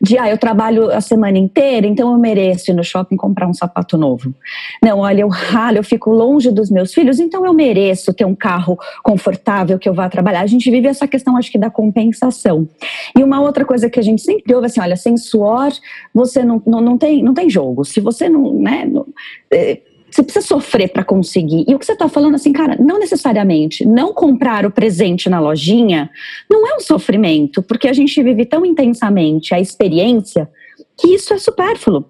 De, 0.00 0.18
ah, 0.18 0.28
eu 0.28 0.36
trabalho 0.36 0.90
a 0.90 1.00
semana 1.00 1.38
inteira, 1.38 1.86
então 1.86 2.10
eu 2.10 2.18
mereço 2.18 2.72
ir 2.72 2.74
no 2.74 2.82
shopping 2.82 3.16
comprar 3.16 3.46
um 3.46 3.54
sapato 3.54 3.96
novo. 3.96 4.34
Não, 4.82 4.98
olha, 4.98 5.20
eu 5.20 5.28
ralo, 5.28 5.76
eu 5.76 5.84
fico 5.84 6.10
longe 6.10 6.50
dos 6.50 6.70
meus 6.70 6.92
filhos, 6.92 7.20
então 7.20 7.46
eu 7.46 7.54
mereço 7.54 8.12
ter 8.12 8.24
um 8.24 8.34
carro 8.34 8.76
confortável 9.04 9.78
que 9.78 9.88
eu 9.88 9.94
vá 9.94 10.08
trabalhar. 10.08 10.40
A 10.40 10.46
gente 10.46 10.68
vive 10.68 10.88
essa 10.88 11.06
questão, 11.06 11.36
acho 11.36 11.52
que, 11.52 11.58
da 11.58 11.70
compensação. 11.70 12.68
E 13.16 13.22
uma 13.22 13.40
outra 13.40 13.64
coisa 13.64 13.88
que 13.88 14.00
a 14.00 14.02
gente 14.02 14.22
sempre 14.22 14.52
ouve, 14.52 14.66
assim, 14.66 14.80
olha, 14.80 14.96
sem 14.96 15.16
suor, 15.16 15.72
você 16.12 16.44
não, 16.44 16.60
não, 16.66 16.80
não, 16.80 16.98
tem, 16.98 17.22
não 17.22 17.32
tem 17.32 17.48
jogo. 17.48 17.84
Se 17.84 18.00
você 18.00 18.28
não, 18.28 18.54
né, 18.54 18.84
não, 18.84 19.06
é, 19.52 19.80
você 20.14 20.22
precisa 20.22 20.46
sofrer 20.46 20.92
para 20.92 21.02
conseguir. 21.02 21.64
E 21.66 21.74
o 21.74 21.78
que 21.78 21.84
você 21.84 21.92
está 21.92 22.08
falando 22.08 22.36
assim, 22.36 22.52
cara, 22.52 22.76
não 22.78 23.00
necessariamente. 23.00 23.84
Não 23.84 24.12
comprar 24.12 24.64
o 24.64 24.70
presente 24.70 25.28
na 25.28 25.40
lojinha 25.40 26.08
não 26.48 26.68
é 26.68 26.76
um 26.76 26.80
sofrimento, 26.80 27.60
porque 27.62 27.88
a 27.88 27.92
gente 27.92 28.22
vive 28.22 28.46
tão 28.46 28.64
intensamente 28.64 29.52
a 29.52 29.60
experiência 29.60 30.48
que 30.96 31.08
isso 31.08 31.34
é 31.34 31.38
supérfluo. 31.38 32.04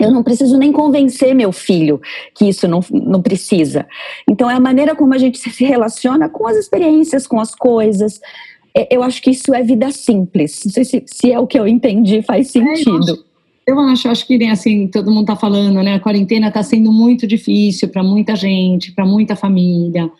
Eu 0.00 0.10
não 0.10 0.22
preciso 0.22 0.56
nem 0.56 0.72
convencer 0.72 1.34
meu 1.34 1.52
filho 1.52 2.00
que 2.34 2.48
isso 2.48 2.66
não, 2.66 2.80
não 2.90 3.20
precisa. 3.20 3.86
Então, 4.26 4.50
é 4.50 4.54
a 4.54 4.60
maneira 4.60 4.96
como 4.96 5.12
a 5.12 5.18
gente 5.18 5.38
se 5.38 5.64
relaciona 5.64 6.30
com 6.30 6.46
as 6.46 6.56
experiências, 6.56 7.26
com 7.26 7.38
as 7.38 7.54
coisas. 7.54 8.18
É, 8.74 8.96
eu 8.96 9.02
acho 9.02 9.20
que 9.20 9.30
isso 9.30 9.52
é 9.52 9.62
vida 9.62 9.90
simples. 9.90 10.62
Não 10.64 10.72
sei 10.72 10.84
se, 10.86 11.02
se 11.06 11.30
é 11.30 11.38
o 11.38 11.46
que 11.46 11.58
eu 11.58 11.68
entendi, 11.68 12.22
faz 12.22 12.48
é, 12.48 12.50
sentido. 12.52 13.12
É, 13.12 13.31
eu 13.66 13.78
acho, 13.78 14.08
acho 14.08 14.26
que 14.26 14.42
assim, 14.44 14.88
todo 14.88 15.10
mundo 15.10 15.22
está 15.22 15.36
falando, 15.36 15.82
né? 15.82 15.94
A 15.94 16.00
quarentena 16.00 16.48
está 16.48 16.62
sendo 16.62 16.90
muito 16.90 17.26
difícil 17.26 17.88
para 17.88 18.02
muita 18.02 18.34
gente, 18.34 18.92
para 18.92 19.06
muita 19.06 19.36
família. 19.36 20.10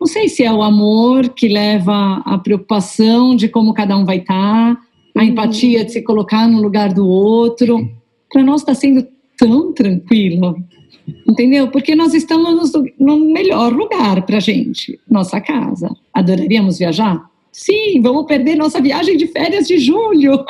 Não 0.00 0.06
sei 0.06 0.28
se 0.28 0.44
é 0.44 0.52
o 0.52 0.62
amor 0.62 1.28
que 1.30 1.48
leva 1.48 2.22
a 2.24 2.38
preocupação 2.38 3.34
de 3.34 3.48
como 3.48 3.74
cada 3.74 3.96
um 3.96 4.04
vai 4.04 4.18
estar, 4.18 4.74
tá, 4.74 4.80
a 5.16 5.20
uhum. 5.20 5.28
empatia 5.28 5.84
de 5.84 5.92
se 5.92 6.02
colocar 6.02 6.48
no 6.48 6.60
lugar 6.60 6.92
do 6.92 7.06
outro. 7.06 7.88
Para 8.32 8.42
nós 8.42 8.60
está 8.60 8.74
sendo 8.74 9.06
tão 9.36 9.72
tranquilo, 9.72 10.56
entendeu? 11.28 11.68
Porque 11.68 11.94
nós 11.94 12.12
estamos 12.12 12.72
no 12.98 13.18
melhor 13.18 13.72
lugar 13.72 14.22
para 14.22 14.40
gente, 14.40 14.98
nossa 15.08 15.40
casa. 15.40 15.88
Adoraríamos 16.12 16.78
viajar? 16.78 17.24
Sim, 17.52 18.00
vamos 18.00 18.26
perder 18.26 18.56
nossa 18.56 18.80
viagem 18.80 19.16
de 19.16 19.26
férias 19.28 19.66
de 19.66 19.78
julho. 19.78 20.44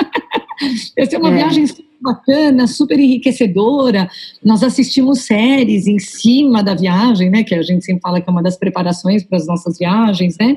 Essa 0.97 1.17
é 1.17 1.19
uma 1.19 1.31
é. 1.31 1.37
viagem 1.37 1.65
bacana, 2.01 2.67
super 2.67 2.99
enriquecedora. 2.99 4.09
Nós 4.45 4.63
assistimos 4.63 5.23
séries 5.23 5.87
em 5.87 5.99
cima 5.99 6.63
da 6.63 6.75
viagem, 6.75 7.31
né? 7.31 7.45
Que 7.45 7.55
a 7.55 7.63
gente 7.63 7.85
sempre 7.85 8.01
fala 8.01 8.21
que 8.21 8.29
é 8.29 8.33
uma 8.33 8.43
das 8.43 8.57
preparações 8.57 9.23
para 9.25 9.39
as 9.39 9.47
nossas 9.47 9.79
viagens, 9.79 10.37
né? 10.39 10.57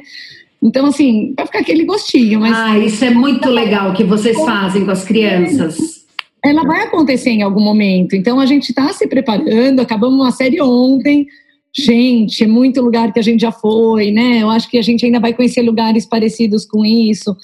Então, 0.61 0.85
assim, 0.85 1.33
vai 1.35 1.45
ficar 1.47 1.59
aquele 1.59 1.83
gostinho. 1.85 2.39
Mas... 2.39 2.55
Ah, 2.55 2.77
isso 2.77 3.03
é 3.03 3.09
muito 3.09 3.49
legal 3.49 3.93
que 3.93 4.03
vocês 4.03 4.37
fazem 4.37 4.85
com 4.85 4.91
as 4.91 5.03
crianças. 5.03 6.05
Ela 6.43 6.63
vai 6.63 6.81
acontecer 6.83 7.31
em 7.31 7.41
algum 7.41 7.61
momento. 7.61 8.15
Então, 8.15 8.39
a 8.39 8.45
gente 8.45 8.69
está 8.69 8.91
se 8.93 9.07
preparando. 9.07 9.79
Acabamos 9.79 10.19
uma 10.19 10.31
série 10.31 10.61
ontem. 10.61 11.27
Gente, 11.73 12.43
é 12.43 12.47
muito 12.47 12.81
lugar 12.81 13.13
que 13.13 13.19
a 13.19 13.23
gente 13.23 13.41
já 13.41 13.51
foi, 13.51 14.11
né? 14.11 14.41
Eu 14.41 14.49
acho 14.49 14.69
que 14.69 14.77
a 14.77 14.81
gente 14.81 15.05
ainda 15.05 15.19
vai 15.19 15.33
conhecer 15.33 15.61
lugares 15.61 16.05
parecidos 16.05 16.65
com 16.65 16.85
isso. 16.85 17.35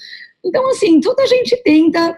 Então, 0.44 0.68
assim, 0.70 1.00
tudo 1.00 1.18
a 1.20 1.26
gente 1.26 1.56
tenta. 1.64 2.16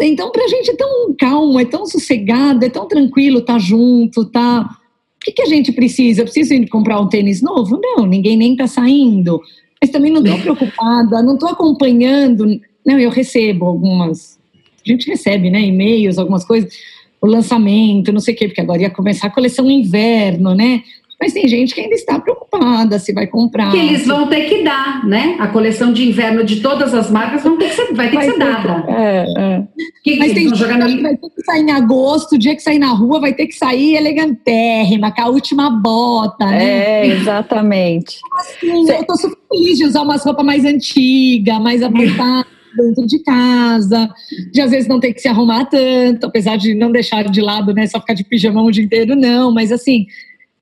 Então, 0.00 0.30
para 0.30 0.44
a 0.44 0.48
gente 0.48 0.70
é 0.70 0.74
tão 0.74 1.14
calmo, 1.18 1.58
é 1.58 1.64
tão 1.64 1.86
sossegado, 1.86 2.64
é 2.64 2.68
tão 2.68 2.86
tranquilo 2.86 3.38
estar 3.38 3.54
tá 3.54 3.58
junto, 3.58 4.24
tá? 4.24 4.78
O 5.16 5.20
que, 5.20 5.32
que 5.32 5.42
a 5.42 5.46
gente 5.46 5.72
precisa? 5.72 6.22
Precisa 6.22 6.54
ir 6.54 6.68
comprar 6.68 7.00
um 7.00 7.08
tênis 7.08 7.42
novo? 7.42 7.80
Não, 7.80 8.06
ninguém 8.06 8.36
nem 8.36 8.52
está 8.52 8.66
saindo. 8.66 9.40
Mas 9.80 9.90
também 9.90 10.12
não 10.12 10.22
estou 10.22 10.38
preocupada, 10.38 11.22
não 11.22 11.34
estou 11.34 11.48
acompanhando. 11.48 12.60
Não, 12.84 12.98
eu 12.98 13.10
recebo 13.10 13.66
algumas. 13.66 14.38
A 14.86 14.90
gente 14.90 15.08
recebe, 15.08 15.50
né? 15.50 15.60
E-mails, 15.60 16.18
algumas 16.18 16.44
coisas. 16.44 16.72
O 17.20 17.26
lançamento, 17.26 18.12
não 18.12 18.20
sei 18.20 18.34
o 18.34 18.36
quê, 18.36 18.46
porque 18.46 18.60
agora 18.60 18.82
ia 18.82 18.90
começar 18.90 19.26
a 19.26 19.30
coleção 19.30 19.68
inverno, 19.68 20.54
né? 20.54 20.82
Mas 21.20 21.32
tem 21.32 21.48
gente 21.48 21.74
que 21.74 21.80
ainda 21.80 21.96
está 21.96 22.20
preocupada 22.20 22.98
se 22.98 23.12
vai 23.12 23.26
comprar. 23.26 23.72
Que 23.72 23.78
eles 23.78 24.06
vão 24.06 24.28
ter 24.28 24.48
que 24.48 24.62
dar, 24.62 25.04
né? 25.04 25.36
A 25.40 25.48
coleção 25.48 25.92
de 25.92 26.08
inverno 26.08 26.44
de 26.44 26.60
todas 26.60 26.94
as 26.94 27.10
marcas 27.10 27.42
vão 27.42 27.58
ter 27.58 27.70
que 27.70 27.74
ser, 27.74 27.92
vai 27.92 28.08
ter 28.08 28.14
vai 28.14 28.26
que 28.26 28.32
ser 28.32 28.38
dada. 28.38 28.84
É, 28.88 29.26
é. 29.36 29.64
Que, 30.04 30.16
Mas 30.16 30.32
tem 30.32 30.48
gente 30.48 30.64
que 30.64 31.02
vai 31.02 31.16
ter 31.16 31.30
que 31.30 31.44
sair 31.44 31.62
em 31.62 31.72
agosto, 31.72 32.36
o 32.36 32.38
dia 32.38 32.54
que 32.54 32.62
sair 32.62 32.78
na 32.78 32.92
rua 32.92 33.20
vai 33.20 33.32
ter 33.32 33.48
que 33.48 33.54
sair 33.54 33.96
elegantérrima, 33.96 35.10
com 35.10 35.22
a 35.22 35.28
última 35.28 35.70
bota, 35.70 36.46
né? 36.46 37.00
É, 37.02 37.06
exatamente. 37.08 38.20
Assim, 38.38 38.86
Cê... 38.86 38.98
Eu 38.98 39.04
tô 39.04 39.16
super 39.16 39.38
feliz 39.50 39.76
de 39.76 39.84
usar 39.86 40.02
umas 40.02 40.24
roupas 40.24 40.46
mais 40.46 40.64
antigas, 40.64 41.60
mais 41.60 41.82
apertadas 41.82 42.46
dentro 42.76 43.06
de 43.06 43.18
casa, 43.24 44.08
de 44.52 44.60
às 44.60 44.70
vezes 44.70 44.88
não 44.88 45.00
ter 45.00 45.12
que 45.12 45.20
se 45.20 45.26
arrumar 45.26 45.64
tanto, 45.64 46.26
apesar 46.26 46.56
de 46.56 46.74
não 46.74 46.92
deixar 46.92 47.24
de 47.24 47.40
lado, 47.40 47.74
né, 47.74 47.86
só 47.88 47.98
ficar 47.98 48.14
de 48.14 48.22
pijamão 48.22 48.66
o 48.66 48.70
dia 48.70 48.84
inteiro, 48.84 49.16
não, 49.16 49.52
mas 49.52 49.72
assim, 49.72 50.06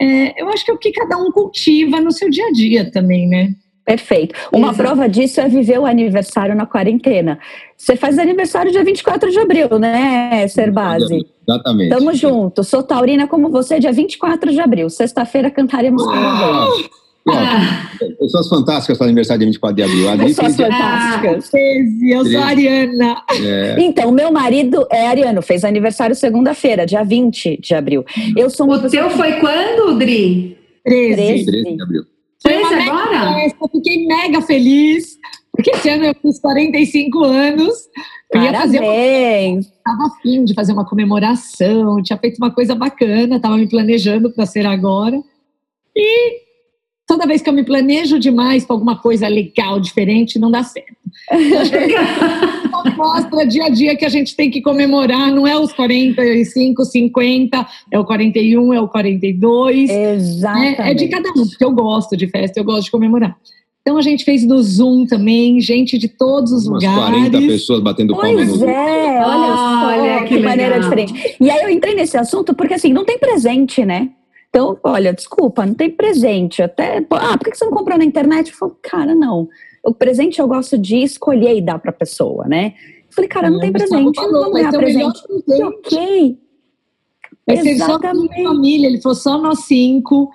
é, 0.00 0.40
eu 0.40 0.48
acho 0.48 0.64
que 0.64 0.70
é 0.70 0.74
o 0.74 0.78
que 0.78 0.92
cada 0.92 1.16
um 1.16 1.30
cultiva 1.30 2.00
no 2.00 2.12
seu 2.12 2.28
dia 2.30 2.46
a 2.46 2.52
dia 2.52 2.90
também, 2.90 3.28
né? 3.28 3.54
Perfeito. 3.84 4.34
Uma 4.52 4.72
Exato. 4.72 4.82
prova 4.82 5.08
disso 5.08 5.40
é 5.40 5.48
viver 5.48 5.78
o 5.78 5.86
aniversário 5.86 6.56
na 6.56 6.66
quarentena. 6.66 7.38
Você 7.76 7.94
faz 7.94 8.18
aniversário 8.18 8.72
dia 8.72 8.82
24 8.82 9.30
de 9.30 9.38
abril, 9.38 9.78
né, 9.78 10.48
Serbase? 10.48 11.24
Exatamente. 11.48 11.90
Tamo 11.90 12.12
junto. 12.12 12.64
Sou 12.64 12.82
taurina 12.82 13.28
como 13.28 13.48
você, 13.48 13.78
dia 13.78 13.92
24 13.92 14.50
de 14.50 14.60
abril. 14.60 14.90
Sexta-feira 14.90 15.52
cantaremos 15.52 16.02
com 16.04 16.12
Ah. 17.28 17.90
Pessoas 18.18 18.48
fantásticas 18.48 18.98
para 18.98 19.06
aniversário 19.06 19.40
dia 19.40 19.46
24 19.48 19.76
de 19.76 19.82
abril. 19.82 20.08
A 20.08 20.16
pessoas 20.16 20.56
fantásticas. 20.56 21.50
Ah, 21.52 21.58
eu 22.08 22.24
sou 22.24 22.40
a 22.40 22.46
Ariana. 22.46 23.22
É. 23.42 23.76
Então, 23.80 24.12
meu 24.12 24.30
marido 24.30 24.86
é 24.90 25.08
ariano, 25.08 25.42
fez 25.42 25.64
aniversário 25.64 26.14
segunda-feira, 26.14 26.86
dia 26.86 27.02
20 27.02 27.60
de 27.60 27.74
abril. 27.74 28.04
Eu 28.36 28.48
sou 28.48 28.70
o 28.70 28.88
teu 28.88 29.10
foi 29.10 29.32
quando, 29.40 29.98
Dri? 29.98 30.56
13. 30.84 31.16
13. 31.16 31.44
13 31.46 31.76
de 31.76 31.82
abril. 31.82 32.02
Fez 32.42 32.66
agora? 32.66 33.34
Festa, 33.34 33.68
fiquei 33.72 34.06
mega 34.06 34.40
feliz, 34.42 35.18
porque 35.50 35.70
esse 35.70 35.88
ano 35.88 36.04
eu 36.04 36.14
fiz 36.22 36.38
45 36.38 37.24
anos. 37.24 37.74
Eu 38.32 38.42
ia 38.42 38.52
fazer 38.52 38.80
uma... 38.80 39.60
Estava 39.60 40.06
afim 40.06 40.44
de 40.44 40.54
fazer 40.54 40.72
uma 40.72 40.84
comemoração, 40.84 42.02
tinha 42.02 42.18
feito 42.18 42.38
uma 42.38 42.50
coisa 42.50 42.74
bacana, 42.74 43.36
estava 43.36 43.56
me 43.56 43.68
planejando 43.68 44.30
para 44.30 44.46
ser 44.46 44.66
agora. 44.66 45.20
E 45.94 46.45
toda 47.06 47.26
vez 47.26 47.40
que 47.40 47.48
eu 47.48 47.52
me 47.54 47.64
planejo 47.64 48.18
demais 48.18 48.64
para 48.64 48.74
alguma 48.74 48.98
coisa 48.98 49.28
legal, 49.28 49.78
diferente, 49.78 50.38
não 50.38 50.50
dá 50.50 50.62
certo. 50.62 50.96
mostra 52.96 53.46
dia 53.46 53.66
a 53.66 53.68
dia 53.68 53.96
que 53.96 54.04
a 54.04 54.08
gente 54.08 54.34
tem 54.34 54.50
que 54.50 54.60
comemorar, 54.60 55.32
não 55.32 55.46
é 55.46 55.58
os 55.58 55.72
45, 55.72 56.84
50, 56.84 57.66
é 57.90 57.98
o 57.98 58.04
41, 58.04 58.74
é 58.74 58.80
o 58.80 58.88
42. 58.88 59.90
Exatamente. 59.90 60.78
Né? 60.78 60.90
É 60.90 60.94
de 60.94 61.08
cada 61.08 61.28
um, 61.30 61.46
porque 61.46 61.64
eu 61.64 61.72
gosto 61.72 62.16
de 62.16 62.26
festa, 62.26 62.58
eu 62.58 62.64
gosto 62.64 62.84
de 62.84 62.90
comemorar. 62.90 63.36
Então 63.82 63.96
a 63.96 64.02
gente 64.02 64.24
fez 64.24 64.44
no 64.44 64.60
Zoom 64.60 65.06
também, 65.06 65.60
gente 65.60 65.96
de 65.96 66.08
todos 66.08 66.50
os 66.50 66.66
Umas 66.66 66.82
lugares. 66.82 67.30
40 67.30 67.38
pessoas 67.42 67.80
batendo 67.80 68.16
palma 68.16 68.44
no 68.44 68.56
Zoom. 68.56 68.68
é, 68.68 69.24
olha 69.24 69.56
só, 69.56 69.86
olha 69.86 70.24
que, 70.24 70.36
que 70.36 70.42
maneira 70.42 70.80
diferente. 70.80 71.36
E 71.40 71.48
aí 71.48 71.62
eu 71.62 71.70
entrei 71.70 71.94
nesse 71.94 72.16
assunto 72.16 72.52
porque 72.52 72.74
assim, 72.74 72.92
não 72.92 73.04
tem 73.04 73.16
presente, 73.16 73.84
né? 73.84 74.10
Então, 74.56 74.78
olha, 74.82 75.12
desculpa, 75.12 75.66
não 75.66 75.74
tem 75.74 75.90
presente. 75.90 76.62
Até, 76.62 77.04
ah, 77.10 77.36
por 77.36 77.50
que 77.50 77.58
você 77.58 77.66
não 77.66 77.72
comprou 77.72 77.98
na 77.98 78.04
internet? 78.06 78.50
Eu 78.50 78.56
falo, 78.56 78.78
cara, 78.80 79.14
não. 79.14 79.50
O 79.84 79.92
presente 79.92 80.40
eu 80.40 80.48
gosto 80.48 80.78
de 80.78 80.96
escolher 80.96 81.58
e 81.58 81.60
dar 81.60 81.78
para 81.78 81.90
a 81.90 81.94
pessoa, 81.94 82.46
né? 82.48 82.72
Eu 83.06 83.14
falei, 83.14 83.28
cara, 83.28 83.50
não, 83.50 83.60
tem 83.60 83.70
presente, 83.70 84.16
não 84.16 84.32
vamos 84.32 84.62
dar 84.62 84.72
presente. 84.72 85.22
presente. 85.44 85.62
Ok. 85.62 86.38
Vai 87.46 87.56
ser 87.58 87.76
só 87.76 88.00
família, 88.00 88.86
ele 88.86 89.00
falou 89.02 89.14
só 89.14 89.36
nós 89.36 89.66
cinco. 89.66 90.30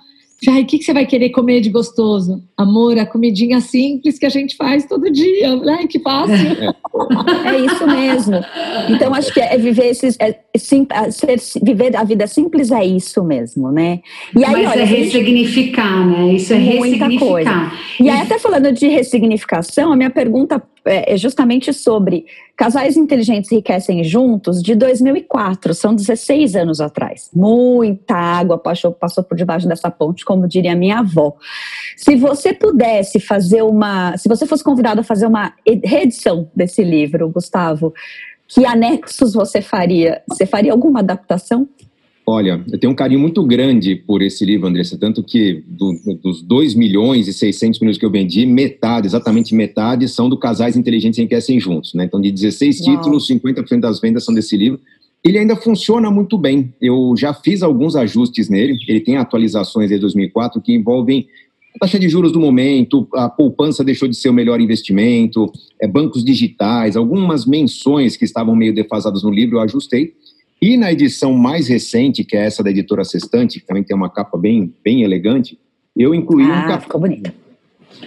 Ai, 0.50 0.64
o 0.64 0.66
que, 0.66 0.80
que 0.80 0.84
você 0.84 0.94
vai 0.94 1.06
querer 1.06 1.30
comer 1.30 1.62
de 1.62 1.70
gostoso? 1.70 2.44
Amor, 2.58 2.98
a 2.98 3.06
comidinha 3.06 3.62
simples 3.62 4.18
que 4.18 4.26
a 4.26 4.30
gente 4.30 4.56
faz 4.56 4.86
todo 4.86 5.12
dia. 5.12 5.62
Ai, 5.78 5.88
que 5.88 6.00
fácil. 6.00 6.36
É 7.46 7.60
isso 7.60 7.86
mesmo. 7.88 8.36
Então, 8.89 9.14
acho 9.14 9.32
que 9.32 9.39
é 9.39 9.56
viver 9.58 9.88
esses. 9.88 10.18
É, 10.20 10.39
sim, 10.58 10.88
ser, 11.12 11.39
viver 11.62 11.96
a 11.96 12.04
vida 12.04 12.26
simples 12.26 12.72
é 12.72 12.84
isso 12.84 13.24
mesmo, 13.24 13.72
né? 13.72 14.00
E 14.36 14.44
aí, 14.44 14.52
Mas 14.52 14.72
olha, 14.72 14.82
é 14.82 14.86
ressignificar, 14.86 16.08
né? 16.08 16.34
Isso 16.34 16.54
é 16.54 16.60
muita 16.60 17.06
ressignificar. 17.06 17.70
Coisa. 17.70 17.72
E 18.00 18.10
aí, 18.10 18.22
até 18.22 18.39
falando 18.39 18.72
de 18.72 18.88
ressignificação, 18.88 19.94
a 19.94 19.96
minha 19.96 20.10
pergunta 20.10 20.62
é, 20.86 21.14
é 21.14 21.18
justamente 21.18 21.72
sobre 21.74 22.26
Casais 22.56 22.98
Inteligentes 22.98 23.52
Enriquecem 23.52 24.04
Juntos, 24.04 24.62
de 24.62 24.76
2004, 24.76 25.74
são 25.74 25.96
16 25.96 26.56
anos 26.56 26.82
atrás. 26.82 27.30
Muita 27.34 28.16
água 28.16 28.58
passou, 28.58 28.92
passou 28.92 29.24
por 29.24 29.38
debaixo 29.38 29.68
dessa 29.68 29.90
ponte, 29.92 30.26
como 30.26 30.48
diria 30.48 30.76
minha 30.76 31.00
avó. 31.00 31.36
Se 31.98 32.16
você 32.16 32.54
pudesse 32.54 33.20
fazer 33.20 33.62
uma. 33.62 34.18
Se 34.18 34.28
você 34.28 34.46
fosse 34.46 34.64
convidado 34.64 35.02
a 35.02 35.04
fazer 35.04 35.26
uma 35.26 35.54
reedição 35.84 36.50
desse 36.56 36.84
livro, 36.84 37.30
Gustavo, 37.30 37.94
que 38.48 38.66
anexos 38.66 39.34
você 39.34 39.62
faria? 39.62 40.22
Você 40.28 40.46
faria 40.46 40.72
alguma 40.72 41.00
adaptação? 41.00 41.68
Olha, 42.26 42.63
eu 42.72 42.80
tenho 42.80 42.93
um 42.93 42.95
carinho 42.95 43.19
muito 43.19 43.43
grande 43.43 43.95
por 43.95 44.22
esse 44.22 44.45
livro, 44.45 44.67
Andressa, 44.67 44.97
tanto 44.97 45.24
que 45.24 45.63
do, 45.67 45.93
dos 46.22 46.41
2 46.41 46.76
milhões 46.76 47.28
e 47.28 47.34
600 47.34 47.80
milhões 47.80 47.97
que 47.97 48.05
eu 48.05 48.11
vendi, 48.11 48.45
metade, 48.45 49.07
exatamente 49.07 49.55
metade, 49.55 50.07
são 50.07 50.30
do 50.30 50.38
Casais 50.38 50.78
Inteligentes 50.78 51.17
Enriquecem 51.19 51.59
Juntos. 51.59 51.93
Né? 51.93 52.05
Então, 52.05 52.22
de 52.22 52.32
16 52.32 52.80
Uau. 52.82 52.95
títulos, 52.95 53.28
50% 53.28 53.80
das 53.80 53.99
vendas 53.99 54.24
são 54.24 54.34
desse 54.34 54.55
livro. 54.55 54.80
Ele 55.24 55.38
ainda 55.38 55.55
funciona 55.55 56.09
muito 56.09 56.38
bem. 56.38 56.74
Eu 56.82 57.13
já 57.17 57.34
fiz 57.34 57.63
alguns 57.63 57.95
ajustes 57.95 58.49
nele. 58.49 58.78
Ele 58.88 59.01
tem 59.01 59.17
atualizações 59.17 59.89
desde 59.89 60.01
2004 60.01 60.61
que 60.61 60.74
envolvem 60.74 61.28
a 61.76 61.80
taxa 61.80 61.97
de 61.97 62.09
juros 62.09 62.32
do 62.34 62.39
momento, 62.39 63.07
a 63.13 63.30
poupança 63.30 63.84
deixou 63.84 64.07
de 64.07 64.15
ser 64.15 64.30
o 64.30 64.34
melhor 64.34 64.59
investimento, 64.59 65.51
é, 65.82 65.88
bancos 65.88 66.24
digitais, 66.24 66.97
algumas 66.97 67.45
menções 67.45 68.17
que 68.17 68.26
estavam 68.26 68.55
meio 68.55 68.74
defasadas 68.76 69.24
no 69.24 69.32
livro 69.32 69.57
eu 69.57 69.61
ajustei. 69.61 70.13
E 70.62 70.78
na 70.78 70.91
edição 70.91 71.34
mais 71.34 71.68
recente, 71.68 72.24
que 72.24 72.38
é 72.38 72.45
essa 72.45 72.64
da 72.64 72.70
editora 72.70 73.03
Sextante, 73.03 73.59
que 73.59 73.66
também 73.66 73.84
tem 73.84 73.95
uma 73.95 74.09
capa 74.09 74.38
bem, 74.38 74.72
bem 74.84 75.01
elegante, 75.01 75.57
eu 75.97 76.14
incluí 76.14 76.43
ah, 76.43 76.64
um 76.64 76.68
capítulo 76.68 77.03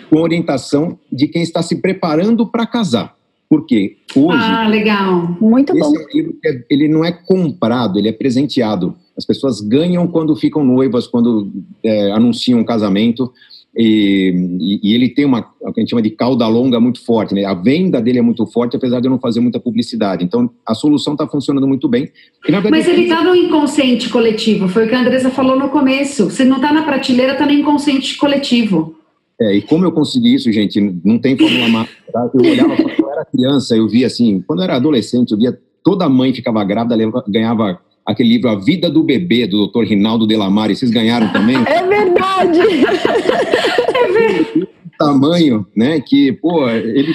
com 0.09 0.21
orientação 0.21 0.99
de 1.13 1.27
quem 1.27 1.43
está 1.43 1.63
se 1.63 1.77
preparando 1.77 2.47
para 2.47 2.67
casar. 2.67 3.17
Porque 3.49 3.99
hoje. 4.17 4.39
Ah, 4.41 4.69
legal. 4.69 5.37
Muito 5.41 5.77
bom. 5.77 5.93
livro 6.13 6.39
ele 6.71 6.89
não 6.89 7.05
é 7.05 7.13
comprado, 7.13 7.99
ele 7.99 8.09
é 8.09 8.13
presenteado. 8.13 8.97
As 9.17 9.25
pessoas 9.25 9.61
ganham 9.61 10.07
quando 10.07 10.35
ficam 10.35 10.65
noivas, 10.65 11.07
quando 11.07 11.51
é, 11.83 12.11
anunciam 12.13 12.61
um 12.61 12.65
casamento. 12.65 13.33
E, 13.77 14.81
e, 14.83 14.95
ele 14.95 15.09
tem 15.09 15.25
uma, 15.25 15.41
a 15.65 15.81
gente 15.81 15.91
chama 15.91 16.01
de 16.01 16.11
cauda 16.11 16.47
longa 16.47 16.79
muito 16.79 17.05
forte, 17.05 17.35
né? 17.35 17.45
A 17.45 17.55
venda 17.55 18.01
dele 18.01 18.21
é 18.21 18.23
muito 18.23 18.47
forte, 18.47 18.77
apesar 18.77 19.01
de 19.01 19.09
eu 19.09 19.11
não 19.11 19.19
fazer 19.19 19.41
muita 19.41 19.59
publicidade. 19.59 20.25
Então, 20.25 20.49
a 20.65 20.75
solução 20.75 21.15
está 21.15 21.27
funcionando 21.27 21.67
muito 21.67 21.89
bem. 21.89 22.09
Verdade, 22.45 22.71
Mas 22.71 22.87
ele 22.87 23.03
está 23.03 23.25
no 23.25 23.35
inconsciente 23.35 24.09
coletivo, 24.09 24.69
foi 24.69 24.87
o 24.87 24.89
que 24.89 24.95
a 24.95 25.01
Andressa 25.01 25.31
falou 25.31 25.59
no 25.59 25.71
começo. 25.71 26.31
Se 26.31 26.45
não 26.45 26.57
está 26.57 26.73
na 26.73 26.83
prateleira, 26.83 27.33
está 27.33 27.47
no 27.47 27.53
inconsciente 27.53 28.17
coletivo. 28.17 28.95
É, 29.41 29.57
e 29.57 29.63
como 29.63 29.85
eu 29.85 29.91
consegui 29.91 30.35
isso, 30.35 30.53
gente, 30.53 30.81
não 31.05 31.19
tem 31.19 31.37
fórmula 31.37 31.69
mágica. 31.69 31.97
Tá? 32.13 32.31
Eu 32.33 32.51
olhava 32.53 32.77
quando 32.77 33.01
eu 33.01 33.11
era 33.11 33.25
criança, 33.25 33.77
eu 33.77 33.89
via 33.89 34.07
assim, 34.07 34.41
quando 34.47 34.61
eu 34.61 34.65
era 34.65 34.77
adolescente, 34.77 35.33
eu 35.33 35.39
via 35.39 35.59
toda 35.83 36.09
mãe 36.09 36.33
ficava 36.33 36.63
grávida, 36.65 36.97
ganhava 37.29 37.81
aquele 38.05 38.31
livro 38.31 38.49
A 38.49 38.55
Vida 38.55 38.91
do 38.91 39.03
Bebê, 39.03 39.47
do 39.47 39.67
Dr. 39.67 39.85
Rinaldo 39.85 40.27
Delamare. 40.27 40.75
Vocês 40.77 40.91
ganharam 40.91 41.33
também? 41.33 41.57
É 41.67 41.83
verdade! 41.87 42.61
é 43.95 44.13
verdade! 44.13 44.69
tamanho, 44.99 45.67
né, 45.77 46.01
que, 46.01 46.33
pô, 46.33 46.69
ele 46.69 47.13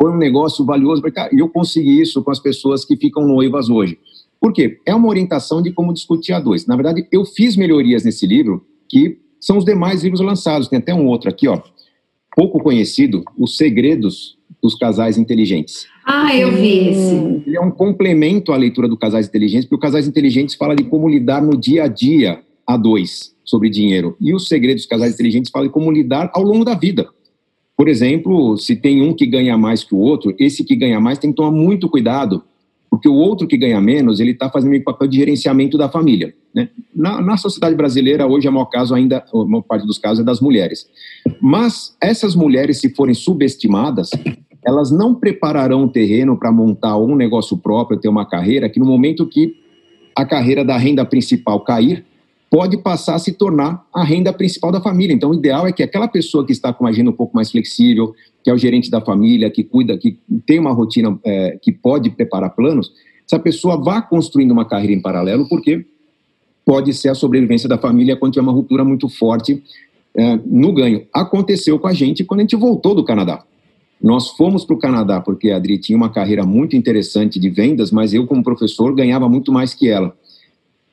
foi 0.00 0.10
um 0.10 0.18
negócio 0.18 0.64
valioso, 0.64 1.02
e 1.32 1.38
eu 1.38 1.48
consegui 1.48 2.00
isso 2.00 2.22
com 2.22 2.30
as 2.30 2.38
pessoas 2.38 2.84
que 2.84 2.96
ficam 2.96 3.26
noivas 3.26 3.68
hoje. 3.68 3.98
Por 4.40 4.52
quê? 4.52 4.78
É 4.86 4.94
uma 4.94 5.08
orientação 5.08 5.62
de 5.62 5.72
como 5.72 5.92
discutir 5.92 6.32
a 6.32 6.40
dois. 6.40 6.66
Na 6.66 6.76
verdade, 6.76 7.06
eu 7.10 7.24
fiz 7.24 7.56
melhorias 7.56 8.04
nesse 8.04 8.26
livro 8.26 8.64
que 8.88 9.18
são 9.40 9.58
os 9.58 9.64
demais 9.64 10.02
livros 10.02 10.20
lançados. 10.20 10.68
Tem 10.68 10.78
até 10.78 10.94
um 10.94 11.06
outro 11.06 11.28
aqui, 11.28 11.48
ó, 11.48 11.60
pouco 12.36 12.60
conhecido, 12.60 13.24
Os 13.36 13.56
Segredos 13.56 14.36
dos 14.62 14.74
Casais 14.74 15.16
Inteligentes. 15.18 15.86
Ah, 16.08 16.36
eu 16.36 16.52
vi 16.52 16.88
esse. 16.88 17.42
Ele 17.46 17.56
é 17.56 17.60
um 17.60 17.70
complemento 17.70 18.52
à 18.52 18.56
leitura 18.56 18.86
do 18.86 18.96
Casais 18.96 19.26
Inteligentes, 19.26 19.64
porque 19.64 19.74
o 19.74 19.80
Casais 19.80 20.06
Inteligentes 20.06 20.54
fala 20.54 20.76
de 20.76 20.84
como 20.84 21.08
lidar 21.08 21.42
no 21.42 21.56
dia 21.56 21.82
a 21.82 21.88
dia 21.88 22.40
a 22.64 22.76
dois 22.76 23.34
sobre 23.44 23.70
dinheiro. 23.70 24.16
E 24.20 24.34
os 24.34 24.48
segredos 24.48 24.82
dos 24.82 24.88
casais 24.88 25.14
inteligentes 25.14 25.50
falam 25.50 25.68
de 25.68 25.72
como 25.72 25.90
lidar 25.90 26.30
ao 26.34 26.42
longo 26.42 26.64
da 26.64 26.74
vida. 26.74 27.08
Por 27.76 27.88
exemplo, 27.88 28.56
se 28.56 28.74
tem 28.74 29.02
um 29.02 29.14
que 29.14 29.26
ganha 29.26 29.56
mais 29.56 29.84
que 29.84 29.94
o 29.94 29.98
outro, 29.98 30.34
esse 30.38 30.64
que 30.64 30.74
ganha 30.74 30.98
mais 30.98 31.18
tem 31.18 31.30
que 31.30 31.36
tomar 31.36 31.52
muito 31.52 31.88
cuidado, 31.88 32.42
porque 32.90 33.08
o 33.08 33.14
outro 33.14 33.46
que 33.46 33.56
ganha 33.56 33.80
menos, 33.80 34.18
ele 34.18 34.30
está 34.30 34.50
fazendo 34.50 34.74
o 34.74 34.82
papel 34.82 35.06
de 35.06 35.18
gerenciamento 35.18 35.76
da 35.76 35.88
família. 35.88 36.34
Né? 36.54 36.70
Na, 36.94 37.20
na, 37.20 37.36
sociedade 37.36 37.74
brasileira, 37.74 38.26
hoje, 38.26 38.48
a 38.48 38.50
maior 38.50 38.66
caso 38.66 38.94
ainda, 38.94 39.22
a 39.32 39.44
maior 39.44 39.62
parte 39.62 39.86
dos 39.86 39.98
casos 39.98 40.20
é 40.20 40.24
das 40.24 40.40
mulheres. 40.40 40.88
Mas 41.40 41.94
essas 42.00 42.34
mulheres, 42.34 42.80
se 42.80 42.88
forem 42.88 43.14
subestimadas, 43.14 44.10
elas 44.66 44.90
não 44.90 45.14
prepararão 45.14 45.84
o 45.84 45.88
terreno 45.88 46.36
para 46.36 46.50
montar 46.50 46.96
um 46.98 47.14
negócio 47.14 47.56
próprio, 47.56 48.00
ter 48.00 48.08
uma 48.08 48.26
carreira, 48.26 48.68
que 48.68 48.80
no 48.80 48.84
momento 48.84 49.24
que 49.24 49.54
a 50.14 50.24
carreira 50.24 50.64
da 50.64 50.76
renda 50.76 51.04
principal 51.04 51.60
cair, 51.60 52.04
pode 52.50 52.76
passar 52.78 53.14
a 53.14 53.18
se 53.18 53.32
tornar 53.32 53.86
a 53.94 54.02
renda 54.02 54.32
principal 54.32 54.72
da 54.72 54.80
família. 54.80 55.14
Então, 55.14 55.30
o 55.30 55.34
ideal 55.34 55.66
é 55.66 55.72
que 55.72 55.82
aquela 55.82 56.08
pessoa 56.08 56.44
que 56.44 56.52
está 56.52 56.72
com 56.72 56.84
uma 56.84 56.90
agenda 56.90 57.10
um 57.10 57.12
pouco 57.12 57.36
mais 57.36 57.50
flexível, 57.50 58.14
que 58.42 58.50
é 58.50 58.54
o 58.54 58.58
gerente 58.58 58.90
da 58.90 59.00
família, 59.00 59.50
que 59.50 59.62
cuida, 59.62 59.96
que 59.96 60.18
tem 60.46 60.58
uma 60.58 60.72
rotina, 60.72 61.18
é, 61.24 61.58
que 61.60 61.70
pode 61.70 62.10
preparar 62.10 62.50
planos, 62.50 62.92
essa 63.24 63.38
pessoa 63.38 63.76
vá 63.76 64.00
construindo 64.00 64.52
uma 64.52 64.64
carreira 64.64 64.94
em 64.94 65.00
paralelo, 65.00 65.48
porque 65.48 65.84
pode 66.64 66.92
ser 66.94 67.08
a 67.08 67.14
sobrevivência 67.14 67.68
da 67.68 67.78
família 67.78 68.16
quando 68.16 68.32
tiver 68.32 68.42
uma 68.42 68.52
ruptura 68.52 68.84
muito 68.84 69.08
forte 69.08 69.62
é, 70.16 70.38
no 70.44 70.72
ganho. 70.72 71.06
Aconteceu 71.12 71.78
com 71.78 71.86
a 71.86 71.92
gente 71.92 72.24
quando 72.24 72.40
a 72.40 72.42
gente 72.42 72.56
voltou 72.56 72.94
do 72.94 73.04
Canadá. 73.04 73.44
Nós 74.02 74.30
fomos 74.30 74.64
para 74.64 74.76
o 74.76 74.78
Canadá 74.78 75.20
porque 75.20 75.50
a 75.50 75.56
Adri 75.56 75.78
tinha 75.78 75.96
uma 75.96 76.10
carreira 76.10 76.44
muito 76.44 76.76
interessante 76.76 77.40
de 77.40 77.48
vendas, 77.48 77.90
mas 77.90 78.12
eu, 78.12 78.26
como 78.26 78.42
professor, 78.42 78.94
ganhava 78.94 79.28
muito 79.28 79.50
mais 79.50 79.74
que 79.74 79.88
ela. 79.88 80.16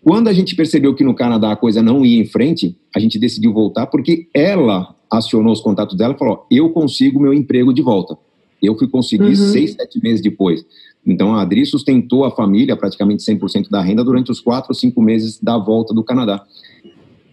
Quando 0.04 0.28
a 0.28 0.34
gente 0.34 0.56
percebeu 0.56 0.94
que 0.94 1.04
no 1.04 1.14
Canadá 1.14 1.52
a 1.52 1.56
coisa 1.56 1.82
não 1.82 2.06
ia 2.06 2.22
em 2.22 2.26
frente, 2.26 2.76
a 2.94 3.00
gente 3.00 3.18
decidiu 3.18 3.54
voltar 3.54 3.88
porque 3.88 4.28
ela 4.34 4.96
acionou 5.10 5.54
os 5.54 5.62
contatos 5.62 5.96
dela 5.96 6.14
e 6.14 6.18
falou: 6.18 6.46
eu 6.52 6.70
consigo 6.72 7.20
meu 7.20 7.34
emprego 7.34 7.74
de 7.74 7.82
volta. 7.82 8.18
Eu 8.62 8.78
fui 8.78 8.88
conseguir 8.88 9.26
uhum. 9.26 9.36
seis, 9.36 9.74
sete 9.74 10.02
meses 10.02 10.22
depois. 10.22 10.66
Então, 11.06 11.36
a 11.36 11.42
Adri 11.42 11.66
sustentou 11.66 12.24
a 12.24 12.32
família, 12.32 12.78
praticamente 12.78 13.24
100% 13.24 13.70
da 13.70 13.82
renda, 13.82 14.04
durante 14.04 14.32
os 14.32 14.40
quatro 14.40 14.72
ou 14.72 14.76
cinco 14.76 15.02
meses 15.02 15.38
da 15.40 15.58
volta 15.58 15.94
do 15.94 16.04
Canadá. 16.04 16.44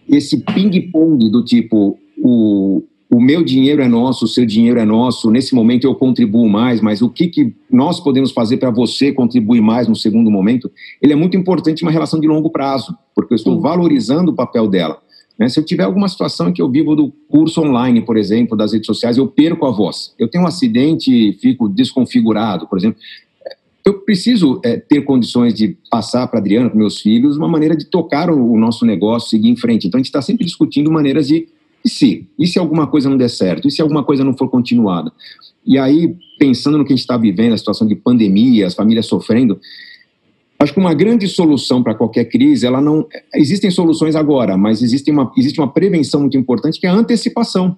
Esse 0.09 0.37
ping-pong 0.37 1.29
do 1.29 1.43
tipo, 1.43 1.97
o, 2.21 2.83
o 3.13 3.19
meu 3.19 3.43
dinheiro 3.43 3.81
é 3.81 3.89
nosso, 3.89 4.23
o 4.23 4.27
seu 4.27 4.45
dinheiro 4.45 4.79
é 4.79 4.85
nosso, 4.85 5.29
nesse 5.29 5.53
momento 5.53 5.83
eu 5.83 5.93
contribuo 5.93 6.47
mais, 6.47 6.79
mas 6.79 7.01
o 7.01 7.09
que, 7.09 7.27
que 7.27 7.53
nós 7.69 7.99
podemos 7.99 8.31
fazer 8.31 8.55
para 8.55 8.71
você 8.71 9.11
contribuir 9.11 9.59
mais 9.59 9.85
no 9.85 9.95
segundo 9.97 10.31
momento, 10.31 10.71
ele 11.01 11.11
é 11.11 11.15
muito 11.15 11.35
importante 11.35 11.83
uma 11.83 11.91
relação 11.91 12.21
de 12.21 12.27
longo 12.27 12.49
prazo, 12.49 12.97
porque 13.13 13.33
eu 13.33 13.35
estou 13.35 13.55
Sim. 13.55 13.61
valorizando 13.61 14.31
o 14.31 14.33
papel 14.33 14.65
dela. 14.65 14.97
Né? 15.37 15.49
Se 15.49 15.59
eu 15.59 15.65
tiver 15.65 15.83
alguma 15.83 16.07
situação 16.07 16.47
em 16.47 16.53
que 16.53 16.61
eu 16.61 16.71
vivo 16.71 16.95
do 16.95 17.11
curso 17.27 17.59
online, 17.61 17.99
por 17.99 18.15
exemplo, 18.15 18.55
das 18.55 18.71
redes 18.71 18.87
sociais, 18.87 19.17
eu 19.17 19.27
perco 19.27 19.65
a 19.65 19.71
voz. 19.71 20.13
Eu 20.17 20.29
tenho 20.29 20.45
um 20.45 20.47
acidente 20.47 21.11
e 21.11 21.33
fico 21.33 21.67
desconfigurado, 21.67 22.65
por 22.65 22.77
exemplo. 22.77 22.97
Eu 23.83 23.95
preciso 23.95 24.61
é, 24.63 24.77
ter 24.77 25.01
condições 25.01 25.53
de 25.53 25.75
passar 25.89 26.27
para 26.27 26.39
a 26.39 26.41
Adriana, 26.41 26.69
para 26.69 26.77
meus 26.77 26.99
filhos, 26.99 27.35
uma 27.35 27.47
maneira 27.47 27.75
de 27.75 27.85
tocar 27.85 28.29
o, 28.29 28.53
o 28.53 28.57
nosso 28.57 28.85
negócio, 28.85 29.29
seguir 29.29 29.49
em 29.49 29.57
frente. 29.57 29.87
Então, 29.87 29.97
a 29.97 29.99
gente 29.99 30.07
está 30.07 30.21
sempre 30.21 30.45
discutindo 30.45 30.89
maneiras 30.89 31.27
de 31.27 31.47
e 31.83 31.89
se? 31.89 32.27
E 32.37 32.47
se 32.47 32.59
alguma 32.59 32.87
coisa 32.87 33.09
não 33.09 33.17
der 33.17 33.29
certo? 33.29 33.67
E 33.67 33.71
se 33.71 33.81
alguma 33.81 34.03
coisa 34.03 34.23
não 34.23 34.35
for 34.35 34.49
continuada? 34.49 35.11
E 35.65 35.77
aí, 35.77 36.15
pensando 36.39 36.77
no 36.77 36.85
que 36.85 36.93
a 36.93 36.95
gente 36.95 37.03
está 37.03 37.17
vivendo, 37.17 37.53
a 37.53 37.57
situação 37.57 37.87
de 37.87 37.95
pandemia, 37.95 38.67
as 38.67 38.73
famílias 38.73 39.05
sofrendo, 39.05 39.59
acho 40.59 40.73
que 40.73 40.79
uma 40.79 40.93
grande 40.93 41.27
solução 41.27 41.83
para 41.83 41.95
qualquer 41.95 42.25
crise, 42.25 42.65
ela 42.65 42.81
não. 42.81 43.07
Existem 43.33 43.69
soluções 43.69 44.15
agora, 44.15 44.57
mas 44.57 44.81
existe 44.81 45.11
uma, 45.11 45.31
existe 45.37 45.59
uma 45.59 45.71
prevenção 45.71 46.21
muito 46.21 46.37
importante 46.37 46.79
que 46.79 46.87
é 46.87 46.89
a 46.89 46.93
antecipação. 46.93 47.77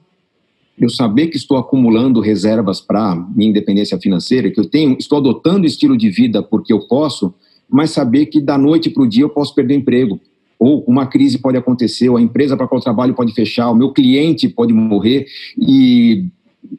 Eu 0.80 0.90
saber 0.90 1.28
que 1.28 1.38
estou 1.38 1.58
acumulando 1.58 2.20
reservas 2.20 2.82
para 2.82 3.16
minha 3.36 3.50
independência 3.50 3.98
financeira, 4.00 4.50
que 4.50 4.60
eu 4.60 4.66
tenho, 4.66 4.98
estou 4.98 5.20
adotando 5.20 5.68
estilo 5.68 5.96
de 5.96 6.10
vida 6.10 6.42
porque 6.42 6.74
eu 6.74 6.88
posso, 6.88 7.34
mas 7.70 7.92
saber 7.92 8.26
que 8.26 8.42
da 8.42 8.58
noite 8.58 8.90
para 8.90 9.04
o 9.04 9.08
dia 9.08 9.24
eu 9.24 9.30
posso 9.30 9.54
perder 9.54 9.76
emprego 9.76 10.20
ou 10.64 10.82
uma 10.88 11.06
crise 11.06 11.38
pode 11.38 11.58
acontecer, 11.58 12.08
ou 12.08 12.16
a 12.16 12.22
empresa 12.22 12.56
para 12.56 12.66
qual 12.68 12.80
eu 12.80 12.84
trabalho 12.84 13.14
pode 13.14 13.34
fechar, 13.34 13.70
o 13.70 13.76
meu 13.76 13.92
cliente 13.92 14.48
pode 14.48 14.72
morrer, 14.72 15.26
e 15.60 16.28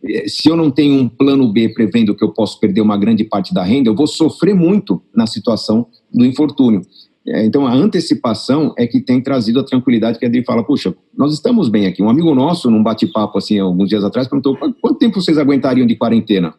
eh, 0.02 0.24
se 0.26 0.48
eu 0.48 0.56
não 0.56 0.70
tenho 0.70 0.94
um 0.94 1.06
plano 1.06 1.52
B 1.52 1.68
prevendo 1.68 2.14
que 2.14 2.24
eu 2.24 2.32
posso 2.32 2.58
perder 2.58 2.80
uma 2.80 2.96
grande 2.96 3.24
parte 3.24 3.52
da 3.52 3.62
renda, 3.62 3.90
eu 3.90 3.94
vou 3.94 4.06
sofrer 4.06 4.54
muito 4.54 5.02
na 5.14 5.26
situação 5.26 5.86
do 6.10 6.24
infortúnio. 6.24 6.80
Eh, 7.26 7.44
então, 7.44 7.66
a 7.66 7.74
antecipação 7.74 8.72
é 8.78 8.86
que 8.86 9.00
tem 9.00 9.20
trazido 9.20 9.60
a 9.60 9.64
tranquilidade 9.64 10.18
que 10.18 10.24
a 10.24 10.28
Adri 10.28 10.42
fala, 10.42 10.64
puxa, 10.64 10.94
nós 11.14 11.34
estamos 11.34 11.68
bem 11.68 11.86
aqui. 11.86 12.02
Um 12.02 12.08
amigo 12.08 12.34
nosso, 12.34 12.70
num 12.70 12.82
bate-papo, 12.82 13.36
assim, 13.36 13.58
alguns 13.58 13.90
dias 13.90 14.02
atrás, 14.02 14.26
perguntou, 14.26 14.56
quanto 14.56 14.98
tempo 14.98 15.20
vocês 15.20 15.36
aguentariam 15.36 15.86
de 15.86 15.94
quarentena? 15.94 16.54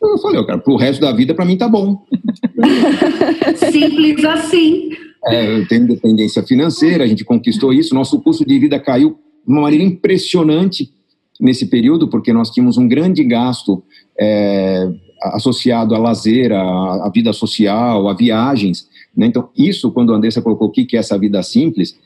Eu 0.00 0.16
falei, 0.18 0.44
cara, 0.44 0.58
pro 0.58 0.76
resto 0.76 1.00
da 1.00 1.10
vida, 1.10 1.34
para 1.34 1.44
mim 1.44 1.56
tá 1.56 1.68
bom. 1.68 2.00
Simples 3.72 4.24
assim. 4.24 5.07
É, 5.26 5.64
tenho 5.64 5.84
independência 5.84 6.42
financeira, 6.42 7.04
a 7.04 7.06
gente 7.06 7.24
conquistou 7.24 7.72
isso, 7.72 7.94
nosso 7.94 8.20
custo 8.20 8.44
de 8.44 8.58
vida 8.58 8.78
caiu 8.78 9.18
de 9.46 9.52
uma 9.52 9.62
maneira 9.62 9.84
impressionante 9.84 10.92
nesse 11.40 11.66
período, 11.66 12.08
porque 12.08 12.32
nós 12.32 12.50
tínhamos 12.50 12.76
um 12.76 12.88
grande 12.88 13.22
gasto 13.24 13.82
é, 14.18 14.90
associado 15.22 15.94
a 15.94 15.98
lazer, 15.98 16.52
a, 16.52 17.10
vida 17.12 17.32
social, 17.32 18.08
a 18.08 18.14
viagens. 18.14 18.88
Né? 19.16 19.26
Então, 19.26 19.48
isso, 19.56 19.90
quando 19.90 20.12
a 20.12 20.16
Andressa 20.16 20.42
colocou 20.42 20.68
aqui, 20.68 20.84
que 20.84 20.96
é 20.96 21.00
essa 21.00 21.18
vida 21.18 21.42
simples, 21.42 21.96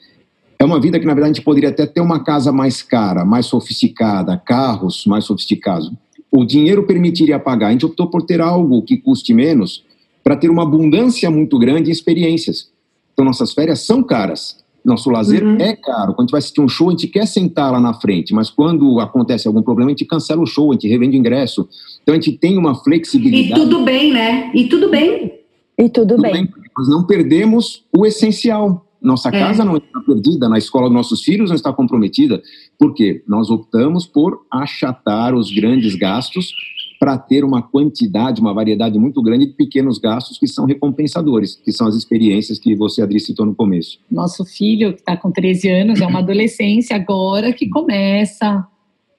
é 0.58 0.64
uma 0.64 0.80
vida 0.80 0.98
que, 0.98 1.06
na 1.06 1.14
verdade, 1.14 1.32
a 1.32 1.34
gente 1.34 1.44
poderia 1.44 1.70
até 1.70 1.86
ter 1.86 2.00
uma 2.00 2.22
casa 2.22 2.52
mais 2.52 2.82
cara, 2.82 3.24
mais 3.24 3.46
sofisticada, 3.46 4.36
carros 4.36 5.04
mais 5.06 5.24
sofisticados. 5.24 5.90
O 6.30 6.44
dinheiro 6.44 6.84
permitiria 6.86 7.38
pagar. 7.38 7.68
A 7.68 7.72
gente 7.72 7.84
optou 7.84 8.06
por 8.06 8.22
ter 8.22 8.40
algo 8.40 8.82
que 8.82 8.96
custe 8.96 9.34
menos 9.34 9.84
para 10.22 10.36
ter 10.36 10.48
uma 10.48 10.62
abundância 10.62 11.30
muito 11.30 11.58
grande 11.58 11.90
em 11.90 11.92
experiências. 11.92 12.70
Então, 13.12 13.24
nossas 13.24 13.52
férias 13.52 13.80
são 13.80 14.02
caras. 14.02 14.62
Nosso 14.84 15.10
lazer 15.10 15.44
uhum. 15.44 15.56
é 15.60 15.76
caro. 15.76 16.12
Quando 16.12 16.20
a 16.20 16.22
gente 16.22 16.30
vai 16.32 16.38
assistir 16.38 16.60
um 16.60 16.68
show, 16.68 16.88
a 16.88 16.90
gente 16.90 17.06
quer 17.06 17.26
sentar 17.26 17.70
lá 17.70 17.80
na 17.80 17.94
frente, 17.94 18.34
mas 18.34 18.50
quando 18.50 18.98
acontece 18.98 19.46
algum 19.46 19.62
problema, 19.62 19.90
a 19.90 19.92
gente 19.92 20.04
cancela 20.04 20.42
o 20.42 20.46
show, 20.46 20.70
a 20.70 20.74
gente 20.74 20.88
revende 20.88 21.16
ingresso. 21.16 21.68
Então, 22.02 22.14
a 22.14 22.16
gente 22.16 22.32
tem 22.32 22.58
uma 22.58 22.74
flexibilidade. 22.74 23.60
E 23.60 23.64
tudo 23.64 23.84
bem, 23.84 24.12
né? 24.12 24.50
E 24.52 24.68
tudo 24.68 24.90
bem. 24.90 25.40
E 25.78 25.88
tudo, 25.88 26.08
tudo 26.08 26.22
bem. 26.22 26.32
bem. 26.32 26.48
Nós 26.76 26.88
não 26.88 27.04
perdemos 27.04 27.84
o 27.96 28.04
essencial. 28.04 28.86
Nossa 29.00 29.28
é. 29.28 29.32
casa 29.32 29.64
não 29.64 29.76
está 29.76 30.00
perdida, 30.00 30.48
na 30.48 30.58
escola 30.58 30.86
dos 30.86 30.94
nossos 30.94 31.22
filhos 31.22 31.50
não 31.50 31.56
está 31.56 31.72
comprometida. 31.72 32.40
Por 32.78 32.94
quê? 32.94 33.22
Nós 33.26 33.50
optamos 33.50 34.06
por 34.06 34.46
achatar 34.50 35.34
os 35.34 35.50
grandes 35.52 35.94
gastos 35.96 36.54
para 37.02 37.18
ter 37.18 37.44
uma 37.44 37.60
quantidade, 37.60 38.40
uma 38.40 38.54
variedade 38.54 38.96
muito 38.96 39.20
grande 39.20 39.46
de 39.46 39.54
pequenos 39.54 39.98
gastos 39.98 40.38
que 40.38 40.46
são 40.46 40.64
recompensadores, 40.64 41.56
que 41.56 41.72
são 41.72 41.88
as 41.88 41.96
experiências 41.96 42.60
que 42.60 42.76
você, 42.76 43.02
Adri, 43.02 43.18
citou 43.18 43.44
no 43.44 43.56
começo. 43.56 43.98
Nosso 44.08 44.44
filho, 44.44 44.92
que 44.92 45.00
está 45.00 45.16
com 45.16 45.32
13 45.32 45.68
anos, 45.68 46.00
é 46.00 46.06
uma 46.06 46.20
adolescência 46.22 46.94
agora 46.94 47.52
que 47.52 47.68
começa 47.68 48.64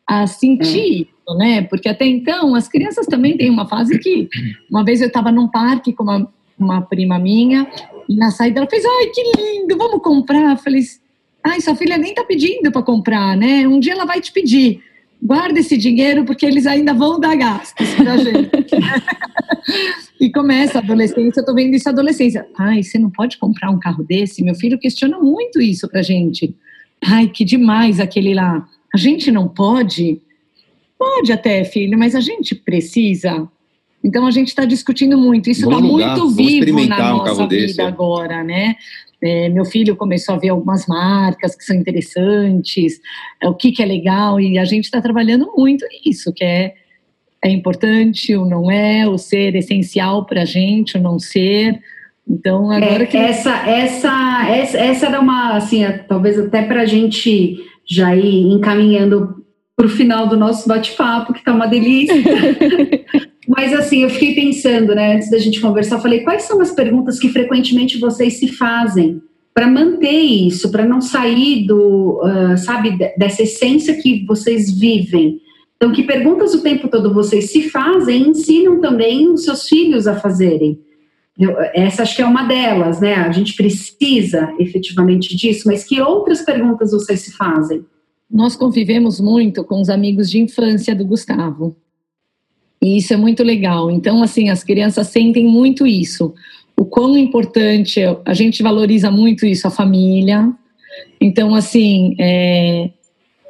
a 0.07 0.25
sentir 0.27 1.09
é. 1.27 1.35
né? 1.35 1.61
Porque 1.63 1.89
até 1.89 2.05
então, 2.05 2.55
as 2.55 2.69
crianças 2.69 3.05
também 3.05 3.35
têm 3.35 3.49
uma 3.49 3.67
fase 3.67 3.99
que... 3.99 4.29
Uma 4.71 4.85
vez 4.85 5.01
eu 5.01 5.07
estava 5.07 5.29
num 5.29 5.49
parque 5.49 5.91
com 5.91 6.03
uma, 6.03 6.31
uma 6.57 6.81
prima 6.83 7.19
minha, 7.19 7.69
e 8.07 8.15
na 8.15 8.31
saída 8.31 8.61
ela 8.61 8.69
fez, 8.69 8.85
ai, 8.85 9.07
que 9.07 9.23
lindo, 9.35 9.77
vamos 9.77 10.01
comprar. 10.01 10.51
Eu 10.51 10.57
falei, 10.57 10.83
ai, 11.43 11.59
sua 11.59 11.75
filha 11.75 11.97
nem 11.97 12.11
está 12.11 12.23
pedindo 12.23 12.71
para 12.71 12.81
comprar, 12.81 13.35
né? 13.35 13.67
Um 13.67 13.77
dia 13.77 13.91
ela 13.91 14.05
vai 14.05 14.21
te 14.21 14.31
pedir 14.31 14.81
guarda 15.23 15.59
esse 15.59 15.77
dinheiro 15.77 16.25
porque 16.25 16.45
eles 16.45 16.67
ainda 16.67 16.93
vão 16.93 17.19
dar 17.19 17.35
gastos 17.35 17.93
para 17.95 18.13
a 18.13 18.17
gente. 18.17 18.75
e 20.19 20.29
começa 20.31 20.79
a 20.79 20.81
adolescência, 20.81 21.39
eu 21.39 21.45
tô 21.45 21.53
vendo 21.53 21.73
isso 21.73 21.87
adolescência. 21.87 22.45
Ai, 22.57 22.83
você 22.83 22.99
não 22.99 23.09
pode 23.09 23.37
comprar 23.37 23.71
um 23.71 23.79
carro 23.79 24.03
desse? 24.03 24.43
Meu 24.43 24.55
filho 24.55 24.77
questiona 24.77 25.17
muito 25.19 25.61
isso 25.61 25.87
pra 25.87 26.01
gente. 26.01 26.53
Ai, 27.05 27.29
que 27.29 27.45
demais 27.45 27.99
aquele 27.99 28.33
lá. 28.33 28.67
A 28.93 28.97
gente 28.97 29.31
não 29.31 29.47
pode? 29.47 30.21
Pode 30.99 31.31
até, 31.31 31.63
filho, 31.63 31.97
mas 31.97 32.15
a 32.15 32.21
gente 32.21 32.53
precisa. 32.53 33.47
Então 34.03 34.27
a 34.27 34.31
gente 34.31 34.49
está 34.49 34.65
discutindo 34.65 35.17
muito. 35.17 35.49
Isso 35.49 35.63
está 35.63 35.79
muito 35.79 36.29
vivo 36.31 36.85
na 36.85 37.13
nossa 37.13 37.47
vida 37.47 37.67
desse. 37.67 37.81
agora, 37.81 38.43
né? 38.43 38.75
É, 39.23 39.47
meu 39.49 39.63
filho 39.63 39.95
começou 39.95 40.35
a 40.35 40.37
ver 40.37 40.49
algumas 40.49 40.85
marcas 40.85 41.55
que 41.55 41.63
são 41.63 41.75
interessantes, 41.75 42.99
é, 43.41 43.47
o 43.47 43.53
que, 43.53 43.71
que 43.71 43.81
é 43.81 43.85
legal, 43.85 44.39
e 44.39 44.59
a 44.59 44.65
gente 44.65 44.83
está 44.83 45.01
trabalhando 45.01 45.51
muito 45.55 45.85
nisso, 46.05 46.33
que 46.33 46.43
é, 46.43 46.73
é 47.43 47.49
importante 47.49 48.35
ou 48.35 48.45
não 48.45 48.69
é, 48.69 49.07
o 49.07 49.17
ser 49.17 49.55
essencial 49.55 50.25
para 50.25 50.41
a 50.41 50.45
gente, 50.45 50.97
ou 50.97 51.03
não 51.03 51.19
ser. 51.19 51.79
Então, 52.27 52.71
agora 52.71 53.03
é, 53.03 53.05
que. 53.05 53.17
Essa, 53.17 53.69
essa, 53.69 54.47
essa, 54.49 54.77
essa 54.77 55.05
era 55.07 55.19
uma, 55.19 55.55
assim, 55.55 55.83
é, 55.83 55.91
talvez 55.91 56.37
até 56.37 56.63
para 56.63 56.81
a 56.81 56.85
gente 56.85 57.57
já 57.85 58.15
ir 58.15 58.51
encaminhando 58.51 59.42
para 59.83 59.87
o 59.87 59.89
final 59.89 60.27
do 60.27 60.37
nosso 60.37 60.65
bate-papo, 60.65 61.33
que 61.33 61.39
está 61.39 61.53
uma 61.53 61.67
delícia. 61.67 62.15
Mas 63.45 63.73
assim, 63.73 64.03
eu 64.03 64.09
fiquei 64.09 64.33
pensando, 64.33 64.95
né, 64.95 65.15
antes 65.15 65.29
da 65.29 65.37
gente 65.37 65.59
conversar, 65.59 65.99
falei, 65.99 66.21
quais 66.21 66.43
são 66.43 66.61
as 66.61 66.71
perguntas 66.71 67.19
que 67.19 67.27
frequentemente 67.27 67.99
vocês 67.99 68.39
se 68.39 68.47
fazem 68.47 69.21
para 69.53 69.67
manter 69.67 70.21
isso, 70.21 70.71
para 70.71 70.85
não 70.85 71.01
sair 71.01 71.67
do, 71.67 72.21
uh, 72.23 72.57
sabe, 72.57 72.97
dessa 73.17 73.43
essência 73.43 73.95
que 73.95 74.25
vocês 74.25 74.71
vivem? 74.71 75.41
Então, 75.75 75.91
que 75.91 76.03
perguntas 76.03 76.53
o 76.53 76.63
tempo 76.63 76.87
todo 76.87 77.13
vocês 77.13 77.51
se 77.51 77.69
fazem 77.69 78.23
e 78.23 78.29
ensinam 78.29 78.79
também 78.79 79.29
os 79.29 79.43
seus 79.43 79.67
filhos 79.67 80.07
a 80.07 80.15
fazerem? 80.15 80.79
Eu, 81.37 81.55
essa 81.73 82.03
acho 82.03 82.15
que 82.15 82.21
é 82.21 82.25
uma 82.25 82.43
delas, 82.43 83.01
né? 83.01 83.15
A 83.15 83.31
gente 83.33 83.53
precisa 83.53 84.53
efetivamente 84.57 85.35
disso, 85.35 85.67
mas 85.67 85.83
que 85.83 85.99
outras 85.99 86.41
perguntas 86.41 86.91
vocês 86.91 87.19
se 87.19 87.33
fazem? 87.33 87.83
Nós 88.33 88.55
convivemos 88.55 89.21
muito 89.21 89.63
com 89.63 89.79
os 89.79 89.89
amigos 89.89 90.27
de 90.31 90.39
infância 90.39 90.95
do 90.95 91.05
Gustavo. 91.05 91.75
E 92.81 92.97
isso 92.97 93.13
é 93.13 93.17
muito 93.17 93.43
legal. 93.43 93.91
Então, 93.91 94.23
assim, 94.23 94.49
as 94.49 94.63
crianças 94.63 95.07
sentem 95.09 95.45
muito 95.45 95.85
isso. 95.85 96.33
O 96.75 96.83
quão 96.83 97.15
importante, 97.15 98.01
a 98.25 98.33
gente 98.33 98.63
valoriza 98.63 99.11
muito 99.11 99.45
isso, 99.45 99.67
a 99.67 99.69
família. 99.71 100.51
Então, 101.21 101.53
assim, 101.53 102.15
é... 102.19 102.89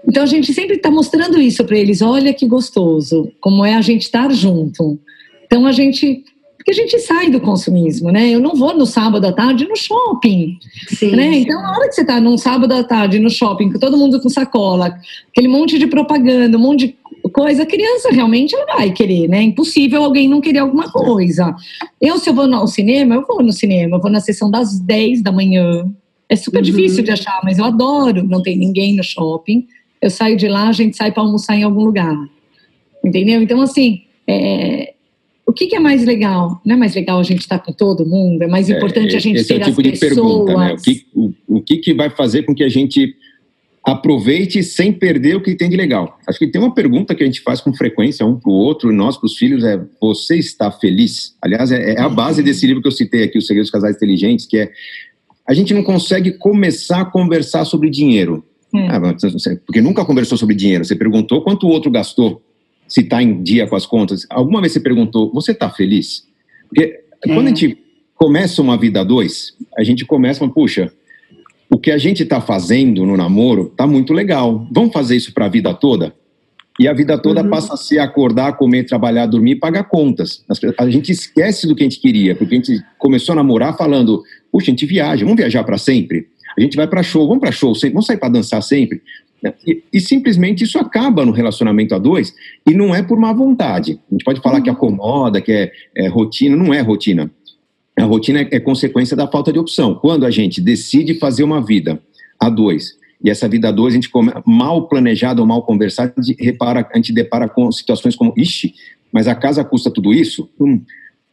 então 0.06 0.22
a 0.22 0.26
gente 0.28 0.54
sempre 0.54 0.76
está 0.76 0.92
mostrando 0.92 1.40
isso 1.40 1.64
para 1.64 1.78
eles. 1.78 2.02
Olha 2.02 2.34
que 2.34 2.46
gostoso, 2.46 3.32
como 3.40 3.64
é 3.64 3.76
a 3.76 3.82
gente 3.82 4.02
estar 4.02 4.32
junto. 4.34 5.00
Então, 5.46 5.66
a 5.66 5.72
gente 5.72 6.26
porque 6.64 6.72
a 6.72 6.82
gente 6.82 6.98
sai 7.00 7.30
do 7.30 7.42
consumismo, 7.42 8.10
né? 8.10 8.30
Eu 8.30 8.40
não 8.40 8.56
vou 8.56 8.74
no 8.74 8.86
sábado 8.86 9.26
à 9.26 9.34
tarde 9.34 9.68
no 9.68 9.76
shopping, 9.76 10.58
sim, 10.88 11.12
né? 11.12 11.34
Sim. 11.34 11.40
Então, 11.40 11.62
na 11.62 11.72
hora 11.72 11.90
que 11.90 11.94
você 11.94 12.02
está 12.02 12.22
num 12.22 12.38
sábado 12.38 12.72
à 12.72 12.82
tarde 12.86 13.20
no 13.20 13.30
shopping, 13.30 13.74
com 13.74 13.78
todo 13.78 13.98
mundo 13.98 14.22
com 14.22 14.30
sacola, 14.30 14.98
aquele 15.30 15.50
monte 15.50 15.78
de 15.78 15.88
propaganda, 15.88 16.58
um 16.58 16.62
monte 16.62 16.88
de 16.88 17.30
coisa, 17.34 17.64
a 17.64 17.66
criança 17.66 18.10
realmente 18.12 18.56
ela 18.56 18.78
vai 18.78 18.94
querer, 18.94 19.28
né? 19.28 19.40
É 19.40 19.44
impossível 19.44 20.06
alguém 20.06 20.30
não 20.30 20.40
querer 20.40 20.60
alguma 20.60 20.90
coisa. 20.90 21.54
Eu, 22.00 22.18
se 22.18 22.30
eu 22.30 22.34
vou 22.34 22.46
ao 22.54 22.66
cinema, 22.66 23.16
eu 23.16 23.26
vou 23.28 23.44
no 23.44 23.52
cinema, 23.52 23.98
eu 23.98 24.02
vou 24.02 24.10
na 24.10 24.22
sessão 24.22 24.50
das 24.50 24.80
10 24.80 25.22
da 25.22 25.34
manhã. 25.34 25.86
É 26.30 26.38
super 26.38 26.60
uhum. 26.60 26.64
difícil 26.64 27.04
de 27.04 27.12
achar, 27.12 27.42
mas 27.44 27.58
eu 27.58 27.66
adoro. 27.66 28.24
Não 28.24 28.42
tem 28.42 28.58
ninguém 28.58 28.96
no 28.96 29.04
shopping. 29.04 29.68
eu 30.02 30.10
saio 30.10 30.38
de 30.38 30.48
lá, 30.48 30.70
a 30.70 30.74
gente 30.74 30.96
sai 30.96 31.12
para 31.12 31.24
almoçar 31.24 31.58
em 31.58 31.64
algum 31.64 31.84
lugar. 31.84 32.16
Entendeu? 33.04 33.42
Então, 33.42 33.60
assim, 33.60 34.04
é, 34.26 34.93
o 35.46 35.52
que, 35.52 35.68
que, 35.68 35.76
é 35.76 35.80
mais 35.80 36.06
legal? 36.06 36.62
Não 36.66 36.76
é 36.76 36.78
mais 36.78 36.96
legal 36.96 37.20
a 37.20 37.24
gente 37.24 37.42
estar 37.42 37.60
tá 37.60 37.66
com 37.66 37.74
todo 37.74 38.06
mundo? 38.06 38.42
É 38.42 38.48
mais 38.48 38.70
é, 38.70 38.78
importante 38.78 39.14
é, 39.14 39.18
a 39.18 39.20
gente 39.20 39.40
esse 39.40 39.48
ter 39.48 39.56
é 39.56 39.58
o 39.58 39.70
tipo 39.70 39.82
as 39.82 39.84
de 39.84 40.00
pessoas. 40.00 40.16
Pergunta, 40.16 40.58
né? 40.58 40.74
O, 40.74 40.78
que, 40.78 41.06
o, 41.14 41.34
o 41.48 41.62
que, 41.62 41.78
que 41.78 41.94
vai 41.94 42.10
fazer 42.10 42.44
com 42.44 42.56
que 42.56 42.64
a 42.64 42.70
gente 42.70 43.16
aproveite 43.86 44.64
sem 44.64 44.94
perder 44.94 45.36
o 45.36 45.42
que 45.42 45.56
tem 45.56 45.70
de 45.70 45.76
legal? 45.76 46.18
Acho 46.26 46.40
que 46.40 46.48
tem 46.48 46.62
uma 46.62 46.74
pergunta 46.74 47.14
que 47.14 47.22
a 47.22 47.26
gente 47.26 47.42
faz 47.42 47.60
com 47.60 47.74
frequência 47.74 48.26
um 48.26 48.40
para 48.40 48.50
o 48.50 48.54
outro, 48.54 48.94
nós 48.94 49.18
para 49.18 49.28
os 49.28 49.38
filhos, 49.38 49.64
é 49.64 49.80
você 50.00 50.38
está 50.38 50.72
feliz? 50.72 51.36
Aliás, 51.42 51.72
é, 51.72 51.96
é, 51.96 52.00
a 52.00 52.08
base 52.08 52.42
desse 52.42 52.66
livro 52.66 52.82
que 52.82 52.88
eu 52.88 52.92
citei 52.92 53.24
aqui, 53.24 53.38
Os 53.38 53.46
Segredos 53.46 53.70
dos 53.70 53.74
Casais 53.74 53.98
Inteligentes, 53.98 54.46
que 54.46 54.58
é 54.58 54.72
a 55.46 55.54
gente 55.54 55.74
não 55.74 55.84
consegue 55.84 56.32
começar 56.32 57.02
a 57.02 57.06
conversar 57.06 57.66
sobre 57.66 57.90
dinheiro. 57.90 58.46
Hum. 58.74 58.88
Ah, 58.90 59.00
porque 59.66 59.82
nunca 59.82 60.06
conversou 60.06 60.38
sobre 60.38 60.56
dinheiro. 60.56 60.86
Você 60.86 60.96
perguntou 60.96 61.42
quanto 61.42 61.68
o 61.68 61.70
outro 61.70 61.92
gastou 61.92 62.42
se 62.88 63.02
está 63.02 63.22
em 63.22 63.42
dia 63.42 63.68
com 63.68 63.76
as 63.76 63.86
contas. 63.86 64.26
Alguma 64.30 64.62
vez 64.62 64.74
você 64.74 64.80
perguntou, 64.80 65.32
você 65.34 65.52
está 65.52 65.70
feliz? 65.70 66.28
Porque 66.68 66.84
é. 67.26 67.34
quando 67.34 67.48
a 67.48 67.50
gente 67.50 67.78
começa 68.16 68.62
uma 68.62 68.78
vida 68.78 69.02
a 69.02 69.04
dois, 69.04 69.54
a 69.78 69.84
gente 69.84 70.06
começa, 70.06 70.48
puxa, 70.48 70.92
o 71.70 71.78
que 71.78 71.92
a 71.92 71.98
gente 71.98 72.24
está 72.24 72.40
fazendo 72.40 73.06
no 73.06 73.18
namoro 73.18 73.68
está 73.72 73.88
muito 73.88 74.14
legal. 74.14 74.68
Vamos 74.72 74.94
fazer 74.94 75.16
isso 75.16 75.34
para 75.34 75.46
a 75.46 75.50
vida 75.50 75.74
toda? 75.74 76.14
E 76.80 76.88
a 76.88 76.94
vida 76.94 77.18
toda 77.18 77.42
uhum. 77.42 77.50
passa 77.50 77.74
a 77.74 77.78
ser 77.78 78.00
acordar, 78.00 78.58
comer, 78.58 78.84
trabalhar, 78.86 79.26
dormir 79.28 79.52
e 79.52 79.56
pagar 79.56 79.84
contas. 79.84 80.44
A 80.78 80.90
gente 80.90 81.12
esquece 81.12 81.68
do 81.68 81.76
que 81.76 81.84
a 81.84 81.86
gente 81.86 82.00
queria, 82.00 82.36
porque 82.36 82.56
a 82.56 82.58
gente 82.58 82.84
começou 82.98 83.34
a 83.34 83.36
namorar 83.36 83.78
falando: 83.78 84.24
puxa, 84.52 84.68
a 84.68 84.72
gente 84.72 84.86
viaja, 84.86 85.24
vamos 85.24 85.38
viajar 85.38 85.64
para 85.64 85.78
sempre? 85.78 86.28
A 86.58 86.62
gente 86.62 86.76
vai 86.76 86.88
para 86.88 87.04
show, 87.04 87.28
vamos 87.28 87.42
para 87.42 87.52
show 87.52 87.74
sempre, 87.74 87.94
vamos 87.94 88.06
sair 88.06 88.18
para 88.18 88.30
dançar 88.30 88.62
sempre. 88.62 89.02
E, 89.66 89.84
e, 89.92 90.00
simplesmente 90.00 90.64
isso 90.64 90.80
acaba 90.80 91.26
no 91.26 91.32
relacionamento 91.32 91.94
a 91.94 91.98
dois 91.98 92.34
e 92.66 92.74
não 92.74 92.96
é 92.96 93.04
por 93.04 93.20
má 93.20 93.34
vontade. 93.34 94.00
A 94.10 94.14
gente 94.14 94.24
pode 94.24 94.42
falar 94.42 94.62
que 94.62 94.70
acomoda, 94.70 95.42
que 95.42 95.52
é, 95.52 95.72
é 95.96 96.08
rotina, 96.08 96.56
não 96.56 96.74
é 96.74 96.80
rotina. 96.80 97.30
A 97.98 98.06
rotina 98.06 98.42
é, 98.42 98.48
é, 98.52 98.60
consequência 98.60 99.18
da 99.18 99.28
falta 99.28 99.52
de 99.52 99.60
opção. 99.60 99.96
Quando 99.96 100.26
a 100.26 100.32
gente 100.32 100.62
decide 100.62 101.16
fazer 101.16 101.44
uma 101.44 101.62
vida 101.62 102.02
a 102.40 102.50
dois 102.50 102.98
e 103.24 103.30
essa 103.30 103.48
vida 103.48 103.70
a 103.70 103.72
dois 103.72 103.94
a 103.94 103.96
gente 103.96 104.10
come, 104.10 104.32
mal 104.46 104.88
planejada 104.88 105.42
ou 105.42 105.48
mal 105.48 105.64
conversada, 105.64 106.14
a 106.18 106.22
gente, 106.22 106.42
repara, 106.42 106.88
a 106.92 106.98
gente 106.98 107.14
depara 107.14 107.48
com 107.48 107.72
situações 107.72 108.16
como, 108.16 108.34
ixi, 108.38 108.74
mas 109.12 109.28
a 109.28 109.36
casa 109.36 109.64
custa 109.64 109.92
tudo 109.92 110.14
isso? 110.14 110.50
Hum, 110.60 110.82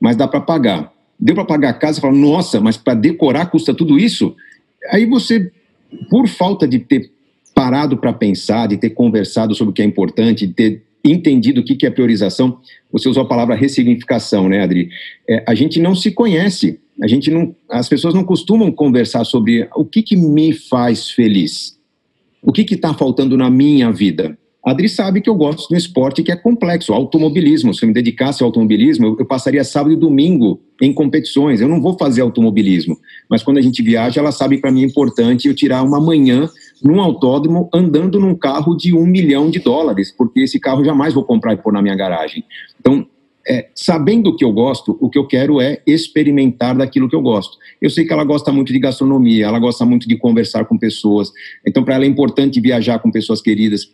mas 0.00 0.16
dá 0.16 0.26
para 0.26 0.40
pagar. 0.40 0.92
Deu 1.18 1.34
para 1.34 1.44
pagar 1.44 1.70
a 1.70 1.74
casa 1.74 1.98
e 1.98 2.00
fala, 2.00 2.14
nossa, 2.14 2.60
mas 2.60 2.76
para 2.76 2.94
decorar 2.94 3.46
custa 3.46 3.74
tudo 3.74 3.98
isso? 3.98 4.34
Aí 4.90 5.06
você, 5.06 5.50
por 6.08 6.28
falta 6.28 6.66
de 6.66 6.78
ter 6.78 7.10
parado 7.54 7.96
para 7.96 8.12
pensar, 8.12 8.68
de 8.68 8.76
ter 8.76 8.90
conversado 8.90 9.54
sobre 9.54 9.70
o 9.70 9.74
que 9.74 9.82
é 9.82 9.84
importante, 9.84 10.46
de 10.46 10.52
ter 10.52 10.82
entendido 11.04 11.60
o 11.60 11.64
que 11.64 11.86
é 11.86 11.90
priorização, 11.90 12.58
você 12.92 13.08
usou 13.08 13.22
a 13.22 13.28
palavra 13.28 13.54
ressignificação, 13.54 14.48
né, 14.48 14.60
Adri? 14.62 14.90
É, 15.28 15.42
a 15.46 15.54
gente 15.54 15.80
não 15.80 15.94
se 15.94 16.10
conhece, 16.10 16.78
a 17.02 17.06
gente 17.06 17.30
não, 17.30 17.54
as 17.68 17.88
pessoas 17.88 18.12
não 18.14 18.24
costumam 18.24 18.70
conversar 18.70 19.24
sobre 19.24 19.68
o 19.74 19.84
que, 19.84 20.02
que 20.02 20.16
me 20.16 20.52
faz 20.52 21.10
feliz, 21.10 21.78
o 22.42 22.52
que 22.52 22.62
está 22.62 22.92
faltando 22.92 23.36
na 23.36 23.50
minha 23.50 23.90
vida. 23.90 24.36
Adri 24.62 24.90
sabe 24.90 25.22
que 25.22 25.30
eu 25.30 25.34
gosto 25.34 25.68
de 25.68 25.74
um 25.74 25.78
esporte 25.78 26.22
que 26.22 26.30
é 26.30 26.36
complexo, 26.36 26.92
automobilismo. 26.92 27.72
Se 27.72 27.82
eu 27.82 27.88
me 27.88 27.94
dedicasse 27.94 28.42
ao 28.42 28.48
automobilismo, 28.48 29.16
eu, 29.18 29.24
passaria 29.24 29.64
sábado 29.64 29.94
e 29.94 29.96
domingo 29.96 30.60
em 30.82 30.92
competições. 30.92 31.62
Eu 31.62 31.68
não 31.68 31.80
vou 31.80 31.96
fazer 31.96 32.20
automobilismo, 32.20 32.98
mas 33.28 33.42
quando 33.42 33.56
a 33.56 33.62
gente 33.62 33.82
viaja, 33.82 34.20
ela 34.20 34.32
sabe 34.32 34.58
para 34.58 34.70
mim 34.70 34.82
é 34.82 34.86
importante 34.86 35.48
eu 35.48 35.54
tirar 35.54 35.82
uma 35.82 35.98
manhã 35.98 36.46
num 36.82 37.00
autódromo 37.00 37.68
andando 37.72 38.18
num 38.18 38.34
carro 38.34 38.76
de 38.76 38.94
um 38.94 39.06
milhão 39.06 39.50
de 39.50 39.58
dólares, 39.58 40.10
porque 40.10 40.40
esse 40.40 40.58
carro 40.58 40.84
jamais 40.84 41.14
vou 41.14 41.24
comprar 41.24 41.54
e 41.54 41.56
pôr 41.56 41.72
na 41.72 41.82
minha 41.82 41.94
garagem. 41.94 42.44
Então, 42.78 43.06
é, 43.46 43.68
sabendo 43.74 44.30
o 44.30 44.36
que 44.36 44.44
eu 44.44 44.52
gosto, 44.52 44.96
o 45.00 45.08
que 45.08 45.18
eu 45.18 45.26
quero 45.26 45.60
é 45.60 45.82
experimentar 45.86 46.76
daquilo 46.76 47.08
que 47.08 47.16
eu 47.16 47.22
gosto. 47.22 47.56
Eu 47.80 47.90
sei 47.90 48.04
que 48.04 48.12
ela 48.12 48.24
gosta 48.24 48.52
muito 48.52 48.72
de 48.72 48.78
gastronomia, 48.78 49.46
ela 49.46 49.58
gosta 49.58 49.84
muito 49.84 50.06
de 50.06 50.16
conversar 50.16 50.66
com 50.66 50.78
pessoas, 50.78 51.32
então 51.66 51.82
para 51.82 51.94
ela 51.94 52.04
é 52.04 52.08
importante 52.08 52.60
viajar 52.60 52.98
com 52.98 53.10
pessoas 53.10 53.40
queridas, 53.40 53.90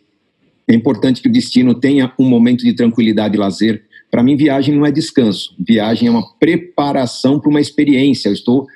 é 0.69 0.75
importante 0.75 1.23
que 1.23 1.29
o 1.29 1.33
destino 1.33 1.75
tenha 1.75 2.13
um 2.19 2.29
momento 2.29 2.65
de 2.65 2.73
tranquilidade 2.73 3.37
e 3.37 3.39
lazer. 3.39 3.85
Para 4.11 4.23
mim, 4.23 4.37
viagem 4.37 4.75
não 4.75 4.85
é 4.85 4.91
descanso, 4.91 5.55
viagem 5.59 6.09
é 6.09 6.11
uma 6.11 6.27
preparação 6.39 7.39
para 7.39 7.51
uma 7.51 7.61
experiência. 7.61 8.29
Eu 8.29 8.33
estou 8.33 8.67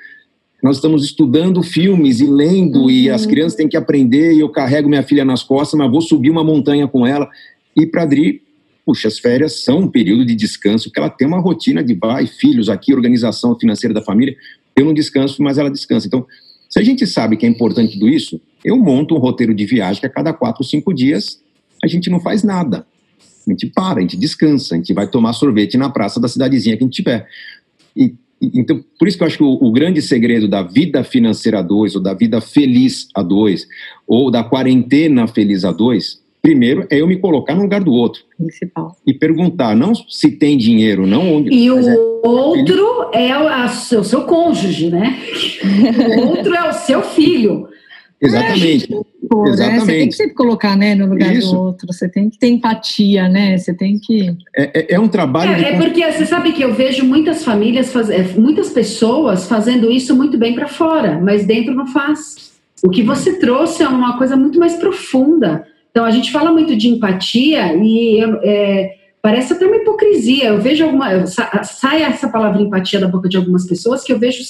nós 0.62 0.76
estamos 0.76 1.04
estudando 1.04 1.62
filmes 1.62 2.20
e 2.20 2.26
lendo, 2.26 2.82
uhum. 2.82 2.90
e 2.90 3.11
as 3.11 3.24
crianças 3.26 3.56
têm 3.56 3.68
que 3.68 3.76
aprender, 3.76 4.32
e 4.34 4.40
eu 4.40 4.48
carrego 4.48 4.88
minha 4.88 5.02
filha 5.02 5.24
nas 5.24 5.42
costas, 5.42 5.78
mas 5.78 5.90
vou 5.90 6.00
subir 6.00 6.30
uma 6.30 6.44
montanha 6.44 6.86
com 6.86 7.06
ela. 7.06 7.28
E 7.76 7.86
para 7.86 8.02
Adri, 8.02 8.42
puxa, 8.84 9.08
as 9.08 9.18
férias 9.18 9.62
são 9.64 9.80
um 9.80 9.88
período 9.88 10.24
de 10.24 10.34
descanso, 10.34 10.90
que 10.90 10.98
ela 10.98 11.08
tem 11.08 11.26
uma 11.26 11.40
rotina 11.40 11.82
de 11.82 11.94
pai, 11.94 12.26
filhos 12.26 12.68
aqui, 12.68 12.92
organização 12.92 13.58
financeira 13.58 13.94
da 13.94 14.02
família. 14.02 14.36
Eu 14.76 14.84
não 14.84 14.92
descanso, 14.92 15.42
mas 15.42 15.58
ela 15.58 15.70
descansa. 15.70 16.06
Então, 16.06 16.26
se 16.68 16.78
a 16.78 16.82
gente 16.82 17.06
sabe 17.06 17.36
que 17.36 17.46
é 17.46 17.48
importante 17.48 17.94
tudo 17.94 18.08
isso, 18.08 18.40
eu 18.64 18.76
monto 18.76 19.14
um 19.14 19.18
roteiro 19.18 19.54
de 19.54 19.64
viagem 19.64 20.00
que 20.00 20.06
a 20.06 20.11
cada 20.11 20.32
quatro, 20.32 20.62
cinco 20.62 20.92
dias 20.94 21.42
a 21.82 21.86
gente 21.86 22.11
não 22.11 22.20
faz 22.20 22.42
nada. 22.42 22.86
A 23.46 23.50
gente 23.50 23.66
para, 23.66 23.98
a 23.98 24.02
gente 24.02 24.16
descansa, 24.16 24.74
a 24.74 24.78
gente 24.78 24.92
vai 24.92 25.08
tomar 25.08 25.32
sorvete 25.32 25.76
na 25.76 25.88
praça 25.88 26.20
da 26.20 26.28
cidadezinha 26.28 26.76
que 26.76 26.84
a 26.84 26.86
gente 26.86 26.94
tiver. 26.94 27.26
E 27.96 28.14
então, 28.41 28.82
por 28.99 29.07
isso 29.07 29.18
que 29.18 29.22
eu 29.22 29.26
acho 29.26 29.36
que 29.36 29.45
o, 29.45 29.59
o, 29.61 29.70
grande 29.70 30.01
segredo 30.01 30.49
da 30.49 30.62
vida 30.62 31.05
financeira 31.05 31.59
a 31.59 31.62
dois, 31.62 31.95
ou 31.95 32.03
da 32.03 32.14
vida 32.14 32.41
feliz 32.41 33.09
a 33.14 33.22
dois, 33.22 33.66
ou 34.07 34.30
da 34.30 34.43
quarentena 34.43 35.26
feliz 35.26 35.64
a 35.64 35.72
dois, 35.72 36.22
primeiro 36.41 36.86
é 36.91 37.01
eu 37.01 37.07
me 37.07 37.18
colocar 37.18 37.55
no 37.55 37.62
lugar 37.62 37.82
do 37.82 37.93
outro. 37.93 38.22
Principal. 38.38 38.97
E 39.07 39.12
perguntar, 39.12 39.76
não 39.76 39.93
se 39.95 40.30
tem 40.30 40.57
dinheiro, 40.57 41.07
não 41.07 41.34
onde. 41.34 41.55
E 41.55 41.70
o 41.70 41.78
é, 41.78 41.97
outro 42.24 43.11
é 43.12 43.36
o, 43.36 43.47
a, 43.47 43.66
o 43.66 44.05
seu 44.05 44.22
cônjuge, 44.22 44.91
né? 44.91 45.18
o 46.16 46.28
outro 46.28 46.55
é 46.55 46.68
o 46.68 46.72
seu 46.72 47.03
filho. 47.03 47.68
Exatamente. 48.20 48.94
É, 48.94 49.28
pô, 49.28 49.46
Exatamente. 49.46 49.72
Né? 49.72 49.80
Você 49.80 49.92
tem 49.92 50.08
que 50.08 50.14
sempre 50.14 50.34
colocar 50.34 50.76
né, 50.76 50.94
no 50.94 51.06
lugar 51.06 51.34
Isso. 51.34 51.52
do 51.52 51.60
outro, 51.60 51.86
você 51.90 52.08
tem 52.08 52.28
que 52.28 52.38
ter 52.38 52.48
empatia, 52.48 53.28
né? 53.28 53.56
Você 53.56 53.72
tem 53.72 53.98
que. 53.98 54.36
É, 54.54 54.80
é, 54.80 54.94
é 54.94 55.00
um 55.00 55.08
trabalho. 55.08 55.52
É, 55.52 55.54
de... 55.56 55.64
é, 55.64 55.78
porque 55.78 56.12
você 56.12 56.26
sabe 56.26 56.52
que 56.52 56.62
eu 56.62 56.74
vejo 56.74 57.04
muitas 57.04 57.42
famílias, 57.42 57.92
faz... 57.92 58.10
É, 58.10 58.22
muitas 58.36 58.70
pessoas 58.70 59.48
fazendo 59.48 59.90
isso 59.90 60.14
muito 60.14 60.36
bem 60.36 60.54
para 60.54 60.68
fora, 60.68 61.18
mas 61.18 61.46
dentro 61.46 61.74
não 61.74 61.86
faz. 61.86 62.50
O 62.82 62.90
que 62.90 63.02
você 63.02 63.38
trouxe 63.38 63.82
é 63.82 63.88
uma 63.88 64.18
coisa 64.18 64.36
muito 64.36 64.58
mais 64.58 64.74
profunda. 64.74 65.66
Então 65.90 66.04
a 66.04 66.10
gente 66.10 66.30
fala 66.30 66.52
muito 66.52 66.76
de 66.76 66.88
empatia 66.88 67.74
e 67.74 68.20
é, 68.42 68.96
parece 69.22 69.54
até 69.54 69.66
uma 69.66 69.76
hipocrisia. 69.76 70.48
Eu 70.48 70.60
vejo 70.60 70.84
alguma. 70.84 71.26
Sai 71.26 72.02
essa 72.02 72.28
palavra 72.28 72.60
empatia 72.60 73.00
da 73.00 73.08
boca 73.08 73.28
de 73.28 73.38
algumas 73.38 73.66
pessoas 73.66 74.04
que 74.04 74.12
eu 74.12 74.18
vejo 74.18 74.42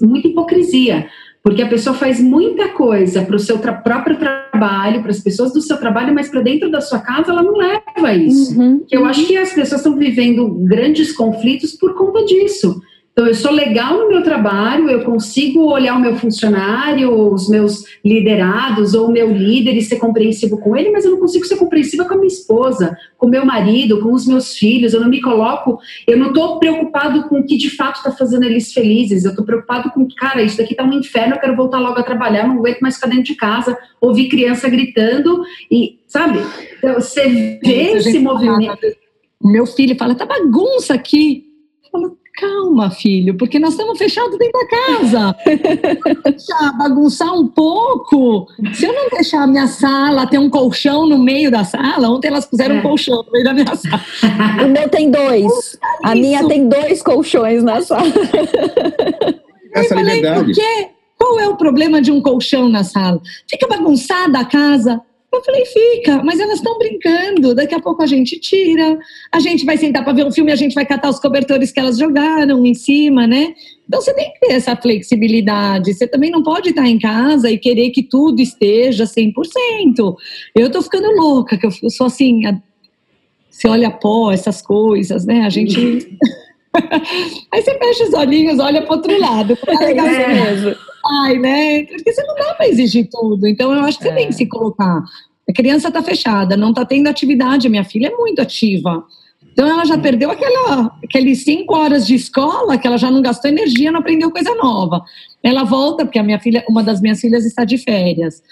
muita 0.00 0.28
hipocrisia 0.28 1.08
porque 1.48 1.62
a 1.62 1.66
pessoa 1.66 1.96
faz 1.96 2.20
muita 2.20 2.68
coisa 2.68 3.22
para 3.22 3.34
o 3.34 3.38
seu 3.38 3.56
tra 3.56 3.72
próprio 3.72 4.18
trabalho, 4.18 5.00
para 5.00 5.10
as 5.10 5.18
pessoas 5.18 5.50
do 5.50 5.62
seu 5.62 5.78
trabalho, 5.78 6.14
mas 6.14 6.28
para 6.28 6.42
dentro 6.42 6.70
da 6.70 6.82
sua 6.82 6.98
casa 6.98 7.30
ela 7.30 7.42
não 7.42 7.56
leva 7.56 8.12
isso. 8.12 8.60
Uhum, 8.60 8.84
eu 8.90 9.00
uhum. 9.00 9.06
acho 9.06 9.26
que 9.26 9.34
as 9.34 9.54
pessoas 9.54 9.80
estão 9.80 9.96
vivendo 9.96 10.46
grandes 10.46 11.10
conflitos 11.10 11.72
por 11.72 11.94
conta 11.94 12.22
disso. 12.26 12.82
Então, 13.18 13.26
eu 13.26 13.34
sou 13.34 13.50
legal 13.50 13.98
no 13.98 14.06
meu 14.06 14.22
trabalho, 14.22 14.88
eu 14.88 15.02
consigo 15.02 15.64
olhar 15.72 15.96
o 15.96 16.00
meu 16.00 16.14
funcionário, 16.14 17.10
os 17.32 17.48
meus 17.48 17.82
liderados, 18.04 18.94
ou 18.94 19.08
o 19.08 19.12
meu 19.12 19.32
líder 19.32 19.76
e 19.76 19.82
ser 19.82 19.96
compreensivo 19.96 20.56
com 20.56 20.76
ele, 20.76 20.92
mas 20.92 21.04
eu 21.04 21.10
não 21.10 21.18
consigo 21.18 21.44
ser 21.44 21.56
compreensiva 21.56 22.04
com 22.04 22.14
a 22.14 22.16
minha 22.16 22.28
esposa, 22.28 22.96
com 23.16 23.26
o 23.26 23.28
meu 23.28 23.44
marido, 23.44 24.00
com 24.00 24.12
os 24.12 24.24
meus 24.24 24.56
filhos. 24.56 24.94
Eu 24.94 25.00
não 25.00 25.08
me 25.08 25.20
coloco, 25.20 25.80
eu 26.06 26.16
não 26.16 26.28
estou 26.28 26.60
preocupado 26.60 27.28
com 27.28 27.40
o 27.40 27.44
que 27.44 27.56
de 27.56 27.70
fato 27.70 27.96
está 27.96 28.12
fazendo 28.12 28.44
eles 28.44 28.72
felizes. 28.72 29.24
Eu 29.24 29.30
estou 29.30 29.44
preocupado 29.44 29.90
com, 29.90 30.06
cara, 30.16 30.40
isso 30.40 30.56
daqui 30.56 30.74
está 30.74 30.84
um 30.84 30.92
inferno, 30.92 31.34
eu 31.34 31.40
quero 31.40 31.56
voltar 31.56 31.80
logo 31.80 31.98
a 31.98 32.04
trabalhar, 32.04 32.46
não 32.46 32.58
aguento 32.58 32.78
mais 32.78 32.94
ficar 32.94 33.08
dentro 33.08 33.24
de 33.24 33.34
casa, 33.34 33.76
ouvir 34.00 34.28
criança 34.28 34.68
gritando 34.68 35.42
e, 35.68 35.98
sabe? 36.06 36.38
Então, 36.78 36.94
você 36.94 37.58
vê 37.64 37.94
esse 37.96 38.20
movimento. 38.20 38.78
Meu 39.42 39.66
filho 39.66 39.96
fala, 39.96 40.14
tá 40.14 40.24
bagunça 40.24 40.94
aqui. 40.94 41.48
Eu 41.82 41.90
falo, 41.90 42.18
Calma, 42.38 42.88
filho, 42.90 43.36
porque 43.36 43.58
nós 43.58 43.70
estamos 43.70 43.98
fechados 43.98 44.38
dentro 44.38 44.60
da 44.60 44.66
casa. 44.68 45.36
deixar 46.24 46.72
bagunçar 46.78 47.34
um 47.34 47.48
pouco. 47.48 48.46
Se 48.74 48.86
eu 48.86 48.92
não 48.92 49.08
deixar 49.08 49.42
a 49.42 49.46
minha 49.46 49.66
sala 49.66 50.24
ter 50.24 50.38
um 50.38 50.48
colchão 50.48 51.04
no 51.08 51.18
meio 51.18 51.50
da 51.50 51.64
sala, 51.64 52.08
ontem 52.08 52.28
elas 52.28 52.46
puseram 52.46 52.76
é. 52.76 52.78
um 52.78 52.82
colchão 52.82 53.24
no 53.24 53.32
meio 53.32 53.44
da 53.44 53.52
minha 53.52 53.74
sala. 53.74 54.04
O 54.64 54.68
meu 54.68 54.88
tem 54.88 55.10
dois. 55.10 55.78
A 56.04 56.14
minha 56.14 56.46
tem 56.46 56.68
dois 56.68 57.02
colchões 57.02 57.62
na 57.64 57.80
sala. 57.80 58.06
Essa 59.74 59.94
eu 59.94 59.98
falei, 59.98 60.22
por 60.22 60.46
quê? 60.52 60.90
Qual 61.18 61.40
é 61.40 61.48
o 61.48 61.56
problema 61.56 62.00
de 62.00 62.12
um 62.12 62.20
colchão 62.20 62.68
na 62.68 62.84
sala? 62.84 63.20
Fica 63.48 63.66
bagunçada 63.66 64.38
a 64.38 64.44
casa. 64.44 65.00
Eu 65.38 65.44
falei, 65.44 65.64
fica, 65.66 66.20
mas 66.24 66.40
elas 66.40 66.56
estão 66.58 66.76
brincando. 66.78 67.54
Daqui 67.54 67.72
a 67.72 67.80
pouco 67.80 68.02
a 68.02 68.06
gente 68.06 68.40
tira, 68.40 68.98
a 69.30 69.38
gente 69.38 69.64
vai 69.64 69.76
sentar 69.76 70.02
para 70.02 70.12
ver 70.12 70.26
um 70.26 70.32
filme, 70.32 70.50
a 70.50 70.56
gente 70.56 70.74
vai 70.74 70.84
catar 70.84 71.08
os 71.08 71.20
cobertores 71.20 71.70
que 71.70 71.78
elas 71.78 71.96
jogaram 71.96 72.66
em 72.66 72.74
cima, 72.74 73.24
né? 73.24 73.54
Então 73.86 74.00
você 74.00 74.12
tem 74.12 74.32
que 74.32 74.40
ter 74.40 74.54
essa 74.54 74.74
flexibilidade. 74.74 75.94
Você 75.94 76.08
também 76.08 76.30
não 76.32 76.42
pode 76.42 76.70
estar 76.70 76.88
em 76.88 76.98
casa 76.98 77.48
e 77.48 77.56
querer 77.56 77.90
que 77.90 78.02
tudo 78.02 78.42
esteja 78.42 79.04
100%. 79.04 79.32
Eu 80.56 80.70
tô 80.70 80.82
ficando 80.82 81.08
louca, 81.12 81.56
que 81.56 81.66
eu 81.66 81.90
sou 81.90 82.08
assim. 82.08 82.42
Você 83.48 83.68
olha 83.68 83.92
pó, 83.92 84.32
essas 84.32 84.60
coisas, 84.60 85.24
né? 85.24 85.42
A 85.42 85.50
gente. 85.50 85.78
Aí 87.52 87.62
você 87.62 87.78
fecha 87.78 88.04
os 88.04 88.14
olhinhos, 88.14 88.58
olha 88.58 88.82
para 88.82 88.96
outro 88.96 89.20
lado. 89.20 89.56
Legal 89.80 90.06
é. 90.06 90.34
mesmo 90.34 90.88
pai, 91.08 91.38
né? 91.38 91.84
Porque 91.84 92.12
você 92.12 92.22
não 92.24 92.34
dá 92.34 92.54
para 92.54 92.68
exigir 92.68 93.08
tudo. 93.10 93.46
Então, 93.46 93.72
eu 93.72 93.80
acho 93.80 93.98
que 93.98 94.04
você 94.04 94.10
é. 94.10 94.14
tem 94.14 94.28
que 94.28 94.34
se 94.34 94.46
colocar. 94.46 95.02
A 95.48 95.52
criança 95.52 95.88
está 95.88 96.02
fechada, 96.02 96.56
não 96.56 96.70
está 96.70 96.84
tendo 96.84 97.08
atividade. 97.08 97.68
Minha 97.68 97.84
filha 97.84 98.08
é 98.08 98.16
muito 98.16 98.40
ativa. 98.40 99.04
Então, 99.52 99.66
ela 99.66 99.84
já 99.84 99.96
perdeu 99.98 100.30
aquela, 100.30 100.96
aqueles 101.02 101.42
cinco 101.42 101.74
horas 101.74 102.06
de 102.06 102.14
escola 102.14 102.76
que 102.76 102.86
ela 102.86 102.98
já 102.98 103.10
não 103.10 103.22
gastou 103.22 103.50
energia, 103.50 103.90
não 103.90 104.00
aprendeu 104.00 104.30
coisa 104.30 104.54
nova. 104.54 105.02
Ela 105.42 105.64
volta, 105.64 106.04
porque 106.04 106.18
a 106.18 106.22
minha 106.22 106.38
filha, 106.38 106.64
uma 106.68 106.82
das 106.82 107.00
minhas 107.00 107.20
filhas 107.20 107.44
está 107.44 107.64
de 107.64 107.78
férias. 107.78 108.42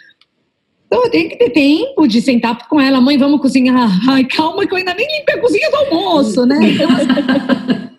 Então 0.86 1.04
eu 1.04 1.10
tenho 1.10 1.28
que 1.28 1.36
ter 1.36 1.50
tempo 1.50 2.06
de 2.06 2.20
sentar 2.20 2.68
com 2.68 2.80
ela, 2.80 3.00
mãe, 3.00 3.18
vamos 3.18 3.40
cozinhar. 3.40 3.90
Ai, 4.08 4.24
calma 4.24 4.66
que 4.66 4.72
eu 4.72 4.78
ainda 4.78 4.94
nem 4.94 5.06
limpei 5.18 5.34
a 5.34 5.40
cozinha 5.40 5.70
do 5.70 5.76
almoço, 5.76 6.46
né? 6.46 6.58
Então, 6.62 6.88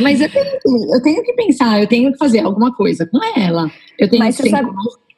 Mas 0.00 0.20
eu 0.20 0.30
tenho, 0.30 0.94
eu 0.94 1.02
tenho 1.02 1.22
que 1.22 1.32
pensar, 1.34 1.80
eu 1.80 1.86
tenho 1.86 2.12
que 2.12 2.18
fazer 2.18 2.40
alguma 2.40 2.74
coisa 2.74 3.06
com 3.06 3.18
ela. 3.38 3.70
Eu 3.98 4.08
tenho 4.08 4.22
Mas 4.22 4.36
que 4.40 4.48
sabe, 4.48 4.70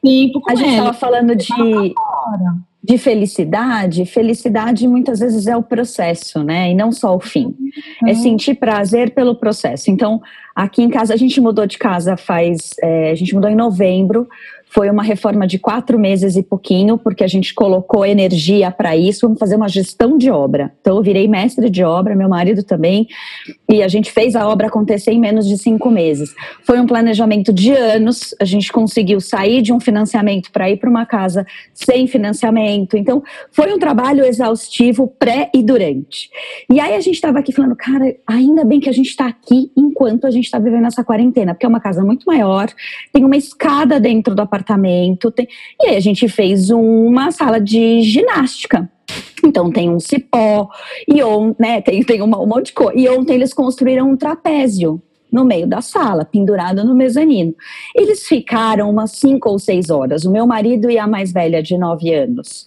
tempo 0.03 0.41
com. 0.41 0.51
A 0.51 0.55
gente 0.55 0.69
estava 0.69 0.93
falando 0.93 1.35
de, 1.35 1.47
de 2.81 2.97
felicidade. 2.97 4.05
Felicidade 4.05 4.87
muitas 4.87 5.19
vezes 5.19 5.47
é 5.47 5.55
o 5.55 5.63
processo, 5.63 6.43
né? 6.43 6.71
E 6.71 6.75
não 6.75 6.91
só 6.91 7.15
o 7.15 7.19
fim. 7.19 7.55
É 8.01 8.05
uhum. 8.05 8.11
É 8.11 8.15
sentir 8.15 8.55
prazer 8.55 9.11
pelo 9.11 9.35
processo. 9.35 9.91
Então, 9.91 10.21
aqui 10.55 10.81
em 10.81 10.89
casa, 10.89 11.13
a 11.13 11.17
gente 11.17 11.41
mudou 11.41 11.67
de 11.67 11.77
casa 11.77 12.15
faz. 12.15 12.73
É, 12.81 13.11
a 13.11 13.15
gente 13.15 13.35
mudou 13.35 13.49
em 13.49 13.55
novembro. 13.55 14.27
Foi 14.71 14.87
uma 14.87 15.01
reforma 15.01 15.47
de 15.47 15.57
quatro 15.57 15.97
meses 15.97 16.35
e 16.35 16.43
pouquinho, 16.43 16.95
porque 16.95 17.23
a 17.23 17.27
gente 17.27 17.55
colocou 17.55 18.05
energia 18.05 18.69
para 18.69 18.95
isso. 18.95 19.21
Vamos 19.21 19.39
fazer 19.39 19.55
uma 19.55 19.67
gestão 19.67 20.15
de 20.15 20.29
obra. 20.29 20.71
Então, 20.79 20.97
eu 20.97 21.01
virei 21.01 21.27
mestre 21.27 21.71
de 21.71 21.83
obra, 21.83 22.15
meu 22.15 22.29
marido 22.29 22.61
também, 22.61 23.07
e 23.67 23.81
a 23.81 23.87
gente 23.87 24.11
fez 24.11 24.35
a 24.35 24.47
obra 24.47 24.67
acontecer 24.67 25.11
em 25.11 25.19
menos 25.19 25.47
de 25.47 25.57
cinco 25.57 25.89
meses. 25.89 26.35
Foi 26.63 26.79
um 26.79 26.85
planejamento 26.85 27.51
de 27.51 27.71
anos. 27.71 28.35
A 28.39 28.45
gente 28.45 28.71
conseguiu 28.71 29.19
sair 29.19 29.63
de 29.63 29.73
um 29.73 29.79
financiamento 29.79 30.51
para 30.51 30.69
ir 30.69 30.77
para 30.77 30.89
uma 30.89 31.05
casa 31.05 31.47
sem 31.73 32.05
financiamento. 32.05 32.95
Então, 32.95 33.23
foi 33.51 33.73
um 33.73 33.79
trabalho 33.79 34.23
exaustivo 34.23 35.07
pré 35.07 35.49
e 35.51 35.63
durante. 35.63 36.29
E 36.71 36.79
aí 36.79 36.93
a 36.93 36.99
gente 36.99 37.15
estava 37.15 37.39
aqui 37.39 37.51
falando, 37.51 37.75
cara, 37.75 38.15
ainda 38.27 38.63
bem 38.63 38.79
que 38.79 38.89
a 38.89 38.93
gente 38.93 39.09
está 39.09 39.25
aqui 39.25 39.71
enquanto 39.75 40.27
a 40.27 40.31
gente 40.31 40.45
está 40.45 40.59
vivendo 40.59 40.85
essa 40.85 41.03
quarentena, 41.03 41.55
porque 41.55 41.65
é 41.65 41.69
uma 41.69 41.79
casa 41.79 42.03
muito 42.03 42.25
maior, 42.27 42.67
tem 43.11 43.25
uma 43.25 43.35
escada 43.35 43.99
dentro 43.99 44.35
do 44.35 44.41
apartamento 44.41 44.58
apartamento. 44.59 45.31
Tem... 45.31 45.47
E 45.81 45.87
aí 45.87 45.95
a 45.95 45.99
gente 45.99 46.27
fez 46.27 46.69
uma 46.69 47.31
sala 47.31 47.59
de 47.59 48.01
ginástica. 48.01 48.89
Então 49.43 49.71
tem 49.71 49.89
um 49.89 49.99
cipó, 49.99 50.69
e 51.07 51.23
on, 51.23 51.55
né, 51.57 51.81
tem, 51.81 52.03
tem 52.03 52.21
uma, 52.21 52.39
um 52.39 52.45
monte 52.45 52.67
de 52.67 52.73
coisa. 52.73 52.99
E 52.99 53.09
ontem 53.09 53.33
eles 53.33 53.53
construíram 53.53 54.11
um 54.11 54.17
trapézio 54.17 55.01
no 55.31 55.45
meio 55.45 55.65
da 55.65 55.81
sala, 55.81 56.25
pendurado 56.25 56.83
no 56.83 56.93
mezanino. 56.93 57.55
Eles 57.95 58.27
ficaram 58.27 58.89
umas 58.89 59.11
cinco 59.11 59.49
ou 59.49 59.57
seis 59.57 59.89
horas, 59.89 60.25
o 60.25 60.31
meu 60.31 60.45
marido 60.45 60.91
e 60.91 60.97
a 60.97 61.07
mais 61.07 61.31
velha 61.31 61.63
de 61.63 61.77
nove 61.77 62.13
anos. 62.13 62.65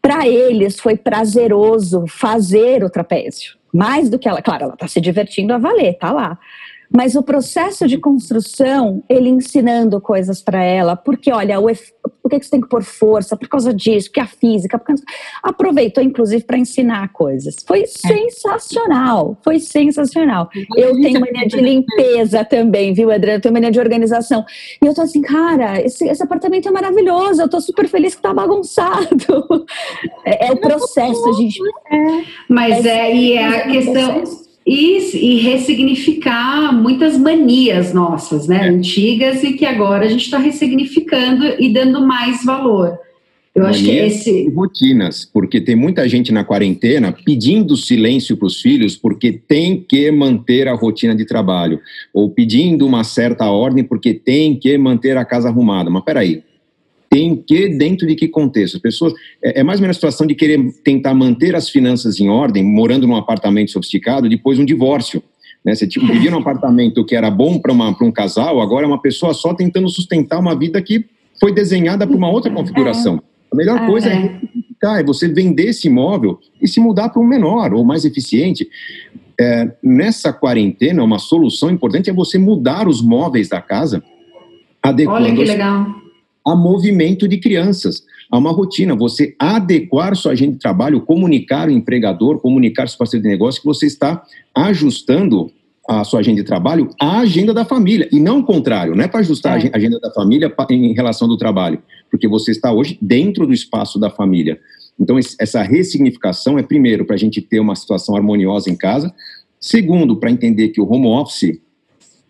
Para 0.00 0.26
eles 0.26 0.80
foi 0.80 0.96
prazeroso 0.96 2.04
fazer 2.08 2.82
o 2.82 2.90
trapézio. 2.90 3.54
Mais 3.72 4.08
do 4.08 4.18
que 4.18 4.28
ela, 4.28 4.42
claro, 4.42 4.64
ela 4.64 4.74
está 4.74 4.88
se 4.88 5.00
divertindo 5.00 5.52
a 5.52 5.58
valer, 5.58 5.94
tá 5.98 6.10
lá. 6.10 6.38
Mas 6.94 7.14
o 7.14 7.22
processo 7.22 7.86
de 7.86 7.98
construção, 7.98 9.02
ele 9.08 9.28
ensinando 9.28 10.00
coisas 10.00 10.42
para 10.42 10.62
ela, 10.62 10.96
porque 10.96 11.32
olha, 11.32 11.60
o, 11.60 11.66
por 12.20 12.30
que 12.30 12.42
você 12.42 12.50
tem 12.50 12.60
que 12.60 12.68
pôr 12.68 12.82
força? 12.82 13.36
Por 13.36 13.48
causa 13.48 13.72
disso, 13.72 14.08
porque 14.08 14.20
a 14.20 14.26
física. 14.26 14.78
Porque... 14.78 15.00
Aproveitou, 15.42 16.02
inclusive, 16.02 16.42
para 16.44 16.58
ensinar 16.58 17.12
coisas. 17.12 17.56
Foi 17.66 17.82
é. 17.82 17.86
sensacional, 17.86 19.38
foi 19.42 19.58
sensacional. 19.58 20.50
Eu 20.76 21.00
tenho 21.00 21.20
mania 21.20 21.46
de 21.46 21.60
limpeza 21.60 22.44
também, 22.44 22.92
viu, 22.92 23.10
Adriana? 23.10 23.38
Eu 23.38 23.42
tenho 23.42 23.54
mania 23.54 23.70
de 23.70 23.80
organização. 23.80 24.44
E 24.82 24.86
eu 24.86 24.94
tô 24.94 25.02
assim, 25.02 25.22
cara, 25.22 25.80
esse, 25.80 26.08
esse 26.08 26.22
apartamento 26.22 26.68
é 26.68 26.72
maravilhoso, 26.72 27.40
eu 27.40 27.48
tô 27.48 27.60
super 27.60 27.88
feliz 27.88 28.14
que 28.14 28.22
tá 28.22 28.34
bagunçado. 28.34 29.10
É, 30.24 30.48
é 30.48 30.52
o 30.52 30.56
processo, 30.56 31.32
gente. 31.34 31.58
É, 31.90 32.24
mas 32.48 32.84
é, 32.84 33.10
é 33.10 33.16
e 33.16 33.32
é 33.34 33.46
a 33.46 33.70
questão. 33.70 34.49
E, 34.66 35.16
e 35.16 35.40
ressignificar 35.40 36.72
muitas 36.72 37.16
manias 37.16 37.94
nossas, 37.94 38.46
né, 38.46 38.66
é. 38.66 38.68
antigas 38.68 39.42
e 39.42 39.54
que 39.54 39.64
agora 39.64 40.04
a 40.04 40.08
gente 40.08 40.24
está 40.24 40.38
ressignificando 40.38 41.44
e 41.58 41.72
dando 41.72 42.06
mais 42.06 42.44
valor. 42.44 42.98
Eu 43.54 43.64
Manias 43.64 43.80
acho 43.80 43.84
que 43.84 43.96
esse. 43.96 44.48
Rotinas, 44.50 45.24
porque 45.24 45.60
tem 45.60 45.74
muita 45.74 46.08
gente 46.08 46.30
na 46.30 46.44
quarentena 46.44 47.12
pedindo 47.24 47.76
silêncio 47.76 48.36
para 48.36 48.46
os 48.46 48.60
filhos 48.60 48.96
porque 48.96 49.32
tem 49.32 49.80
que 49.80 50.10
manter 50.12 50.68
a 50.68 50.74
rotina 50.74 51.16
de 51.16 51.24
trabalho, 51.24 51.80
ou 52.14 52.30
pedindo 52.30 52.86
uma 52.86 53.02
certa 53.02 53.50
ordem 53.50 53.82
porque 53.82 54.14
tem 54.14 54.56
que 54.56 54.76
manter 54.78 55.16
a 55.16 55.24
casa 55.24 55.48
arrumada. 55.48 55.90
Mas 55.90 56.04
peraí, 56.04 56.44
tem 57.10 57.34
que, 57.34 57.68
dentro 57.68 58.06
de 58.06 58.14
que 58.14 58.28
contexto? 58.28 58.76
As 58.76 58.80
pessoas, 58.80 59.12
é, 59.42 59.60
é 59.60 59.64
mais 59.64 59.80
ou 59.80 59.82
menos 59.82 59.96
a 59.96 59.98
situação 59.98 60.24
de 60.24 60.34
querer 60.36 60.60
tentar 60.84 61.12
manter 61.12 61.56
as 61.56 61.68
finanças 61.68 62.20
em 62.20 62.28
ordem, 62.30 62.62
morando 62.62 63.06
num 63.06 63.16
apartamento 63.16 63.72
sofisticado, 63.72 64.28
depois 64.28 64.56
de 64.56 64.62
um 64.62 64.66
divórcio. 64.66 65.20
Né? 65.64 65.74
Você 65.74 65.88
tipo, 65.88 66.06
vivia 66.06 66.30
num 66.30 66.38
apartamento 66.38 67.04
que 67.04 67.16
era 67.16 67.28
bom 67.28 67.58
para 67.58 67.72
um 67.72 68.12
casal, 68.12 68.60
agora 68.60 68.84
é 68.84 68.88
uma 68.88 69.02
pessoa 69.02 69.34
só 69.34 69.52
tentando 69.52 69.88
sustentar 69.88 70.38
uma 70.38 70.56
vida 70.56 70.80
que 70.80 71.04
foi 71.40 71.52
desenhada 71.52 72.06
para 72.06 72.16
uma 72.16 72.30
outra 72.30 72.50
configuração. 72.52 73.20
A 73.52 73.56
melhor 73.56 73.84
coisa 73.86 74.08
é, 74.08 74.38
é 75.00 75.02
você 75.02 75.26
vender 75.26 75.70
esse 75.70 75.88
imóvel 75.88 76.38
e 76.62 76.68
se 76.68 76.78
mudar 76.78 77.08
para 77.08 77.20
um 77.20 77.26
menor 77.26 77.74
ou 77.74 77.84
mais 77.84 78.04
eficiente. 78.04 78.68
É, 79.38 79.68
nessa 79.82 80.32
quarentena, 80.32 81.02
uma 81.02 81.18
solução 81.18 81.70
importante 81.70 82.08
é 82.08 82.12
você 82.12 82.38
mudar 82.38 82.86
os 82.86 83.02
móveis 83.02 83.48
da 83.48 83.60
casa, 83.60 84.00
adequando 84.80 85.24
Olha 85.24 85.34
que 85.34 85.44
legal 85.44 86.09
a 86.50 86.56
movimento 86.56 87.28
de 87.28 87.38
crianças, 87.38 88.02
a 88.30 88.38
uma 88.38 88.50
rotina, 88.50 88.94
você 88.94 89.34
adequar 89.38 90.16
sua 90.16 90.32
agenda 90.32 90.52
de 90.52 90.58
trabalho, 90.58 91.00
comunicar 91.00 91.68
o 91.68 91.72
empregador, 91.72 92.38
comunicar 92.40 92.88
seu 92.88 92.98
parceiro 92.98 93.22
de 93.22 93.28
negócio 93.28 93.60
que 93.60 93.66
você 93.66 93.86
está 93.86 94.22
ajustando 94.54 95.50
a 95.88 96.04
sua 96.04 96.20
agenda 96.20 96.40
de 96.40 96.46
trabalho 96.46 96.90
à 97.00 97.20
agenda 97.20 97.52
da 97.54 97.64
família, 97.64 98.08
e 98.12 98.20
não 98.20 98.40
o 98.40 98.44
contrário, 98.44 98.94
não 98.94 99.04
é 99.04 99.08
para 99.08 99.20
ajustar 99.20 99.64
é. 99.64 99.70
a 99.72 99.76
agenda 99.76 99.98
da 99.98 100.10
família 100.12 100.52
em 100.70 100.92
relação 100.92 101.26
do 101.26 101.36
trabalho, 101.36 101.82
porque 102.10 102.28
você 102.28 102.50
está 102.50 102.72
hoje 102.72 102.98
dentro 103.00 103.46
do 103.46 103.52
espaço 103.52 103.98
da 103.98 104.10
família. 104.10 104.60
Então, 104.98 105.18
essa 105.18 105.62
ressignificação 105.62 106.58
é, 106.58 106.62
primeiro, 106.62 107.04
para 107.04 107.14
a 107.14 107.18
gente 107.18 107.40
ter 107.40 107.58
uma 107.58 107.74
situação 107.74 108.14
harmoniosa 108.16 108.70
em 108.70 108.76
casa, 108.76 109.12
segundo, 109.58 110.16
para 110.16 110.30
entender 110.30 110.68
que 110.68 110.80
o 110.80 110.90
home 110.90 111.06
office 111.06 111.58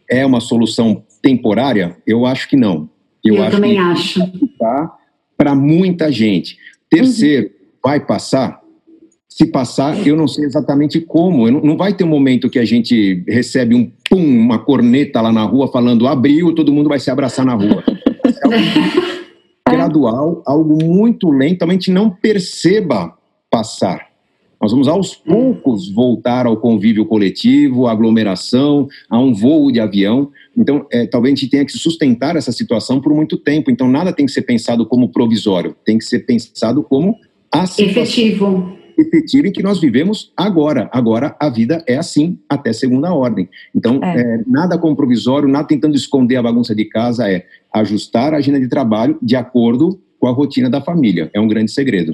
é 0.08 0.24
uma 0.24 0.40
solução 0.40 1.02
temporária, 1.20 1.96
eu 2.06 2.24
acho 2.24 2.48
que 2.48 2.56
não. 2.56 2.88
Eu, 3.24 3.36
eu 3.36 3.42
acho 3.42 3.56
também 3.56 3.72
que 3.72 3.78
acho. 3.78 4.20
Para 5.36 5.54
muita 5.54 6.10
gente. 6.12 6.58
Terceiro, 6.88 7.46
uhum. 7.46 7.52
vai 7.82 8.00
passar? 8.00 8.60
Se 9.28 9.46
passar, 9.46 10.06
eu 10.06 10.16
não 10.16 10.26
sei 10.26 10.44
exatamente 10.44 11.00
como. 11.00 11.50
Não, 11.50 11.60
não, 11.60 11.76
vai 11.76 11.94
ter 11.94 12.04
um 12.04 12.08
momento 12.08 12.50
que 12.50 12.58
a 12.58 12.64
gente 12.64 13.22
recebe 13.26 13.74
um 13.74 13.90
pum, 14.08 14.22
uma 14.22 14.58
corneta 14.58 15.20
lá 15.20 15.32
na 15.32 15.44
rua 15.44 15.68
falando 15.68 16.06
abriu, 16.06 16.54
todo 16.54 16.72
mundo 16.72 16.88
vai 16.88 16.98
se 16.98 17.10
abraçar 17.10 17.46
na 17.46 17.54
rua. 17.54 17.82
É 19.66 19.70
algo 19.70 19.76
gradual, 19.76 20.42
algo 20.44 20.84
muito 20.84 21.30
lento, 21.30 21.62
a 21.62 21.70
gente 21.70 21.90
não 21.90 22.10
perceba 22.10 23.14
passar. 23.50 24.09
Nós 24.61 24.72
vamos 24.72 24.88
aos 24.88 25.14
poucos 25.14 25.90
voltar 25.90 26.44
ao 26.44 26.56
convívio 26.56 27.06
coletivo, 27.06 27.86
à 27.86 27.92
aglomeração, 27.92 28.86
a 29.08 29.18
um 29.18 29.32
voo 29.32 29.72
de 29.72 29.80
avião. 29.80 30.30
Então, 30.54 30.86
é, 30.92 31.06
talvez 31.06 31.32
a 31.32 31.36
gente 31.36 31.50
tenha 31.50 31.64
que 31.64 31.72
sustentar 31.72 32.36
essa 32.36 32.52
situação 32.52 33.00
por 33.00 33.14
muito 33.14 33.38
tempo. 33.38 33.70
Então, 33.70 33.88
nada 33.88 34.12
tem 34.12 34.26
que 34.26 34.32
ser 34.32 34.42
pensado 34.42 34.84
como 34.84 35.08
provisório, 35.08 35.74
tem 35.82 35.96
que 35.96 36.04
ser 36.04 36.20
pensado 36.20 36.82
como 36.82 37.16
efetivo. 37.82 38.76
Efetivo 38.98 39.46
em 39.46 39.52
que 39.52 39.62
nós 39.62 39.80
vivemos 39.80 40.30
agora. 40.36 40.90
Agora 40.92 41.34
a 41.40 41.48
vida 41.48 41.82
é 41.88 41.96
assim, 41.96 42.38
até 42.46 42.70
segunda 42.74 43.14
ordem. 43.14 43.48
Então, 43.74 43.98
é. 44.02 44.20
É, 44.20 44.44
nada 44.46 44.76
como 44.76 44.94
provisório, 44.94 45.48
nada 45.48 45.66
tentando 45.66 45.96
esconder 45.96 46.36
a 46.36 46.42
bagunça 46.42 46.74
de 46.74 46.84
casa, 46.84 47.26
é 47.30 47.46
ajustar 47.72 48.34
a 48.34 48.36
agenda 48.36 48.61
de 48.61 48.68
trabalho 48.68 49.16
de 49.22 49.36
acordo 49.36 49.98
com 50.18 50.26
a 50.26 50.32
rotina 50.32 50.68
da 50.68 50.82
família. 50.82 51.30
É 51.32 51.40
um 51.40 51.48
grande 51.48 51.70
segredo. 51.70 52.12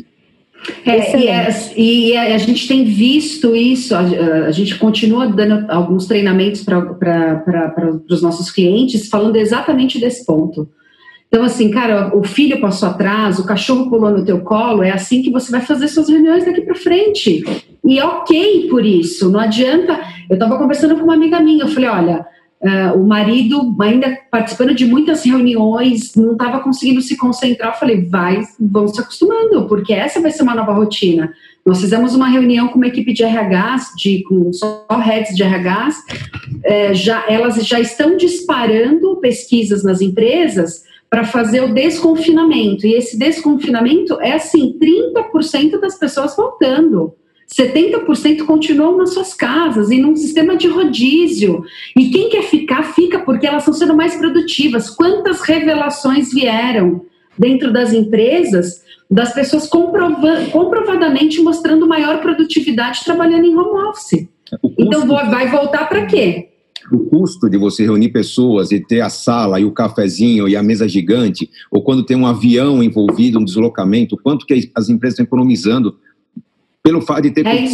É, 0.84 1.16
e, 1.16 1.28
é, 1.28 1.48
e, 1.76 2.16
a 2.16 2.38
gente 2.38 2.66
tem 2.66 2.84
visto 2.84 3.54
isso, 3.54 3.94
a, 3.94 4.00
a 4.00 4.50
gente 4.50 4.76
continua 4.76 5.26
dando 5.26 5.70
alguns 5.70 6.07
treinamentos 6.07 6.64
para 6.64 8.02
os 8.09 8.22
nossos 8.22 8.50
clientes, 8.50 9.09
falando 9.09 9.36
exatamente 9.36 10.00
desse 10.00 10.24
ponto. 10.24 10.68
Então, 11.28 11.42
assim, 11.44 11.70
cara, 11.70 12.16
o 12.16 12.22
filho 12.24 12.61
passou 12.61 12.88
atrás, 12.88 13.38
o 13.38 13.46
cachorro 13.46 13.90
pulou 13.90 14.11
no 14.11 14.24
teu 14.24 14.40
colo, 14.40 14.82
é 14.82 14.90
assim 14.90 15.22
que 15.22 15.30
você 15.30 15.50
vai 15.50 15.61
fazer 15.61 15.88
suas 15.88 16.09
reuniões 16.09 16.44
daqui 16.44 16.61
para 16.61 16.74
frente. 16.74 17.44
E 17.84 17.98
é 17.98 18.04
ok 18.04 18.68
por 18.68 18.84
isso, 18.84 19.30
não 19.30 19.40
adianta. 19.40 20.00
Eu 20.30 20.34
estava 20.34 20.57
conversando 20.57 20.96
com 20.96 21.04
uma 21.04 21.14
amiga 21.14 21.40
minha, 21.40 21.64
eu 21.64 21.68
falei, 21.68 21.88
olha, 21.88 22.26
uh, 22.66 22.98
o 22.98 23.06
marido 23.06 23.74
ainda 23.80 24.18
participando 24.30 24.74
de 24.74 24.84
muitas 24.84 25.24
reuniões, 25.24 26.14
não 26.14 26.32
estava 26.32 26.60
conseguindo 26.60 27.00
se 27.00 27.16
concentrar. 27.16 27.72
Eu 27.72 27.78
falei, 27.78 28.04
vai, 28.04 28.42
vão 28.58 28.88
se 28.88 29.00
acostumando, 29.00 29.66
porque 29.66 29.92
essa 29.92 30.20
vai 30.20 30.30
ser 30.30 30.42
uma 30.42 30.54
nova 30.54 30.72
rotina. 30.72 31.32
Nós 31.64 31.80
fizemos 31.80 32.14
uma 32.14 32.28
reunião 32.28 32.68
com 32.68 32.76
uma 32.76 32.86
equipe 32.86 33.12
de 33.12 33.24
RHs, 33.24 33.92
de, 33.96 34.22
com 34.24 34.52
só 34.52 34.86
heads 34.90 35.34
de 35.34 35.42
RHs, 35.42 35.96
é, 36.64 36.94
já, 36.94 37.24
elas 37.28 37.56
já 37.66 37.80
estão 37.80 38.16
disparando 38.16 39.16
pesquisas 39.16 39.82
nas 39.82 40.00
empresas 40.00 40.84
para 41.10 41.24
fazer 41.24 41.62
o 41.62 41.72
desconfinamento. 41.72 42.86
E 42.86 42.94
esse 42.94 43.18
desconfinamento 43.18 44.20
é 44.20 44.32
assim: 44.32 44.78
30% 44.78 45.80
das 45.80 45.98
pessoas 45.98 46.36
voltando. 46.36 47.14
70% 47.59 48.44
continuam 48.44 48.98
nas 48.98 49.14
suas 49.14 49.32
casas 49.32 49.90
e 49.90 49.98
num 49.98 50.14
sistema 50.14 50.57
de 50.57 50.68
rodízio. 50.68 51.64
E 51.96 52.11
quem 52.11 52.28
quer 52.28 52.42
ficar, 52.42 52.82
fica 52.94 53.20
porque 53.20 53.46
elas 53.46 53.62
estão 53.62 53.74
sendo 53.74 53.96
mais 53.96 54.16
produtivas. 54.16 54.90
Quantas 54.90 55.40
revelações 55.40 56.32
vieram 56.32 57.02
dentro 57.38 57.72
das 57.72 57.92
empresas 57.92 58.84
das 59.11 59.32
pessoas 59.32 59.68
comprovadamente 59.68 61.40
mostrando 61.40 61.86
maior 61.86 62.20
produtividade 62.20 63.04
trabalhando 63.04 63.44
em 63.44 63.57
home 63.57 63.88
office. 63.88 64.28
Então 64.76 65.07
vai 65.07 65.48
voltar 65.48 65.88
para 65.88 66.07
quê? 66.07 66.48
o 66.92 66.98
custo 67.00 67.50
de 67.50 67.57
você 67.57 67.84
reunir 67.84 68.11
pessoas 68.11 68.70
e 68.70 68.80
ter 68.80 69.00
a 69.00 69.09
sala 69.09 69.59
e 69.59 69.64
o 69.64 69.72
cafezinho 69.72 70.48
e 70.48 70.54
a 70.54 70.62
mesa 70.62 70.88
gigante, 70.88 71.50
ou 71.70 71.82
quando 71.82 72.04
tem 72.04 72.16
um 72.16 72.26
avião 72.26 72.82
envolvido, 72.82 73.38
um 73.38 73.44
deslocamento, 73.44 74.16
quanto 74.22 74.46
que 74.46 74.70
as 74.74 74.88
empresas 74.88 75.14
estão 75.14 75.24
economizando 75.24 75.96
pelo 76.87 77.01
fato 77.01 77.22
de 77.22 77.32
ter 77.32 77.45
é 77.45 77.66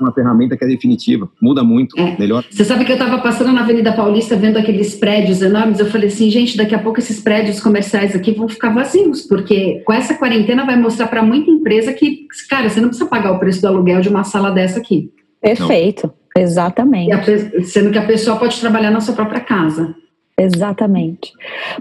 uma 0.00 0.12
ferramenta 0.12 0.56
que 0.56 0.64
é 0.64 0.66
definitiva. 0.66 1.30
Muda 1.40 1.62
muito, 1.62 1.98
é. 1.98 2.16
melhor. 2.18 2.44
Você 2.50 2.64
sabe 2.64 2.84
que 2.84 2.90
eu 2.90 2.96
estava 2.96 3.18
passando 3.18 3.52
na 3.52 3.60
Avenida 3.60 3.92
Paulista 3.92 4.34
vendo 4.34 4.56
aqueles 4.56 4.96
prédios 4.96 5.40
enormes, 5.40 5.78
eu 5.78 5.86
falei 5.86 6.08
assim, 6.08 6.28
gente, 6.30 6.56
daqui 6.56 6.74
a 6.74 6.78
pouco 6.80 6.98
esses 6.98 7.20
prédios 7.20 7.60
comerciais 7.60 8.16
aqui 8.16 8.32
vão 8.32 8.48
ficar 8.48 8.74
vazios, 8.74 9.22
porque 9.22 9.82
com 9.86 9.92
essa 9.92 10.14
quarentena 10.14 10.66
vai 10.66 10.76
mostrar 10.76 11.06
para 11.06 11.22
muita 11.22 11.48
empresa 11.48 11.92
que, 11.92 12.26
cara, 12.50 12.68
você 12.68 12.80
não 12.80 12.88
precisa 12.88 13.08
pagar 13.08 13.30
o 13.30 13.38
preço 13.38 13.60
do 13.60 13.68
aluguel 13.68 14.00
de 14.00 14.08
uma 14.08 14.24
sala 14.24 14.50
dessa 14.50 14.80
aqui. 14.80 15.12
Perfeito, 15.40 16.12
não. 16.34 16.42
exatamente. 16.42 17.12
A, 17.12 17.22
sendo 17.62 17.92
que 17.92 17.98
a 17.98 18.04
pessoa 18.04 18.36
pode 18.36 18.58
trabalhar 18.58 18.90
na 18.90 19.00
sua 19.00 19.14
própria 19.14 19.40
casa. 19.40 19.94
Exatamente. 20.38 21.32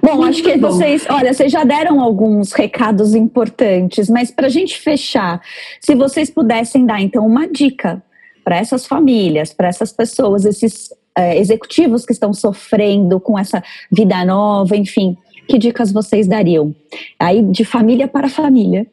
Bom, 0.01 0.15
Muito 0.15 0.29
acho 0.29 0.43
que 0.43 0.57
bom. 0.57 0.69
vocês, 0.69 1.05
olha, 1.09 1.33
vocês 1.33 1.51
já 1.51 1.65
deram 1.65 1.99
alguns 1.99 2.53
recados 2.53 3.13
importantes, 3.13 4.09
mas 4.09 4.31
para 4.31 4.47
a 4.47 4.49
gente 4.49 4.79
fechar, 4.79 5.41
se 5.81 5.93
vocês 5.93 6.29
pudessem 6.29 6.85
dar 6.85 7.01
então 7.01 7.25
uma 7.25 7.47
dica 7.47 8.01
para 8.45 8.57
essas 8.57 8.85
famílias, 8.85 9.53
para 9.53 9.67
essas 9.67 9.91
pessoas, 9.91 10.45
esses 10.45 10.89
é, 11.17 11.37
executivos 11.37 12.05
que 12.05 12.13
estão 12.13 12.33
sofrendo 12.33 13.19
com 13.19 13.37
essa 13.37 13.61
vida 13.91 14.23
nova, 14.23 14.77
enfim, 14.77 15.17
que 15.49 15.57
dicas 15.57 15.91
vocês 15.91 16.27
dariam? 16.27 16.73
Aí 17.19 17.41
de 17.41 17.65
família 17.65 18.07
para 18.07 18.29
família. 18.29 18.87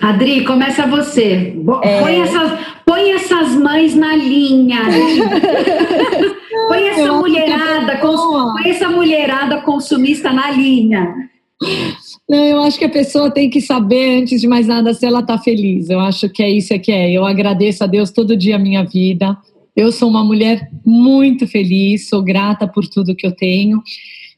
Adri, 0.00 0.44
começa 0.44 0.86
você. 0.86 1.54
É... 1.82 2.00
Põe, 2.00 2.20
essas, 2.20 2.58
põe 2.84 3.10
essas 3.12 3.54
mães 3.54 3.94
na 3.94 4.14
linha. 4.16 4.80
põe 6.68 6.88
essa 6.88 7.12
mulherada, 7.12 7.96
cons, 7.98 8.20
põe 8.52 8.70
essa 8.70 8.88
mulherada 8.88 9.60
consumista 9.62 10.32
na 10.32 10.50
linha. 10.50 11.14
Não, 12.28 12.44
eu 12.44 12.62
acho 12.62 12.78
que 12.78 12.84
a 12.84 12.90
pessoa 12.90 13.30
tem 13.30 13.50
que 13.50 13.60
saber, 13.60 14.22
antes 14.22 14.40
de 14.40 14.48
mais 14.48 14.66
nada, 14.66 14.94
se 14.94 15.04
ela 15.04 15.20
está 15.20 15.38
feliz. 15.38 15.90
Eu 15.90 16.00
acho 16.00 16.28
que 16.28 16.42
é 16.42 16.50
isso 16.50 16.78
que 16.78 16.90
é. 16.90 17.10
Eu 17.10 17.24
agradeço 17.24 17.84
a 17.84 17.86
Deus 17.86 18.10
todo 18.10 18.36
dia 18.36 18.56
a 18.56 18.58
minha 18.58 18.82
vida. 18.82 19.36
Eu 19.76 19.90
sou 19.90 20.08
uma 20.08 20.24
mulher 20.24 20.68
muito 20.84 21.46
feliz, 21.46 22.08
sou 22.08 22.22
grata 22.22 22.66
por 22.66 22.86
tudo 22.86 23.14
que 23.14 23.26
eu 23.26 23.32
tenho. 23.32 23.82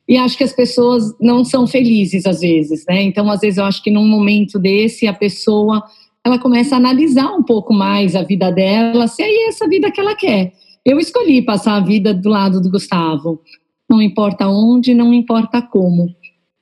E 0.08 0.16
acho 0.16 0.38
que 0.38 0.44
as 0.44 0.52
pessoas 0.52 1.14
não 1.20 1.44
são 1.44 1.66
felizes 1.66 2.26
às 2.26 2.40
vezes, 2.40 2.84
né? 2.88 3.02
Então, 3.02 3.28
às 3.30 3.40
vezes, 3.40 3.58
eu 3.58 3.64
acho 3.64 3.82
que 3.82 3.90
num 3.90 4.06
momento 4.06 4.58
desse, 4.58 5.06
a 5.06 5.12
pessoa 5.12 5.82
ela 6.24 6.38
começa 6.38 6.74
a 6.74 6.78
analisar 6.78 7.32
um 7.32 7.42
pouco 7.42 7.72
mais 7.72 8.16
a 8.16 8.22
vida 8.22 8.50
dela, 8.50 9.06
se 9.06 9.22
é 9.22 9.48
essa 9.48 9.68
vida 9.68 9.90
que 9.92 10.00
ela 10.00 10.16
quer. 10.16 10.52
Eu 10.84 10.98
escolhi 10.98 11.40
passar 11.42 11.76
a 11.76 11.80
vida 11.80 12.12
do 12.12 12.28
lado 12.28 12.60
do 12.60 12.70
Gustavo. 12.70 13.40
Não 13.88 14.02
importa 14.02 14.48
onde, 14.48 14.92
não 14.92 15.14
importa 15.14 15.62
como. 15.62 16.08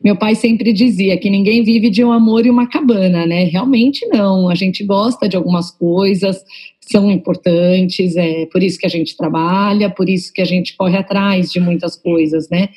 Meu 0.03 0.17
pai 0.17 0.35
sempre 0.35 0.71
dizia 0.71 1.17
que 1.17 1.31
ninguém 1.31 1.63
vive 1.63 1.89
de 1.89 2.05
um 2.05 2.13
amor 2.13 2.45
e 2.45 2.51
uma 2.51 2.67
cabana, 2.67 3.25
né? 3.27 3.45
Realmente 3.45 4.07
não. 4.09 4.51
A 4.51 4.55
gente 4.55 4.85
gosta 4.85 5.27
de 5.27 5.35
algumas 5.35 5.71
coisas, 5.71 6.45
são 6.81 7.11
importantes, 7.11 8.15
é 8.17 8.45
por 8.47 8.63
isso 8.63 8.79
que 8.79 8.85
a 8.85 8.91
gente 8.91 9.17
trabalha, 9.17 9.89
por 9.89 10.11
isso 10.11 10.31
que 10.31 10.43
a 10.43 10.45
gente 10.45 10.77
corre 10.77 10.99
atrás 10.99 11.51
de 11.51 11.59
muitas 11.59 11.97
coisas, 11.97 12.51
né? 12.51 12.69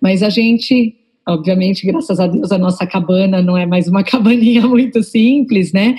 Mas 0.00 0.22
a 0.22 0.30
gente, 0.30 0.94
obviamente, 1.28 1.86
graças 1.86 2.18
a 2.18 2.26
Deus, 2.26 2.50
a 2.50 2.58
nossa 2.58 2.86
cabana 2.86 3.42
não 3.42 3.56
é 3.56 3.66
mais 3.66 3.88
uma 3.88 4.02
cabaninha 4.04 4.66
muito 4.66 5.02
simples, 5.02 5.72
né? 5.72 5.96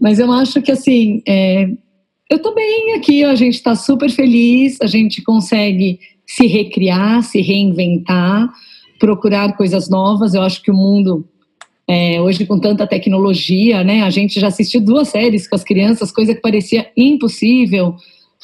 Mas 0.00 0.18
eu 0.18 0.30
acho 0.32 0.62
que, 0.62 0.70
assim, 0.70 1.22
é, 1.26 1.68
eu 2.30 2.40
tô 2.40 2.54
bem 2.54 2.94
aqui, 2.94 3.24
a 3.24 3.34
gente 3.34 3.54
está 3.54 3.74
super 3.74 4.08
feliz, 4.08 4.78
a 4.80 4.86
gente 4.86 5.22
consegue 5.22 5.98
se 6.26 6.46
recriar, 6.46 7.22
se 7.24 7.40
reinventar, 7.40 8.48
procurar 9.00 9.56
coisas 9.56 9.88
novas. 9.88 10.34
Eu 10.34 10.42
acho 10.42 10.62
que 10.62 10.70
o 10.70 10.74
mundo 10.74 11.28
é, 11.88 12.20
hoje 12.20 12.46
com 12.46 12.56
tanta 12.60 12.86
tecnologia, 12.86 13.82
né? 13.82 14.02
A 14.02 14.10
gente 14.10 14.38
já 14.38 14.46
assistiu 14.46 14.80
duas 14.80 15.08
séries 15.08 15.48
com 15.48 15.56
as 15.56 15.64
crianças, 15.64 16.12
coisa 16.12 16.32
que 16.32 16.40
parecia 16.40 16.88
impossível. 16.96 17.96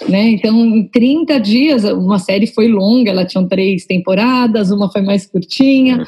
Né? 0.09 0.30
Então, 0.30 0.55
em 0.64 0.86
30 0.88 1.40
dias, 1.40 1.84
uma 1.84 2.18
série 2.18 2.47
foi 2.47 2.68
longa, 2.68 3.11
ela 3.11 3.24
tinha 3.24 3.47
três 3.49 3.86
temporadas, 3.86 4.70
uma 4.70 4.90
foi 4.90 5.01
mais 5.01 5.26
curtinha. 5.26 6.07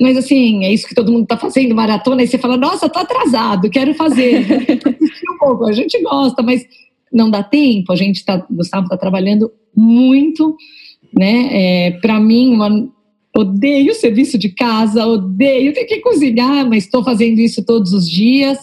Mas 0.00 0.16
assim, 0.16 0.64
é 0.64 0.72
isso 0.72 0.86
que 0.86 0.94
todo 0.94 1.12
mundo 1.12 1.24
está 1.24 1.36
fazendo, 1.36 1.74
maratona, 1.74 2.22
e 2.22 2.26
você 2.26 2.38
fala, 2.38 2.56
nossa, 2.56 2.88
tô 2.88 2.98
atrasado, 2.98 3.70
quero 3.70 3.94
fazer. 3.94 4.46
um 5.30 5.38
pouco, 5.38 5.64
a 5.66 5.72
gente 5.72 6.00
gosta, 6.02 6.42
mas 6.42 6.66
não 7.12 7.30
dá 7.30 7.42
tempo, 7.42 7.92
a 7.92 7.96
gente 7.96 8.16
está, 8.16 8.44
Gustavo 8.50 8.84
está 8.84 8.96
trabalhando 8.96 9.50
muito, 9.74 10.56
né? 11.14 11.48
É, 11.50 11.90
Para 11.92 12.18
mim, 12.18 12.54
uma, 12.54 12.88
odeio 13.36 13.94
serviço 13.94 14.38
de 14.38 14.48
casa, 14.48 15.06
odeio 15.06 15.74
ter 15.74 15.84
que 15.84 16.00
cozinhar, 16.00 16.66
mas 16.66 16.84
estou 16.84 17.04
fazendo 17.04 17.38
isso 17.38 17.64
todos 17.64 17.92
os 17.92 18.08
dias 18.08 18.58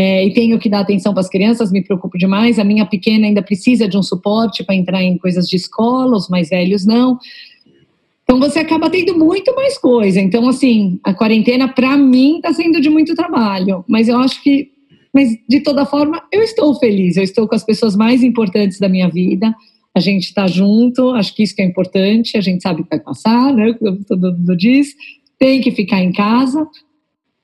é, 0.00 0.24
e 0.24 0.32
tenho 0.32 0.60
que 0.60 0.68
dar 0.68 0.78
atenção 0.78 1.12
para 1.12 1.22
as 1.22 1.28
crianças, 1.28 1.72
me 1.72 1.82
preocupo 1.82 2.16
demais. 2.16 2.60
A 2.60 2.62
minha 2.62 2.86
pequena 2.86 3.26
ainda 3.26 3.42
precisa 3.42 3.88
de 3.88 3.98
um 3.98 4.02
suporte 4.02 4.62
para 4.62 4.76
entrar 4.76 5.02
em 5.02 5.18
coisas 5.18 5.48
de 5.48 5.56
escola, 5.56 6.16
os 6.16 6.28
mais 6.28 6.50
velhos 6.50 6.86
não. 6.86 7.18
Então 8.22 8.38
você 8.38 8.60
acaba 8.60 8.88
tendo 8.88 9.18
muito 9.18 9.52
mais 9.56 9.76
coisa. 9.76 10.20
Então, 10.20 10.48
assim, 10.48 11.00
a 11.02 11.12
quarentena 11.12 11.66
para 11.66 11.96
mim 11.96 12.36
está 12.36 12.52
sendo 12.52 12.80
de 12.80 12.88
muito 12.88 13.12
trabalho, 13.16 13.84
mas 13.88 14.08
eu 14.08 14.16
acho 14.18 14.40
que, 14.40 14.70
mas 15.12 15.36
de 15.48 15.58
toda 15.62 15.84
forma, 15.84 16.22
eu 16.30 16.42
estou 16.42 16.76
feliz. 16.76 17.16
Eu 17.16 17.24
estou 17.24 17.48
com 17.48 17.56
as 17.56 17.64
pessoas 17.64 17.96
mais 17.96 18.22
importantes 18.22 18.78
da 18.78 18.88
minha 18.88 19.08
vida. 19.08 19.52
A 19.92 19.98
gente 19.98 20.26
está 20.26 20.46
junto, 20.46 21.10
acho 21.10 21.34
que 21.34 21.42
isso 21.42 21.56
que 21.56 21.62
é 21.62 21.64
importante. 21.64 22.38
A 22.38 22.40
gente 22.40 22.62
sabe 22.62 22.84
que 22.84 22.88
vai 22.88 23.00
passar, 23.00 23.52
né? 23.52 23.74
Todo 24.06 24.32
mundo 24.32 24.56
diz. 24.56 24.94
Tem 25.40 25.60
que 25.60 25.72
ficar 25.72 26.00
em 26.00 26.12
casa, 26.12 26.64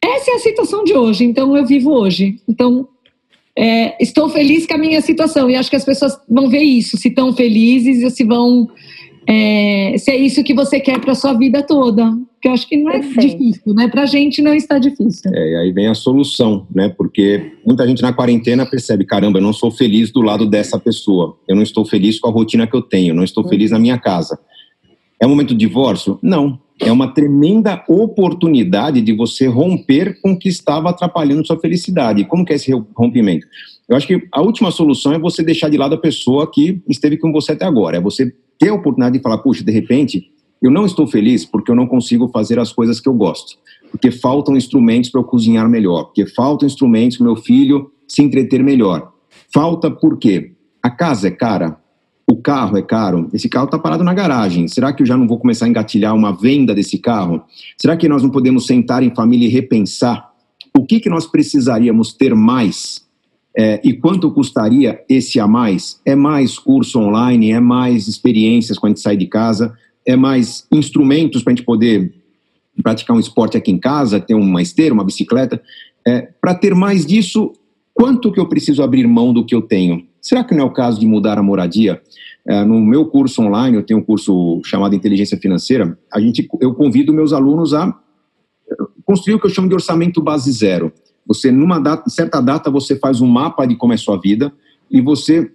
essa 0.04 0.30
é 0.30 0.34
a 0.34 0.38
situação 0.38 0.84
de 0.84 0.94
hoje, 0.94 1.24
então 1.24 1.56
eu 1.56 1.64
vivo 1.66 1.90
hoje. 1.90 2.40
Então, 2.48 2.88
é, 3.56 4.02
estou 4.02 4.28
feliz 4.28 4.66
com 4.66 4.74
a 4.74 4.78
minha 4.78 5.00
situação 5.00 5.48
e 5.48 5.54
acho 5.54 5.70
que 5.70 5.76
as 5.76 5.84
pessoas 5.84 6.18
vão 6.28 6.48
ver 6.48 6.62
isso, 6.62 6.96
se 6.96 7.08
estão 7.08 7.32
felizes 7.32 8.02
e 8.02 8.10
se 8.10 8.24
vão. 8.24 8.68
É, 9.26 9.94
se 9.96 10.10
é 10.10 10.16
isso 10.16 10.44
que 10.44 10.52
você 10.52 10.78
quer 10.78 11.00
para 11.00 11.14
sua 11.14 11.32
vida 11.32 11.62
toda. 11.62 12.12
Que 12.42 12.48
eu 12.48 12.52
acho 12.52 12.68
que 12.68 12.76
não 12.76 12.90
é 12.90 12.98
Perfeito. 12.98 13.38
difícil, 13.38 13.72
né? 13.72 13.88
Para 13.88 14.02
a 14.02 14.06
gente 14.06 14.42
não 14.42 14.52
está 14.52 14.78
difícil. 14.78 15.30
É, 15.32 15.52
e 15.52 15.56
aí 15.56 15.72
vem 15.72 15.86
a 15.86 15.94
solução, 15.94 16.66
né? 16.74 16.90
Porque 16.90 17.52
muita 17.64 17.86
gente 17.86 18.02
na 18.02 18.12
quarentena 18.12 18.66
percebe: 18.66 19.06
caramba, 19.06 19.38
eu 19.38 19.42
não 19.42 19.52
sou 19.52 19.70
feliz 19.70 20.10
do 20.10 20.20
lado 20.20 20.44
dessa 20.44 20.78
pessoa, 20.78 21.38
eu 21.48 21.56
não 21.56 21.62
estou 21.62 21.86
feliz 21.86 22.18
com 22.18 22.28
a 22.28 22.32
rotina 22.32 22.66
que 22.66 22.76
eu 22.76 22.82
tenho, 22.82 23.14
não 23.14 23.24
estou 23.24 23.48
feliz 23.48 23.70
na 23.70 23.78
minha 23.78 23.96
casa. 23.96 24.38
É 25.18 25.26
um 25.26 25.30
momento 25.30 25.54
de 25.54 25.66
divórcio? 25.66 26.18
Não 26.20 26.60
é 26.80 26.90
uma 26.90 27.12
tremenda 27.12 27.84
oportunidade 27.88 29.00
de 29.00 29.12
você 29.12 29.46
romper 29.46 30.20
com 30.20 30.32
o 30.32 30.38
que 30.38 30.48
estava 30.48 30.90
atrapalhando 30.90 31.46
sua 31.46 31.58
felicidade. 31.58 32.24
Como 32.24 32.44
que 32.44 32.52
é 32.52 32.56
esse 32.56 32.72
rompimento? 32.96 33.46
Eu 33.88 33.96
acho 33.96 34.06
que 34.06 34.26
a 34.32 34.40
última 34.40 34.70
solução 34.70 35.12
é 35.12 35.18
você 35.18 35.42
deixar 35.42 35.68
de 35.68 35.76
lado 35.76 35.94
a 35.94 36.00
pessoa 36.00 36.50
que 36.50 36.82
esteve 36.88 37.16
com 37.16 37.30
você 37.30 37.52
até 37.52 37.64
agora. 37.64 37.98
É 37.98 38.00
você 38.00 38.34
ter 38.58 38.70
a 38.70 38.74
oportunidade 38.74 39.16
de 39.16 39.22
falar, 39.22 39.38
puxa, 39.38 39.62
de 39.62 39.70
repente, 39.70 40.30
eu 40.60 40.70
não 40.70 40.86
estou 40.86 41.06
feliz 41.06 41.44
porque 41.44 41.70
eu 41.70 41.76
não 41.76 41.86
consigo 41.86 42.28
fazer 42.28 42.58
as 42.58 42.72
coisas 42.72 42.98
que 42.98 43.08
eu 43.08 43.14
gosto. 43.14 43.58
Porque 43.90 44.10
faltam 44.10 44.56
instrumentos 44.56 45.10
para 45.10 45.20
eu 45.20 45.24
cozinhar 45.24 45.68
melhor. 45.68 46.04
Porque 46.04 46.26
faltam 46.26 46.66
instrumentos 46.66 47.18
para 47.18 47.26
meu 47.26 47.36
filho 47.36 47.92
se 48.08 48.22
entreter 48.22 48.62
melhor. 48.62 49.12
Falta 49.52 49.90
por 49.90 50.18
quê? 50.18 50.52
A 50.82 50.90
casa 50.90 51.28
é 51.28 51.30
cara? 51.30 51.78
O 52.30 52.36
carro 52.36 52.76
é 52.76 52.82
caro? 52.82 53.28
Esse 53.32 53.48
carro 53.48 53.66
está 53.66 53.78
parado 53.78 54.02
na 54.02 54.14
garagem. 54.14 54.66
Será 54.68 54.92
que 54.92 55.02
eu 55.02 55.06
já 55.06 55.16
não 55.16 55.26
vou 55.26 55.38
começar 55.38 55.66
a 55.66 55.68
engatilhar 55.68 56.14
uma 56.14 56.32
venda 56.32 56.74
desse 56.74 56.98
carro? 56.98 57.42
Será 57.76 57.96
que 57.96 58.08
nós 58.08 58.22
não 58.22 58.30
podemos 58.30 58.66
sentar 58.66 59.02
em 59.02 59.14
família 59.14 59.46
e 59.46 59.50
repensar 59.50 60.32
o 60.76 60.84
que, 60.84 61.00
que 61.00 61.10
nós 61.10 61.26
precisaríamos 61.26 62.12
ter 62.12 62.34
mais 62.34 63.04
é, 63.56 63.80
e 63.84 63.92
quanto 63.92 64.30
custaria 64.32 65.00
esse 65.08 65.38
a 65.38 65.46
mais? 65.46 66.00
É 66.04 66.16
mais 66.16 66.58
curso 66.58 66.98
online, 66.98 67.52
é 67.52 67.60
mais 67.60 68.08
experiências 68.08 68.78
quando 68.78 68.92
a 68.92 68.94
gente 68.96 69.02
sai 69.02 69.16
de 69.16 69.26
casa, 69.26 69.72
é 70.04 70.16
mais 70.16 70.66
instrumentos 70.72 71.42
para 71.42 71.52
a 71.52 71.56
gente 71.56 71.64
poder 71.64 72.12
praticar 72.82 73.16
um 73.16 73.20
esporte 73.20 73.56
aqui 73.56 73.70
em 73.70 73.78
casa, 73.78 74.18
ter 74.18 74.34
uma 74.34 74.60
esteira, 74.60 74.92
uma 74.92 75.04
bicicleta. 75.04 75.62
É, 76.04 76.22
para 76.40 76.54
ter 76.54 76.74
mais 76.74 77.06
disso, 77.06 77.52
quanto 77.92 78.32
que 78.32 78.40
eu 78.40 78.48
preciso 78.48 78.82
abrir 78.82 79.06
mão 79.06 79.32
do 79.32 79.44
que 79.44 79.54
eu 79.54 79.62
tenho? 79.62 80.04
Será 80.24 80.42
que 80.42 80.54
não 80.54 80.62
é 80.62 80.66
o 80.66 80.72
caso 80.72 80.98
de 80.98 81.06
mudar 81.06 81.36
a 81.36 81.42
moradia? 81.42 82.00
É, 82.46 82.64
no 82.64 82.80
meu 82.80 83.04
curso 83.04 83.42
online, 83.42 83.76
eu 83.76 83.82
tenho 83.82 84.00
um 84.00 84.02
curso 84.02 84.58
chamado 84.64 84.94
Inteligência 84.94 85.36
Financeira, 85.36 85.98
a 86.10 86.18
gente, 86.18 86.48
eu 86.62 86.74
convido 86.74 87.12
meus 87.12 87.34
alunos 87.34 87.74
a 87.74 87.94
construir 89.04 89.34
o 89.34 89.38
que 89.38 89.44
eu 89.44 89.50
chamo 89.50 89.68
de 89.68 89.74
orçamento 89.74 90.22
base 90.22 90.50
zero. 90.50 90.90
Você, 91.26 91.52
numa 91.52 91.78
data, 91.78 92.08
certa 92.08 92.40
data, 92.40 92.70
você 92.70 92.96
faz 92.96 93.20
um 93.20 93.26
mapa 93.26 93.66
de 93.66 93.76
como 93.76 93.92
é 93.92 93.98
sua 93.98 94.18
vida 94.18 94.50
e 94.90 94.98
você 95.02 95.52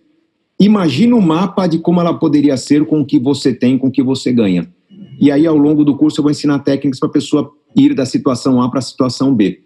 imagina 0.59 1.15
o 1.15 1.19
um 1.19 1.25
mapa 1.25 1.65
de 1.65 1.79
como 1.79 1.99
ela 1.99 2.13
poderia 2.13 2.55
ser 2.55 2.85
com 2.85 3.01
o 3.01 3.05
que 3.05 3.17
você 3.17 3.51
tem, 3.51 3.75
com 3.75 3.87
o 3.87 3.91
que 3.91 4.03
você 4.03 4.31
ganha. 4.31 4.71
E 5.19 5.31
aí, 5.31 5.47
ao 5.47 5.57
longo 5.57 5.83
do 5.83 5.97
curso, 5.97 6.19
eu 6.19 6.23
vou 6.23 6.31
ensinar 6.31 6.59
técnicas 6.59 6.99
para 6.99 7.09
a 7.09 7.13
pessoa 7.13 7.51
ir 7.75 7.95
da 7.95 8.05
situação 8.05 8.61
A 8.61 8.69
para 8.69 8.79
a 8.79 8.83
situação 8.83 9.33
B. 9.33 9.61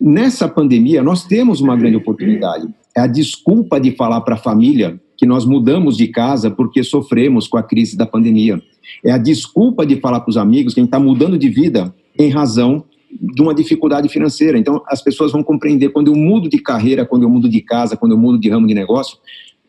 Nessa 0.00 0.48
pandemia, 0.48 1.02
nós 1.02 1.24
temos 1.24 1.60
uma 1.60 1.76
grande 1.76 1.96
oportunidade. 1.96 2.66
É 2.98 3.00
a 3.00 3.06
desculpa 3.06 3.78
de 3.78 3.92
falar 3.92 4.22
para 4.22 4.34
a 4.34 4.38
família 4.38 5.00
que 5.16 5.24
nós 5.24 5.44
mudamos 5.44 5.96
de 5.96 6.08
casa 6.08 6.50
porque 6.50 6.82
sofremos 6.82 7.46
com 7.46 7.56
a 7.56 7.62
crise 7.62 7.96
da 7.96 8.04
pandemia. 8.04 8.60
É 9.04 9.12
a 9.12 9.18
desculpa 9.18 9.86
de 9.86 10.00
falar 10.00 10.18
para 10.18 10.30
os 10.30 10.36
amigos 10.36 10.74
que 10.74 10.80
a 10.80 10.82
gente 10.82 10.88
está 10.88 10.98
mudando 10.98 11.38
de 11.38 11.48
vida 11.48 11.94
em 12.18 12.28
razão 12.28 12.82
de 13.08 13.40
uma 13.40 13.54
dificuldade 13.54 14.08
financeira. 14.08 14.58
Então, 14.58 14.82
as 14.88 15.00
pessoas 15.00 15.30
vão 15.30 15.44
compreender 15.44 15.90
quando 15.90 16.08
eu 16.08 16.16
mudo 16.16 16.48
de 16.48 16.58
carreira, 16.58 17.06
quando 17.06 17.22
eu 17.22 17.30
mudo 17.30 17.48
de 17.48 17.60
casa, 17.60 17.96
quando 17.96 18.12
eu 18.12 18.18
mudo 18.18 18.36
de 18.36 18.50
ramo 18.50 18.66
de 18.66 18.74
negócio, 18.74 19.16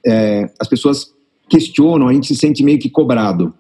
é, 0.03 0.49
as 0.59 0.67
pessoas 0.67 1.13
questionam, 1.47 2.07
a 2.07 2.13
gente 2.13 2.25
se 2.25 2.35
sente 2.35 2.63
meio 2.63 2.79
que 2.79 2.89
cobrado. 2.89 3.53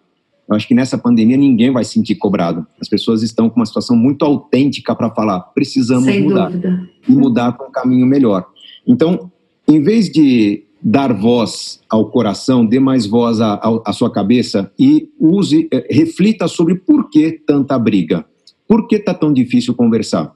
Eu 0.49 0.55
acho 0.55 0.67
que 0.67 0.73
nessa 0.73 0.97
pandemia 0.97 1.37
ninguém 1.37 1.71
vai 1.71 1.83
se 1.83 1.91
sentir 1.91 2.15
cobrado. 2.15 2.65
As 2.81 2.89
pessoas 2.89 3.21
estão 3.21 3.51
com 3.51 3.57
uma 3.57 3.67
situação 3.67 3.95
muito 3.95 4.25
autêntica 4.25 4.95
para 4.95 5.11
falar, 5.11 5.41
precisamos 5.53 6.05
Sem 6.05 6.23
mudar. 6.23 6.49
Dúvida. 6.49 6.89
E 7.07 7.11
mudar 7.11 7.51
para 7.51 7.67
um 7.67 7.71
caminho 7.71 8.07
melhor. 8.07 8.47
Então, 8.87 9.31
em 9.69 9.81
vez 9.83 10.09
de 10.09 10.63
dar 10.81 11.13
voz 11.13 11.79
ao 11.87 12.09
coração, 12.09 12.65
dê 12.65 12.79
mais 12.79 13.05
voz 13.05 13.39
à, 13.39 13.61
à 13.85 13.93
sua 13.93 14.11
cabeça 14.11 14.71
e 14.79 15.09
use, 15.19 15.67
eh, 15.71 15.87
reflita 15.91 16.47
sobre 16.47 16.73
por 16.73 17.09
que 17.09 17.31
tanta 17.45 17.77
briga. 17.77 18.25
Por 18.67 18.87
que 18.87 18.95
está 18.95 19.13
tão 19.13 19.31
difícil 19.31 19.75
conversar? 19.75 20.33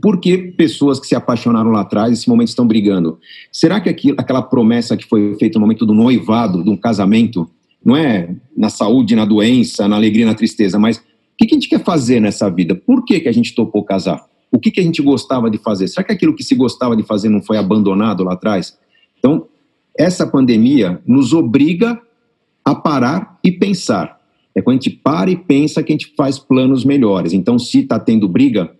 Por 0.00 0.18
que 0.18 0.38
pessoas 0.38 0.98
que 0.98 1.06
se 1.06 1.14
apaixonaram 1.14 1.70
lá 1.70 1.82
atrás, 1.82 2.10
nesse 2.10 2.28
momento, 2.28 2.48
estão 2.48 2.66
brigando? 2.66 3.18
Será 3.52 3.80
que 3.80 3.88
aquilo, 3.88 4.16
aquela 4.18 4.42
promessa 4.42 4.96
que 4.96 5.04
foi 5.04 5.34
feita 5.38 5.58
no 5.58 5.66
momento 5.66 5.84
do 5.84 5.92
noivado, 5.92 6.64
de 6.64 6.70
um 6.70 6.76
casamento, 6.76 7.48
não 7.84 7.94
é 7.96 8.34
na 8.56 8.70
saúde, 8.70 9.14
na 9.14 9.26
doença, 9.26 9.86
na 9.86 9.96
alegria, 9.96 10.24
na 10.24 10.34
tristeza, 10.34 10.78
mas 10.78 10.96
o 10.96 11.02
que, 11.36 11.46
que 11.46 11.54
a 11.54 11.58
gente 11.58 11.68
quer 11.68 11.84
fazer 11.84 12.18
nessa 12.18 12.48
vida? 12.48 12.74
Por 12.74 13.04
que, 13.04 13.20
que 13.20 13.28
a 13.28 13.32
gente 13.32 13.54
topou 13.54 13.84
casar? 13.84 14.24
O 14.54 14.58
que, 14.60 14.70
que 14.70 14.78
a 14.78 14.84
gente 14.84 15.02
gostava 15.02 15.50
de 15.50 15.58
fazer? 15.58 15.88
Será 15.88 16.04
que 16.04 16.12
aquilo 16.12 16.32
que 16.32 16.44
se 16.44 16.54
gostava 16.54 16.94
de 16.94 17.02
fazer 17.02 17.28
não 17.28 17.42
foi 17.42 17.56
abandonado 17.56 18.22
lá 18.22 18.34
atrás? 18.34 18.78
Então, 19.18 19.48
essa 19.98 20.24
pandemia 20.24 21.02
nos 21.04 21.32
obriga 21.32 22.00
a 22.64 22.72
parar 22.72 23.36
e 23.42 23.50
pensar. 23.50 24.16
É 24.54 24.62
quando 24.62 24.78
a 24.78 24.80
gente 24.80 24.90
para 24.90 25.28
e 25.28 25.34
pensa 25.34 25.82
que 25.82 25.92
a 25.92 25.94
gente 25.94 26.14
faz 26.16 26.38
planos 26.38 26.84
melhores. 26.84 27.32
Então, 27.32 27.58
se 27.58 27.80
está 27.80 27.98
tendo 27.98 28.28
briga, 28.28 28.70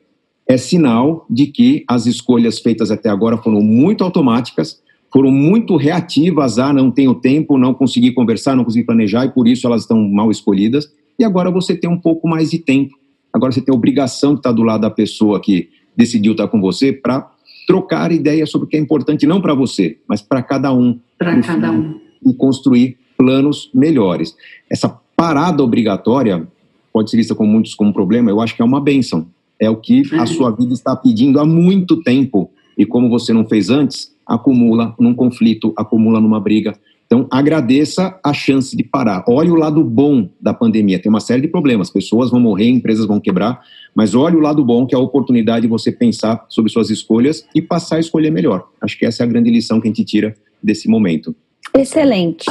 é 0.46 0.56
sinal 0.56 1.26
de 1.28 1.48
que 1.48 1.84
as 1.88 2.06
escolhas 2.06 2.60
feitas 2.60 2.92
até 2.92 3.08
agora 3.08 3.36
foram 3.36 3.60
muito 3.60 4.04
automáticas, 4.04 4.80
foram 5.12 5.32
muito 5.32 5.74
reativas 5.74 6.56
a 6.56 6.72
não 6.72 6.88
tenho 6.88 7.16
tempo, 7.16 7.58
não 7.58 7.74
consegui 7.74 8.12
conversar, 8.12 8.54
não 8.54 8.64
consegui 8.64 8.86
planejar 8.86 9.24
e 9.24 9.32
por 9.32 9.48
isso 9.48 9.66
elas 9.66 9.82
estão 9.82 10.08
mal 10.08 10.30
escolhidas. 10.30 10.88
E 11.18 11.24
agora 11.24 11.50
você 11.50 11.74
tem 11.74 11.90
um 11.90 11.98
pouco 11.98 12.28
mais 12.28 12.52
de 12.52 12.60
tempo. 12.60 12.94
Agora 13.34 13.50
você 13.50 13.60
tem 13.60 13.74
a 13.74 13.76
obrigação 13.76 14.34
de 14.34 14.38
estar 14.38 14.52
do 14.52 14.62
lado 14.62 14.82
da 14.82 14.90
pessoa 14.90 15.40
que 15.40 15.68
decidiu 15.96 16.32
estar 16.32 16.46
com 16.46 16.60
você 16.60 16.92
para 16.92 17.28
trocar 17.66 18.12
ideias 18.12 18.48
sobre 18.48 18.66
o 18.66 18.68
que 18.68 18.76
é 18.76 18.80
importante 18.80 19.26
não 19.26 19.40
para 19.40 19.54
você, 19.54 19.98
mas 20.06 20.22
para 20.22 20.40
cada 20.40 20.72
um. 20.72 21.00
Para 21.18 21.40
cada 21.42 21.72
um. 21.72 22.00
E 22.24 22.32
construir 22.32 22.96
planos 23.18 23.70
melhores. 23.74 24.36
Essa 24.70 24.88
parada 25.16 25.64
obrigatória 25.64 26.46
pode 26.92 27.10
ser 27.10 27.16
vista 27.16 27.34
com 27.34 27.44
muitos 27.44 27.74
como 27.74 27.90
um 27.90 27.92
problema, 27.92 28.30
eu 28.30 28.40
acho 28.40 28.54
que 28.54 28.62
é 28.62 28.64
uma 28.64 28.80
benção. 28.80 29.26
É 29.58 29.68
o 29.68 29.76
que 29.76 30.02
a 30.14 30.26
sua 30.26 30.50
vida 30.50 30.72
está 30.72 30.94
pedindo 30.94 31.40
há 31.40 31.44
muito 31.44 32.02
tempo. 32.02 32.50
E 32.78 32.86
como 32.86 33.08
você 33.08 33.32
não 33.32 33.46
fez 33.46 33.68
antes, 33.68 34.14
acumula 34.26 34.94
num 34.98 35.14
conflito, 35.14 35.72
acumula 35.76 36.20
numa 36.20 36.40
briga. 36.40 36.78
Então, 37.06 37.26
agradeça 37.30 38.18
a 38.24 38.32
chance 38.32 38.76
de 38.76 38.82
parar. 38.82 39.24
Olhe 39.28 39.50
o 39.50 39.54
lado 39.54 39.84
bom 39.84 40.28
da 40.40 40.54
pandemia. 40.54 40.98
Tem 40.98 41.10
uma 41.10 41.20
série 41.20 41.42
de 41.42 41.48
problemas. 41.48 41.90
Pessoas 41.90 42.30
vão 42.30 42.40
morrer, 42.40 42.68
empresas 42.68 43.06
vão 43.06 43.20
quebrar. 43.20 43.60
Mas 43.94 44.14
olhe 44.14 44.36
o 44.36 44.40
lado 44.40 44.64
bom, 44.64 44.86
que 44.86 44.94
é 44.94 44.98
a 44.98 45.00
oportunidade 45.00 45.62
de 45.62 45.68
você 45.68 45.92
pensar 45.92 46.44
sobre 46.48 46.70
suas 46.72 46.90
escolhas 46.90 47.46
e 47.54 47.62
passar 47.62 47.96
a 47.96 48.00
escolher 48.00 48.30
melhor. 48.30 48.68
Acho 48.80 48.98
que 48.98 49.06
essa 49.06 49.22
é 49.22 49.24
a 49.24 49.28
grande 49.28 49.50
lição 49.50 49.80
que 49.80 49.86
a 49.86 49.90
gente 49.90 50.04
tira 50.04 50.34
desse 50.62 50.88
momento. 50.88 51.34
Excelente. 51.76 52.46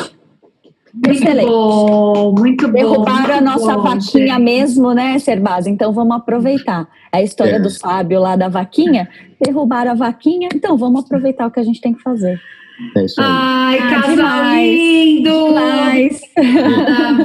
Muito 0.93 1.09
Excelente. 1.09 1.47
bom, 1.47 2.35
muito 2.37 2.67
bom. 2.67 2.73
Derrubaram 2.73 3.35
a 3.35 3.41
nossa 3.41 3.75
bom, 3.75 3.81
vaquinha 3.81 4.35
gente. 4.35 4.43
mesmo, 4.43 4.93
né, 4.93 5.17
Serbaz? 5.17 5.65
Então 5.65 5.91
vamos 5.91 6.15
aproveitar. 6.15 6.87
A 7.11 7.23
história 7.23 7.55
é. 7.55 7.59
do 7.59 7.69
sábio 7.69 8.19
lá 8.19 8.35
da 8.35 8.47
vaquinha, 8.47 9.09
derrubaram 9.43 9.91
a 9.91 9.95
vaquinha, 9.95 10.49
então 10.53 10.77
vamos 10.77 11.03
aproveitar 11.03 11.47
o 11.47 11.51
que 11.51 11.59
a 11.59 11.63
gente 11.63 11.81
tem 11.81 11.95
que 11.95 12.01
fazer. 12.03 12.39
É 12.95 13.05
isso 13.05 13.21
aí. 13.21 13.27
Ai, 13.29 13.79
ah, 13.79 13.89
casal 13.89 14.15
demais, 14.15 14.75
lindo! 14.75 15.47
Demais. 15.47 16.21
Ah, 16.37 17.17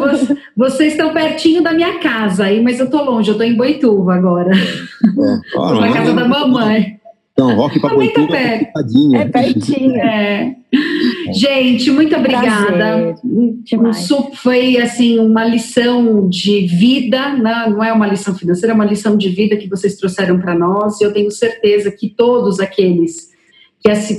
vocês 0.56 0.92
estão 0.92 1.12
pertinho 1.12 1.62
da 1.62 1.72
minha 1.72 1.98
casa 1.98 2.44
aí, 2.44 2.62
mas 2.62 2.78
eu 2.78 2.90
tô 2.90 3.02
longe, 3.02 3.30
eu 3.30 3.36
tô 3.36 3.42
em 3.42 3.56
Boituva 3.56 4.14
agora. 4.14 4.52
É. 4.52 5.80
na 5.80 5.92
casa 5.92 6.12
da 6.12 6.28
mamãe. 6.28 6.98
Então, 7.32 7.54
rock 7.54 7.78
para 7.80 7.94
Boituva 7.94 8.36
é 8.36 8.72
É 9.14 9.24
pertinho. 9.24 9.98
É. 10.70 11.32
Gente, 11.32 11.90
muito 11.90 12.14
obrigada. 12.14 13.14
O 13.24 13.92
SUP 13.94 14.36
foi 14.36 14.76
assim 14.76 15.18
uma 15.18 15.42
lição 15.42 16.28
de 16.28 16.66
vida, 16.66 17.34
né? 17.36 17.66
não 17.70 17.82
é 17.82 17.90
uma 17.90 18.06
lição 18.06 18.34
financeira, 18.34 18.72
é 18.72 18.74
uma 18.74 18.84
lição 18.84 19.16
de 19.16 19.30
vida 19.30 19.56
que 19.56 19.66
vocês 19.66 19.96
trouxeram 19.96 20.38
para 20.38 20.54
nós. 20.54 21.00
E 21.00 21.04
eu 21.04 21.12
tenho 21.12 21.30
certeza 21.30 21.90
que 21.90 22.10
todos 22.10 22.60
aqueles 22.60 23.27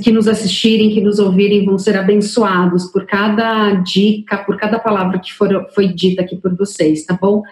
que, 0.02 0.10
nos 0.10 0.26
assistirem, 0.26 0.90
que 0.90 1.00
nos 1.00 1.18
ouvirem, 1.18 1.64
vão 1.64 1.78
ser 1.78 1.96
abençoados 1.96 2.86
por 2.86 3.06
cada 3.06 3.72
dica, 3.74 4.38
por 4.38 4.56
cada 4.56 4.78
palavra 4.78 5.18
que 5.18 5.32
for, 5.32 5.66
foi 5.74 5.88
dita 5.88 6.22
aqui 6.22 6.36
por 6.36 6.56
vocês, 6.56 7.04
tá 7.04 7.16
bom? 7.20 7.42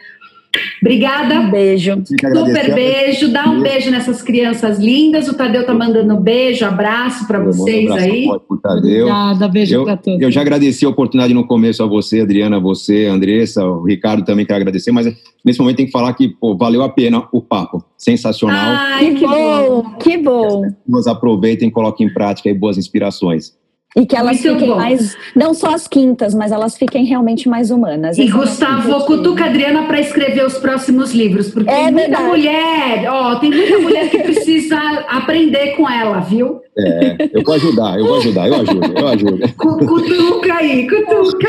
Obrigada. 0.80 1.40
Um 1.40 1.50
beijo. 1.50 2.02
Super 2.06 2.74
beijo. 2.74 3.28
Dá 3.32 3.48
um 3.48 3.60
beijo 3.60 3.90
nessas 3.90 4.22
crianças 4.22 4.78
lindas. 4.78 5.28
O 5.28 5.34
Tadeu 5.34 5.66
tá 5.66 5.74
mandando 5.74 6.14
um 6.14 6.20
beijo, 6.20 6.64
abraço 6.64 7.26
para 7.26 7.38
vocês 7.38 7.90
um 7.90 7.94
aí. 7.94 8.26
Tadeu. 8.62 9.06
Obrigada, 9.06 9.48
beijo 9.48 9.84
para 9.84 9.96
todos. 9.96 10.20
Eu 10.20 10.30
já 10.30 10.40
agradeci 10.40 10.84
a 10.84 10.88
oportunidade 10.88 11.34
no 11.34 11.46
começo 11.46 11.82
a 11.82 11.86
você, 11.86 12.20
Adriana, 12.20 12.56
a 12.56 12.60
você, 12.60 13.06
Andressa, 13.06 13.64
o 13.64 13.84
Ricardo 13.84 14.24
também 14.24 14.46
quero 14.46 14.60
agradecer, 14.60 14.92
mas 14.92 15.06
nesse 15.44 15.58
momento 15.58 15.76
tem 15.76 15.86
que 15.86 15.92
falar 15.92 16.12
que 16.14 16.28
pô, 16.28 16.56
valeu 16.56 16.82
a 16.82 16.88
pena 16.88 17.26
o 17.32 17.42
papo. 17.42 17.84
Sensacional. 17.96 18.76
Ai, 18.76 19.14
que 19.14 19.26
bom, 19.26 19.82
que 19.98 20.16
bom. 20.16 20.62
Nós 20.86 21.06
aproveitem 21.06 21.68
e 21.68 21.70
coloquem 21.70 22.06
em 22.06 22.12
prática 22.12 22.48
aí 22.48 22.54
boas 22.54 22.78
inspirações. 22.78 23.57
E 23.96 24.04
que 24.04 24.14
elas 24.14 24.40
Muito 24.42 24.54
fiquem 24.54 24.68
bom. 24.68 24.76
mais, 24.76 25.16
não 25.34 25.54
só 25.54 25.74
as 25.74 25.88
quintas, 25.88 26.34
mas 26.34 26.52
elas 26.52 26.76
fiquem 26.76 27.06
realmente 27.06 27.48
mais 27.48 27.70
humanas. 27.70 28.18
E 28.18 28.28
Gustavo, 28.28 29.06
cutuca 29.06 29.44
a 29.44 29.48
Adriana 29.48 29.84
para 29.84 29.98
escrever 29.98 30.44
os 30.44 30.58
próximos 30.58 31.12
livros, 31.12 31.48
porque 31.48 31.70
é 31.70 31.84
tem 31.84 31.92
muita 31.92 32.20
mulher, 32.20 33.06
ó, 33.08 33.36
tem 33.36 33.50
muita 33.50 33.78
mulher 33.78 34.10
que 34.10 34.18
precisa 34.18 34.76
aprender 35.08 35.74
com 35.74 35.88
ela, 35.88 36.20
viu? 36.20 36.60
É, 36.76 37.30
eu 37.32 37.42
vou 37.42 37.54
ajudar, 37.54 37.98
eu 37.98 38.06
vou 38.06 38.18
ajudar, 38.18 38.46
eu 38.46 38.54
ajudo, 38.56 38.98
eu 38.98 39.08
ajudo. 39.08 39.38
Cutuca 39.56 40.54
aí, 40.54 40.86
cutuca. 40.86 41.48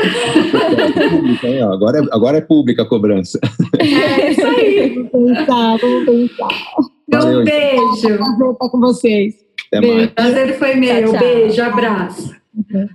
É, 1.46 1.62
agora, 1.62 1.98
é, 1.98 2.02
agora 2.10 2.38
é 2.38 2.40
pública 2.40 2.82
a 2.82 2.86
cobrança. 2.86 3.38
É 3.78 4.30
isso 4.32 4.46
aí. 4.46 5.08
Vamos 5.12 5.38
pensar, 5.38 5.76
vamos 5.76 6.04
pensar. 6.06 6.48
Então, 7.06 7.40
um 7.40 7.44
beijo. 7.44 8.16
Prazer 8.16 8.50
estar 8.50 8.68
com 8.70 8.80
vocês. 8.80 9.34
Até 9.70 9.80
Beijo. 9.80 9.96
mais. 9.96 10.10
Prazer 10.10 10.58
foi 10.58 10.74
meu. 10.74 11.02
Tchau, 11.02 11.12
tchau. 11.12 11.20
Beijo, 11.20 11.62
abraço. 11.62 12.36
Uhum. 12.54 12.88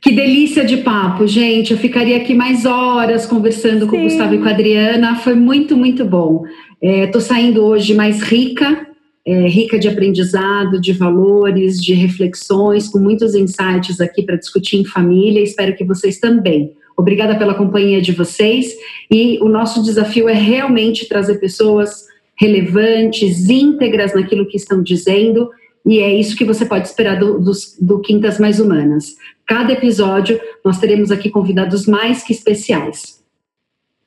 Que 0.00 0.10
delícia 0.10 0.64
de 0.64 0.78
papo, 0.78 1.28
gente. 1.28 1.72
Eu 1.72 1.78
ficaria 1.78 2.16
aqui 2.16 2.34
mais 2.34 2.64
horas 2.64 3.24
conversando 3.24 3.86
com 3.86 3.94
Sim. 3.94 4.00
o 4.00 4.04
Gustavo 4.04 4.34
e 4.34 4.38
com 4.38 4.48
a 4.48 4.50
Adriana. 4.50 5.14
Foi 5.16 5.34
muito, 5.34 5.76
muito 5.76 6.04
bom. 6.04 6.44
Estou 6.80 7.20
é, 7.20 7.24
saindo 7.24 7.62
hoje 7.64 7.94
mais 7.94 8.20
rica, 8.20 8.88
é, 9.24 9.46
rica 9.46 9.78
de 9.78 9.86
aprendizado, 9.86 10.80
de 10.80 10.92
valores, 10.92 11.80
de 11.80 11.94
reflexões, 11.94 12.88
com 12.88 12.98
muitos 12.98 13.36
insights 13.36 14.00
aqui 14.00 14.24
para 14.24 14.34
discutir 14.34 14.78
em 14.78 14.84
família. 14.84 15.40
Espero 15.40 15.76
que 15.76 15.84
vocês 15.84 16.18
também. 16.18 16.72
Obrigada 16.96 17.36
pela 17.36 17.54
companhia 17.54 18.02
de 18.02 18.10
vocês 18.10 18.74
e 19.08 19.38
o 19.40 19.48
nosso 19.48 19.84
desafio 19.84 20.28
é 20.28 20.34
realmente 20.34 21.08
trazer 21.08 21.38
pessoas 21.38 22.06
relevantes, 22.42 23.48
íntegras 23.48 24.12
naquilo 24.12 24.46
que 24.46 24.56
estão 24.56 24.82
dizendo 24.82 25.48
e 25.86 26.00
é 26.00 26.12
isso 26.12 26.36
que 26.36 26.44
você 26.44 26.64
pode 26.64 26.88
esperar 26.88 27.18
do, 27.18 27.38
do, 27.40 27.52
do 27.80 28.00
Quintas 28.00 28.38
Mais 28.38 28.58
Humanas. 28.58 29.16
Cada 29.46 29.72
episódio 29.72 30.40
nós 30.64 30.78
teremos 30.78 31.10
aqui 31.10 31.30
convidados 31.30 31.86
mais 31.86 32.22
que 32.22 32.32
especiais. 32.32 33.22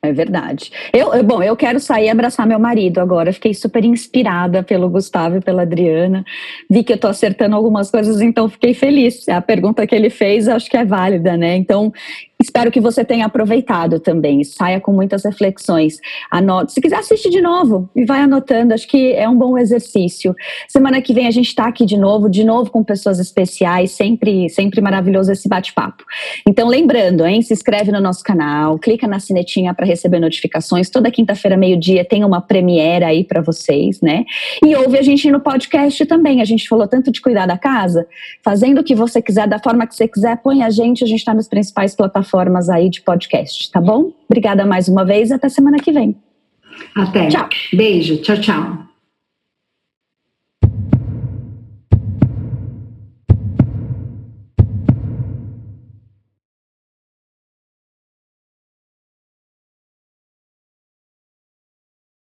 É 0.02 0.12
verdade. 0.12 0.70
Eu, 0.92 1.12
eu, 1.14 1.24
bom, 1.24 1.42
eu 1.42 1.56
quero 1.56 1.80
sair 1.80 2.06
e 2.06 2.08
abraçar 2.08 2.46
meu 2.46 2.58
marido 2.58 3.00
agora. 3.00 3.32
Fiquei 3.32 3.52
super 3.52 3.84
inspirada 3.84 4.62
pelo 4.62 4.88
Gustavo 4.88 5.38
e 5.38 5.40
pela 5.40 5.62
Adriana. 5.62 6.24
Vi 6.70 6.84
que 6.84 6.92
eu 6.92 6.98
tô 6.98 7.08
acertando 7.08 7.56
algumas 7.56 7.90
coisas, 7.90 8.20
então 8.20 8.48
fiquei 8.48 8.72
feliz. 8.72 9.28
A 9.28 9.40
pergunta 9.40 9.86
que 9.86 9.94
ele 9.94 10.10
fez, 10.10 10.48
acho 10.48 10.70
que 10.70 10.76
é 10.76 10.84
válida, 10.84 11.36
né? 11.36 11.56
Então, 11.56 11.92
Espero 12.46 12.70
que 12.70 12.80
você 12.80 13.04
tenha 13.04 13.26
aproveitado 13.26 13.98
também, 13.98 14.44
saia 14.44 14.80
com 14.80 14.92
muitas 14.92 15.24
reflexões. 15.24 15.98
Anote, 16.30 16.72
se 16.72 16.80
quiser 16.80 16.98
assiste 16.98 17.28
de 17.28 17.40
novo 17.40 17.90
e 17.94 18.04
vai 18.04 18.20
anotando, 18.20 18.72
acho 18.72 18.86
que 18.86 19.12
é 19.14 19.28
um 19.28 19.36
bom 19.36 19.58
exercício. 19.58 20.32
Semana 20.68 21.02
que 21.02 21.12
vem 21.12 21.26
a 21.26 21.30
gente 21.32 21.48
está 21.48 21.66
aqui 21.66 21.84
de 21.84 21.96
novo, 21.96 22.30
de 22.30 22.44
novo 22.44 22.70
com 22.70 22.84
pessoas 22.84 23.18
especiais, 23.18 23.90
sempre, 23.90 24.48
sempre 24.48 24.80
maravilhoso 24.80 25.32
esse 25.32 25.48
bate-papo. 25.48 26.04
Então 26.48 26.68
lembrando, 26.68 27.26
hein, 27.26 27.42
se 27.42 27.52
inscreve 27.52 27.90
no 27.90 28.00
nosso 28.00 28.22
canal, 28.22 28.78
clica 28.78 29.08
na 29.08 29.18
sinetinha 29.18 29.74
para 29.74 29.84
receber 29.84 30.20
notificações. 30.20 30.88
Toda 30.88 31.10
quinta-feira 31.10 31.56
meio-dia 31.56 32.04
tem 32.04 32.24
uma 32.24 32.40
premiere 32.40 33.04
aí 33.04 33.24
para 33.24 33.42
vocês, 33.42 34.00
né? 34.00 34.24
E 34.64 34.76
ouve 34.76 34.96
a 34.96 35.02
gente 35.02 35.28
no 35.32 35.40
podcast 35.40 36.06
também. 36.06 36.40
A 36.40 36.44
gente 36.44 36.68
falou 36.68 36.86
tanto 36.86 37.10
de 37.10 37.20
cuidar 37.20 37.46
da 37.46 37.58
casa, 37.58 38.06
fazendo 38.40 38.82
o 38.82 38.84
que 38.84 38.94
você 38.94 39.20
quiser, 39.20 39.48
da 39.48 39.58
forma 39.58 39.84
que 39.84 39.96
você 39.96 40.06
quiser, 40.06 40.36
põe 40.36 40.62
a 40.62 40.70
gente, 40.70 41.02
a 41.02 41.08
gente 41.08 41.18
está 41.18 41.34
nas 41.34 41.48
principais 41.48 41.96
plataformas 41.96 42.35
plataformas 42.36 42.68
aí 42.68 42.90
de 42.90 43.00
podcast, 43.00 43.70
tá 43.70 43.80
bom? 43.80 44.12
Obrigada 44.28 44.66
mais 44.66 44.88
uma 44.88 45.04
vez, 45.04 45.32
até 45.32 45.48
semana 45.48 45.78
que 45.78 45.90
vem. 45.90 46.14
Até. 46.94 47.28
Tchau. 47.28 47.48
Beijo, 47.72 48.18
tchau, 48.18 48.38
tchau. 48.38 48.85